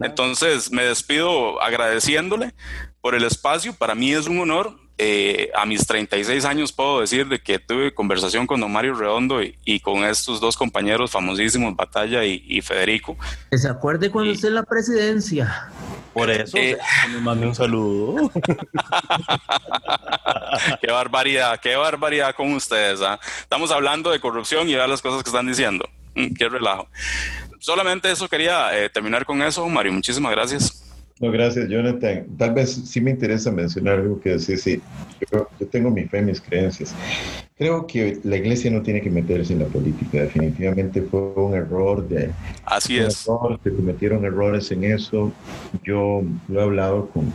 Entonces 0.00 0.72
me 0.72 0.84
despido 0.84 1.62
agradeciéndole 1.62 2.54
por 3.00 3.14
el 3.14 3.22
espacio. 3.22 3.72
Para 3.72 3.94
mí 3.94 4.12
es 4.12 4.26
un 4.26 4.40
honor 4.40 4.76
eh, 4.98 5.50
a 5.54 5.66
mis 5.66 5.86
36 5.86 6.46
años 6.46 6.72
puedo 6.72 7.00
decir 7.00 7.28
de 7.28 7.38
que 7.38 7.58
tuve 7.58 7.92
conversación 7.92 8.46
con 8.46 8.60
don 8.60 8.72
Mario 8.72 8.94
Redondo 8.94 9.42
y, 9.42 9.80
con 9.80 10.04
estos 10.04 10.40
dos 10.40 10.56
compañeros 10.56 11.10
famosísimos, 11.10 11.76
Batalla 11.76 12.24
y, 12.24 12.62
Federico. 12.62 13.14
Que 13.50 13.58
se 13.58 13.68
acuerde 13.68 14.10
cuando 14.10 14.32
esté 14.32 14.48
en 14.48 14.54
la 14.54 14.62
presidencia. 14.62 15.68
Por 16.14 16.30
eso 16.30 16.56
eh, 16.56 16.78
me 17.10 17.20
mandé 17.20 17.46
un 17.46 17.54
saludo. 17.54 18.32
qué 20.80 20.90
barbaridad, 20.90 21.60
qué 21.60 21.76
barbaridad 21.76 22.34
con 22.34 22.54
ustedes. 22.54 23.02
¿ah? 23.02 23.20
Estamos 23.40 23.70
hablando 23.70 24.10
de 24.10 24.18
corrupción 24.18 24.66
y 24.66 24.72
de 24.72 24.88
las 24.88 25.02
cosas 25.02 25.22
que 25.22 25.28
están 25.28 25.46
diciendo. 25.46 25.86
Mm, 26.14 26.32
qué 26.32 26.48
relajo. 26.48 26.88
Solamente 27.58 28.10
eso 28.10 28.28
quería 28.28 28.74
eh, 28.78 28.88
terminar 28.88 29.26
con 29.26 29.42
eso, 29.42 29.68
Mario. 29.68 29.92
Muchísimas 29.92 30.32
gracias. 30.32 30.85
No, 31.18 31.30
gracias, 31.30 31.68
Jonathan. 31.68 32.26
Tal 32.36 32.52
vez 32.52 32.72
sí 32.72 33.00
me 33.00 33.10
interesa 33.10 33.50
mencionar 33.50 34.00
algo 34.00 34.20
que 34.20 34.30
decir, 34.30 34.58
sí, 34.58 34.82
yo, 35.32 35.48
tengo 35.70 35.90
mi 35.90 36.04
fe, 36.04 36.20
mis 36.20 36.40
creencias. 36.42 36.94
Creo 37.56 37.86
que 37.86 38.18
la 38.22 38.36
iglesia 38.36 38.70
no 38.70 38.82
tiene 38.82 39.00
que 39.00 39.08
meterse 39.08 39.54
en 39.54 39.60
la 39.60 39.64
política, 39.66 40.22
definitivamente 40.22 41.00
fue 41.00 41.20
un 41.36 41.54
error 41.54 42.06
de... 42.06 42.30
Así 42.66 42.98
es. 42.98 43.26
se 43.64 43.70
cometieron 43.72 44.26
errores 44.26 44.70
en 44.72 44.84
eso. 44.84 45.32
Yo 45.84 46.22
lo 46.48 46.60
he 46.60 46.62
hablado 46.62 47.08
con, 47.08 47.32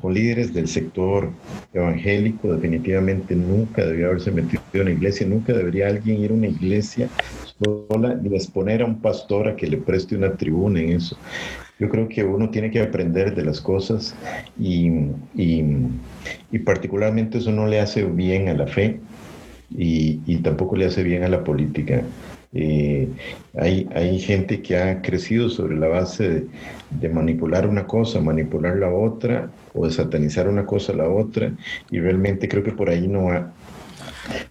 con 0.00 0.14
líderes 0.14 0.54
del 0.54 0.68
sector 0.68 1.28
evangélico, 1.72 2.52
definitivamente 2.54 3.34
nunca 3.34 3.84
debería 3.84 4.06
haberse 4.06 4.30
metido 4.30 4.62
en 4.74 4.84
la 4.84 4.90
iglesia, 4.92 5.26
nunca 5.26 5.52
debería 5.52 5.88
alguien 5.88 6.20
ir 6.20 6.30
a 6.30 6.34
una 6.34 6.46
iglesia 6.46 7.08
sola 7.58 8.14
ni 8.14 8.36
exponer 8.36 8.82
a 8.82 8.84
un 8.84 9.00
pastor 9.00 9.48
a 9.48 9.56
que 9.56 9.66
le 9.66 9.78
preste 9.78 10.14
una 10.14 10.36
tribuna 10.36 10.80
en 10.80 10.90
eso. 10.90 11.18
Yo 11.78 11.88
creo 11.88 12.08
que 12.08 12.24
uno 12.24 12.50
tiene 12.50 12.70
que 12.70 12.80
aprender 12.80 13.34
de 13.34 13.44
las 13.44 13.60
cosas 13.60 14.14
y, 14.58 14.90
y, 15.34 15.62
particularmente 16.64 17.38
eso 17.38 17.52
no 17.52 17.66
le 17.66 17.80
hace 17.80 18.04
bien 18.04 18.48
a 18.48 18.54
la 18.54 18.66
fe 18.66 19.00
y, 19.70 20.20
y 20.26 20.38
tampoco 20.38 20.76
le 20.76 20.86
hace 20.86 21.02
bien 21.02 21.22
a 21.22 21.28
la 21.28 21.44
política. 21.44 22.02
Eh, 22.54 23.08
hay, 23.58 23.88
hay 23.94 24.18
gente 24.20 24.62
que 24.62 24.76
ha 24.78 25.02
crecido 25.02 25.50
sobre 25.50 25.76
la 25.76 25.88
base 25.88 26.46
de, 26.90 27.08
manipular 27.10 27.66
una 27.66 27.86
cosa, 27.86 28.20
manipular 28.20 28.76
la 28.76 28.90
otra, 28.90 29.50
o 29.74 29.86
de 29.86 29.92
satanizar 29.92 30.48
una 30.48 30.64
cosa 30.64 30.92
a 30.92 30.96
la 30.96 31.08
otra, 31.08 31.52
y 31.90 32.00
realmente 32.00 32.48
creo 32.48 32.62
que 32.62 32.72
por 32.72 32.88
ahí 32.88 33.06
no, 33.06 33.30
ha, 33.30 33.52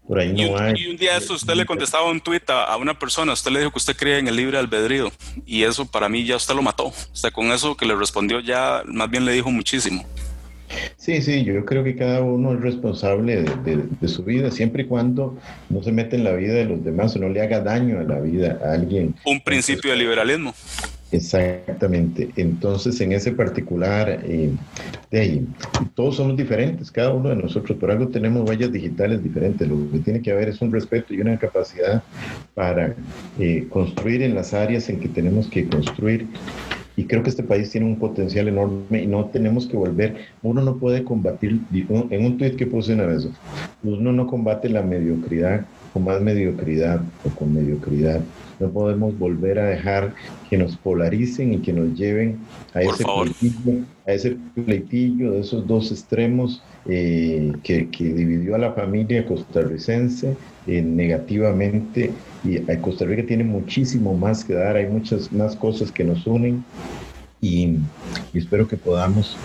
por 0.07 0.20
ahí 0.20 0.34
no 0.34 0.57
hay. 0.57 0.74
Y 0.78 0.88
un 0.88 0.97
día 0.97 1.18
eso 1.18 1.34
usted 1.34 1.53
le 1.53 1.65
contestaba 1.65 2.09
un 2.09 2.22
tuit 2.22 2.49
a, 2.49 2.76
una 2.78 2.97
persona, 2.97 3.34
usted 3.34 3.51
le 3.51 3.59
dijo 3.59 3.72
que 3.72 3.78
usted 3.78 3.95
cree 3.95 4.20
en 4.20 4.28
el 4.28 4.36
libre 4.36 4.57
albedrío 4.57 5.11
y 5.45 5.63
eso 5.63 5.86
para 5.86 6.09
mí 6.09 6.26
ya 6.26 6.36
usted 6.36 6.55
lo 6.55 6.61
mató. 6.61 6.88
O 6.88 7.32
con 7.32 7.51
eso 7.51 7.76
que 7.76 7.86
le 7.86 7.95
respondió 7.95 8.39
ya 8.39 8.84
más 8.86 9.09
bien 9.09 9.26
le 9.26 9.32
dijo 9.32 9.51
muchísimo. 9.51 10.05
Sí, 10.97 11.22
sí, 11.22 11.43
yo 11.43 11.63
creo 11.65 11.84
que 11.84 11.95
cada 11.95 12.22
uno 12.22 12.53
es 12.53 12.59
responsable 12.59 13.43
de, 13.43 14.07
su 14.07 14.24
vida, 14.24 14.51
siempre 14.51 14.84
y 14.84 14.86
cuando 14.86 15.38
no 15.70 15.82
se 15.82 15.91
mete 15.91 16.18
en 16.18 16.26
la 16.26 16.34
vida 16.34 16.53
de 16.53 16.65
los 16.65 16.84
demás 16.84 17.15
o 17.15 17.20
no 17.20 17.30
le 17.30 17.41
haga 17.41 17.61
daño 17.61 17.99
a 17.99 18.03
la 18.03 18.20
vida 18.20 18.59
a 18.63 18.74
alguien. 18.74 19.15
Un 19.26 19.39
principio 19.39 19.91
de 19.91 19.97
liberalismo. 19.97 20.53
Exactamente. 21.12 22.30
Entonces, 22.36 22.99
en 22.99 23.14
ese 23.14 23.32
particular, 23.32 24.20
eh, 24.26 24.51
de 25.10 25.20
ahí, 25.20 25.47
todos 25.95 26.18
somos 26.18 26.36
diferentes, 26.36 26.91
cada 26.91 27.14
uno 27.14 27.30
de 27.30 27.38
nosotros, 27.38 27.78
por 27.78 27.91
algo 27.91 28.10
tenemos 28.10 28.47
huellas 28.47 28.72
digitales 28.72 29.24
diferentes. 29.24 29.68
Lo 29.68 29.89
que 29.91 29.99
tiene 29.99 30.22
que 30.22 30.32
haber 30.32 30.49
es 30.49 30.62
un 30.62 30.72
respeto 30.72 31.14
y 31.14 31.22
una 31.22 31.38
capacidad 31.38 32.03
para 32.53 32.95
eh, 33.39 33.68
construir 33.70 34.22
en 34.22 34.36
las 34.36 34.53
áreas 34.53 34.89
en 34.89 34.99
que 34.99 35.08
tenemos 35.08 35.47
que 35.47 35.68
construir. 35.68 36.28
Y 36.97 37.05
creo 37.05 37.24
que 37.24 37.30
este 37.30 37.43
país 37.43 37.70
tiene 37.70 37.86
un 37.86 37.99
potencial 37.99 38.47
enorme 38.47 39.03
y 39.03 39.08
no 39.08 39.26
tenemos 39.26 39.68
que 39.68 39.78
volver. 39.78 40.16
Uno 40.41 40.62
no 40.62 40.78
puede 40.78 41.03
combatir, 41.03 41.62
en 41.72 42.26
un 42.26 42.38
tuit 42.38 42.55
que 42.55 42.66
puse 42.66 42.93
una 42.93 43.05
vez, 43.05 43.30
uno 43.84 44.12
no 44.12 44.26
combate 44.26 44.68
la 44.68 44.82
mediocridad 44.82 45.64
con 45.93 46.05
más 46.05 46.20
mediocridad 46.22 47.01
o 47.24 47.30
con 47.30 47.53
mediocridad 47.53 48.20
no 48.60 48.70
podemos 48.70 49.18
volver 49.18 49.60
a 49.60 49.66
dejar 49.66 50.14
que 50.49 50.58
nos 50.58 50.76
polaricen 50.78 51.53
y 51.53 51.60
que 51.60 51.74
nos 51.74 51.97
lleven 51.97 52.39
a, 52.74 52.82
ese 52.82 53.03
pleitillo, 53.03 53.86
a 54.05 54.12
ese 54.14 54.38
pleitillo 54.55 55.32
de 55.32 55.39
esos 55.41 55.68
dos 55.68 55.91
extremos 55.91 56.64
eh, 56.86 57.53
que, 57.64 57.88
dividió 57.99 58.55
a 58.55 58.58
la 58.58 58.74
familia 58.74 59.26
costarricense 59.26 60.36
eh, 60.68 60.82
negativamente. 60.82 62.12
Y 62.43 62.60
Costa 62.82 63.05
Rica 63.05 63.26
tiene 63.26 63.43
muchísimo 63.43 64.16
más 64.16 64.45
que 64.45 64.53
dar, 64.53 64.76
hay 64.76 64.88
muchas 64.88 65.32
más 65.32 65.55
cosas 65.55 65.91
que 65.91 66.03
nos 66.03 66.26
unen 66.26 66.64
y, 67.41 67.78
espero 68.34 68.68
que 68.68 68.78
podamos 68.78 69.38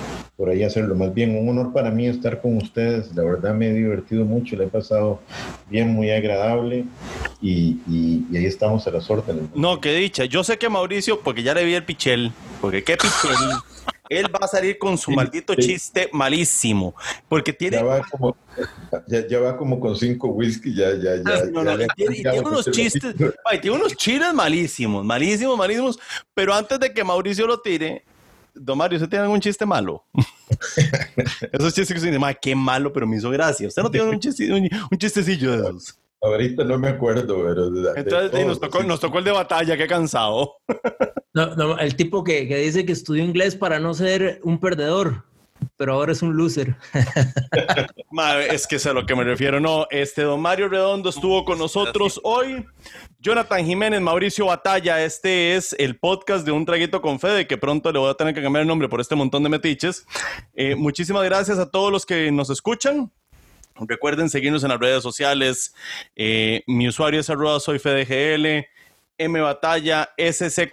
por 0.42 0.50
ahí 0.50 0.64
hacerlo. 0.64 0.96
Más 0.96 1.14
bien, 1.14 1.36
un 1.36 1.48
honor 1.50 1.72
para 1.72 1.92
mí 1.92 2.08
estar 2.08 2.42
con 2.42 2.56
ustedes. 2.56 3.14
La 3.14 3.22
verdad 3.22 3.54
me 3.54 3.68
he 3.68 3.72
divertido 3.72 4.24
mucho, 4.24 4.56
le 4.56 4.64
he 4.64 4.66
pasado 4.66 5.20
bien, 5.70 5.90
muy 5.90 6.10
agradable 6.10 6.84
y, 7.40 7.76
ahí 8.34 8.44
estamos 8.44 8.84
a 8.88 8.90
las 8.90 9.08
órdenes. 9.08 9.44
No, 9.54 9.80
qué 9.80 9.94
dicha. 9.94 10.24
Yo 10.24 10.42
sé 10.42 10.58
que 10.58 10.68
Mauricio, 10.68 11.20
porque 11.20 11.44
ya 11.44 11.54
le 11.54 11.64
vi 11.64 11.74
el 11.74 11.84
pichel, 11.84 12.32
porque 12.60 12.82
qué 12.82 12.96
pichel. 12.96 13.36
él 14.08 14.26
va 14.34 14.40
a 14.42 14.48
salir 14.48 14.78
con 14.78 14.98
su 14.98 15.12
maldito 15.12 15.54
chiste 15.54 16.10
malísimo. 16.12 16.92
Porque 17.28 17.52
tiene. 17.52 17.76
Ya 17.76 17.84
va 17.84 18.02
como, 18.10 18.36
ya, 19.06 19.38
va 19.38 19.56
como 19.56 19.78
con 19.78 19.94
cinco 19.94 20.26
whisky, 20.26 20.74
ya, 20.74 20.90
ya, 20.96 21.22
ya. 21.24 21.94
tiene, 21.94 22.40
unos 22.40 22.68
chistes, 22.68 23.14
tiene 23.60 23.76
unos 23.76 23.94
chiles 23.94 24.34
malísimos, 24.34 25.04
malísimos, 25.04 25.56
malísimos. 25.56 26.00
Pero 26.34 26.52
antes 26.52 26.80
de 26.80 26.92
que 26.92 27.04
Mauricio 27.04 27.46
lo 27.46 27.60
tire, 27.60 28.04
Don 28.54 28.78
Mario, 28.78 28.96
¿usted 28.96 29.08
tiene 29.08 29.24
algún 29.24 29.40
chiste 29.40 29.64
malo? 29.64 30.04
esos 31.52 31.74
chistes 31.74 31.94
que 31.94 32.00
se 32.00 32.10
dicen, 32.10 32.22
qué 32.40 32.54
malo, 32.54 32.92
pero 32.92 33.06
me 33.06 33.16
hizo 33.16 33.30
gracia. 33.30 33.68
¿Usted 33.68 33.82
no 33.82 33.90
tiene 33.90 34.10
un, 34.10 34.20
chiste, 34.20 34.52
un, 34.52 34.98
chistecillo 34.98 35.52
de 35.52 35.68
esos? 35.68 35.98
Ahorita 36.20 36.62
no 36.64 36.78
me 36.78 36.88
acuerdo, 36.88 37.42
pero... 37.42 37.96
Entonces 37.96 38.46
nos, 38.46 38.60
tocó, 38.60 38.82
nos, 38.84 39.00
tocó, 39.00 39.18
el 39.18 39.24
de 39.24 39.32
batalla, 39.32 39.76
qué 39.76 39.86
cansado. 39.86 40.54
no, 41.34 41.56
no, 41.56 41.78
el 41.78 41.96
tipo 41.96 42.22
que, 42.22 42.46
que 42.46 42.58
dice 42.58 42.86
que 42.86 42.92
estudió 42.92 43.24
inglés 43.24 43.56
para 43.56 43.80
no 43.80 43.94
ser 43.94 44.40
un 44.44 44.60
perdedor 44.60 45.24
pero 45.76 45.94
ahora 45.94 46.12
es 46.12 46.22
un 46.22 46.36
loser. 46.36 46.76
es 48.50 48.66
que 48.66 48.76
es 48.76 48.86
a 48.86 48.92
lo 48.92 49.06
que 49.06 49.14
me 49.14 49.24
refiero. 49.24 49.60
No, 49.60 49.86
este 49.90 50.22
don 50.22 50.40
Mario 50.40 50.68
Redondo 50.68 51.10
estuvo 51.10 51.44
con 51.44 51.58
nosotros 51.58 52.20
hoy. 52.24 52.64
Jonathan 53.20 53.64
Jiménez, 53.64 54.00
Mauricio 54.00 54.46
Batalla, 54.46 55.04
este 55.04 55.54
es 55.54 55.74
el 55.78 55.98
podcast 55.98 56.44
de 56.44 56.52
Un 56.52 56.64
Traguito 56.64 57.00
con 57.00 57.20
Fede, 57.20 57.46
que 57.46 57.56
pronto 57.56 57.92
le 57.92 57.98
voy 57.98 58.10
a 58.10 58.14
tener 58.14 58.34
que 58.34 58.42
cambiar 58.42 58.62
el 58.62 58.68
nombre 58.68 58.88
por 58.88 59.00
este 59.00 59.14
montón 59.14 59.42
de 59.42 59.48
metiches. 59.48 60.06
Eh, 60.54 60.74
muchísimas 60.74 61.24
gracias 61.24 61.58
a 61.58 61.70
todos 61.70 61.92
los 61.92 62.04
que 62.04 62.32
nos 62.32 62.50
escuchan. 62.50 63.12
Recuerden 63.76 64.28
seguirnos 64.28 64.62
en 64.64 64.70
las 64.70 64.80
redes 64.80 65.02
sociales. 65.02 65.74
Eh, 66.16 66.62
mi 66.66 66.88
usuario 66.88 67.20
es 67.20 67.30
arroba 67.30 67.60
soy 67.60 67.78
FedeGL. 67.78 68.66
M 69.22 69.40
Batalla, 69.40 70.10
SC, 70.16 70.68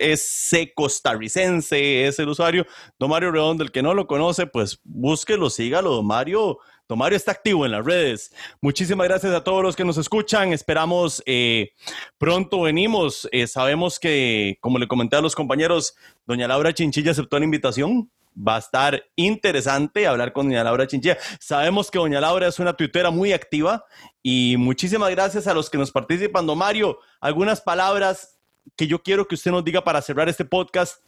SC 0.00 0.74
costarricense 0.74 2.06
es 2.06 2.18
el 2.18 2.28
usuario. 2.28 2.66
Don 2.98 3.10
Redondo, 3.10 3.64
el 3.64 3.70
que 3.70 3.82
no 3.82 3.94
lo 3.94 4.06
conoce, 4.06 4.46
pues 4.46 4.80
búsquelo, 4.84 5.50
sígalo. 5.50 5.94
Don 5.94 6.06
Mario, 6.06 6.58
Don 6.88 6.98
Mario 6.98 7.16
está 7.16 7.32
activo 7.32 7.66
en 7.66 7.72
las 7.72 7.84
redes. 7.84 8.32
Muchísimas 8.60 9.08
gracias 9.08 9.32
a 9.32 9.42
todos 9.42 9.62
los 9.62 9.74
que 9.74 9.84
nos 9.84 9.96
escuchan. 9.96 10.52
Esperamos 10.52 11.22
eh, 11.26 11.70
pronto 12.16 12.62
venimos. 12.62 13.28
Eh, 13.32 13.46
sabemos 13.46 13.98
que, 13.98 14.58
como 14.60 14.78
le 14.78 14.86
comenté 14.86 15.16
a 15.16 15.20
los 15.20 15.34
compañeros, 15.34 15.96
doña 16.26 16.46
Laura 16.46 16.72
Chinchilla 16.72 17.10
aceptó 17.10 17.38
la 17.38 17.44
invitación 17.44 18.10
va 18.36 18.56
a 18.56 18.58
estar 18.58 19.02
interesante 19.16 20.06
hablar 20.06 20.32
con 20.32 20.46
doña 20.46 20.64
Laura 20.64 20.86
Chinchilla. 20.86 21.18
Sabemos 21.40 21.90
que 21.90 21.98
doña 21.98 22.20
Laura 22.20 22.48
es 22.48 22.58
una 22.58 22.74
tuitera 22.74 23.10
muy 23.10 23.32
activa 23.32 23.84
y 24.22 24.56
muchísimas 24.58 25.10
gracias 25.10 25.46
a 25.46 25.54
los 25.54 25.70
que 25.70 25.78
nos 25.78 25.90
participan. 25.90 26.46
Don 26.46 26.58
Mario, 26.58 26.98
algunas 27.20 27.60
palabras 27.60 28.38
que 28.76 28.86
yo 28.86 29.02
quiero 29.02 29.26
que 29.26 29.36
usted 29.36 29.50
nos 29.50 29.64
diga 29.64 29.82
para 29.82 30.02
cerrar 30.02 30.28
este 30.28 30.44
podcast. 30.44 31.02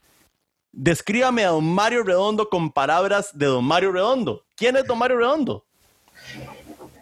Descríbame 0.72 1.44
a 1.44 1.48
don 1.48 1.64
Mario 1.64 2.02
Redondo 2.02 2.48
con 2.48 2.70
palabras 2.70 3.36
de 3.36 3.46
don 3.46 3.64
Mario 3.64 3.92
Redondo. 3.92 4.44
¿Quién 4.55 4.76
es 4.76 4.86
don 4.86 4.98
Mario 4.98 5.18
Redondo? 5.18 5.66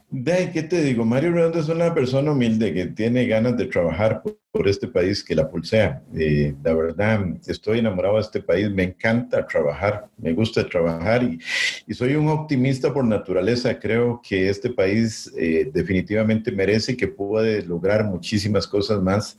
De, 0.09 0.51
¿qué 0.53 0.63
te 0.63 0.83
digo? 0.83 1.05
Mario 1.05 1.33
Redondo 1.33 1.59
es 1.59 1.69
una 1.69 1.93
persona 1.93 2.33
humilde 2.33 2.73
que 2.73 2.87
tiene 2.87 3.27
ganas 3.27 3.57
de 3.57 3.67
trabajar 3.67 4.23
este 4.67 4.89
país 4.89 5.23
que 5.23 5.35
la 5.35 5.49
pulsea. 5.49 6.03
Eh, 6.15 6.55
la 6.63 6.75
verdad, 6.75 7.27
estoy 7.47 7.81
enamorado 7.81 8.15
de 8.17 8.23
este 8.23 8.41
país, 8.41 8.71
me 8.71 8.85
encanta 8.85 9.47
trabajar, 9.47 10.09
me 10.17 10.33
gusta 10.33 10.67
trabajar 10.67 11.23
y, 11.23 11.39
y 11.87 11.95
soy 11.95 12.15
un 12.15 12.29
optimista 12.29 12.93
por 12.93 13.05
naturaleza. 13.05 13.79
Creo 13.79 14.21
que 14.27 14.49
este 14.49 14.71
país 14.71 15.33
eh, 15.37 15.71
definitivamente 15.73 16.51
merece 16.51 16.97
que 16.97 17.09
puede 17.09 17.63
lograr 17.63 18.05
muchísimas 18.05 18.67
cosas 18.67 19.03
más 19.03 19.39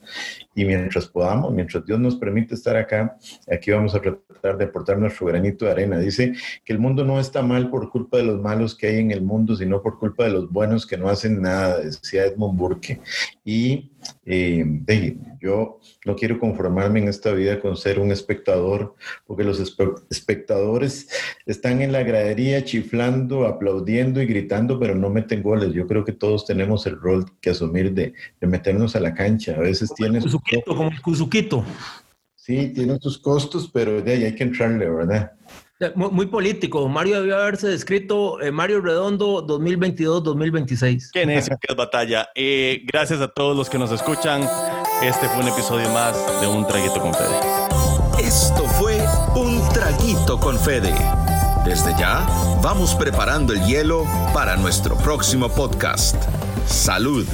y 0.56 0.66
mientras 0.66 1.08
podamos, 1.08 1.54
mientras 1.54 1.86
Dios 1.86 2.00
nos 2.00 2.16
permite 2.16 2.56
estar 2.56 2.76
acá, 2.76 3.18
aquí 3.52 3.72
vamos 3.72 3.94
a 3.94 4.02
tratar 4.02 4.58
de 4.58 4.66
aportar 4.66 4.98
nuestro 4.98 5.28
granito 5.28 5.66
de 5.66 5.72
arena. 5.72 6.00
Dice 6.00 6.34
que 6.66 6.74
el 6.74 6.80
mundo 6.80 7.04
no 7.04 7.20
está 7.20 7.42
mal 7.42 7.70
por 7.70 7.90
culpa 7.90 8.18
de 8.18 8.24
los 8.24 8.42
malos 8.42 8.76
que 8.76 8.88
hay 8.88 9.00
en 9.00 9.12
el 9.12 9.22
mundo, 9.22 9.56
sino 9.56 9.82
por 9.82 10.00
culpa 10.00 10.24
de 10.24 10.32
los 10.32 10.52
buenos 10.52 10.86
que 10.88 10.98
no 10.98 11.10
hacen 11.10 11.42
nada, 11.42 11.80
decía 11.80 12.26
Edmund 12.26 12.58
Burke. 12.58 13.02
Y 13.46 13.92
eh, 14.26 14.66
yo 15.40 15.80
no 16.06 16.16
quiero 16.16 16.40
conformarme 16.40 17.00
en 17.00 17.08
esta 17.08 17.32
vida 17.32 17.60
con 17.60 17.78
ser 17.78 18.00
un 18.00 18.12
espectador, 18.12 18.96
porque 19.26 19.44
los 19.44 19.60
espectadores 20.10 21.10
están 21.46 21.82
en 21.82 21.92
la 21.92 22.04
gradería 22.04 22.64
chiflando, 22.64 23.46
aplaudiendo 23.46 24.22
y 24.22 24.26
gritando, 24.26 24.80
pero 24.80 24.96
no 24.96 25.10
meten 25.10 25.44
goles. 25.44 25.74
Yo 25.74 25.88
creo 25.88 26.04
que 26.04 26.14
todos 26.14 26.46
tenemos 26.46 26.86
el 26.86 27.00
rol 27.00 27.26
que 27.42 27.52
asumir 27.52 27.94
de, 27.94 28.14
meternos 28.42 28.96
a 28.96 29.00
la 29.00 29.14
cancha. 29.14 29.56
A 29.56 29.60
veces 29.60 29.94
tienes... 29.96 30.26
Como 30.66 30.90
el 30.90 31.02
Cuzuquito. 31.02 31.66
Sí, 32.36 32.72
tiene 32.74 32.98
sus 33.00 33.18
costos, 33.18 33.70
pero 33.74 34.02
de 34.02 34.14
ahí 34.14 34.24
hay 34.24 34.36
que 34.36 34.44
entrarle, 34.44 34.90
¿verdad? 34.90 35.34
Muy, 35.96 36.26
político. 36.26 36.88
Mario 36.90 37.20
debió 37.20 37.38
haberse 37.38 37.68
descrito 37.68 38.42
eh, 38.42 38.52
Mario 38.52 38.82
Redondo 38.82 39.46
2022-2026. 39.46 41.12
¿Quién 41.12 41.30
es? 41.30 41.50
¿Qué 41.62 41.74
batalla? 41.76 42.30
Eh, 42.34 42.82
gracias 42.86 43.22
a 43.22 43.28
todos 43.28 43.56
los 43.56 43.70
que 43.70 43.78
nos 43.78 43.92
escuchan. 43.92 44.42
Este 45.04 45.28
fue 45.30 45.44
un 45.44 45.50
episodio 45.50 45.88
más 45.92 46.16
de 46.42 46.48
Un 46.48 46.66
Traguito 46.66 47.00
con 47.00 47.14
Fede. 47.14 47.40
Esto 48.20 48.64
fue 48.64 49.00
Un 49.36 49.62
Traguito 49.70 50.40
con 50.40 50.60
Fede. 50.60 50.96
Desde 51.64 51.92
ya, 52.00 52.26
vamos 52.64 52.96
preparando 52.96 53.54
el 53.54 53.64
hielo 53.66 54.08
para 54.34 54.56
nuestro 54.56 54.98
próximo 54.98 55.48
podcast. 55.50 56.16
Salud. 56.66 57.28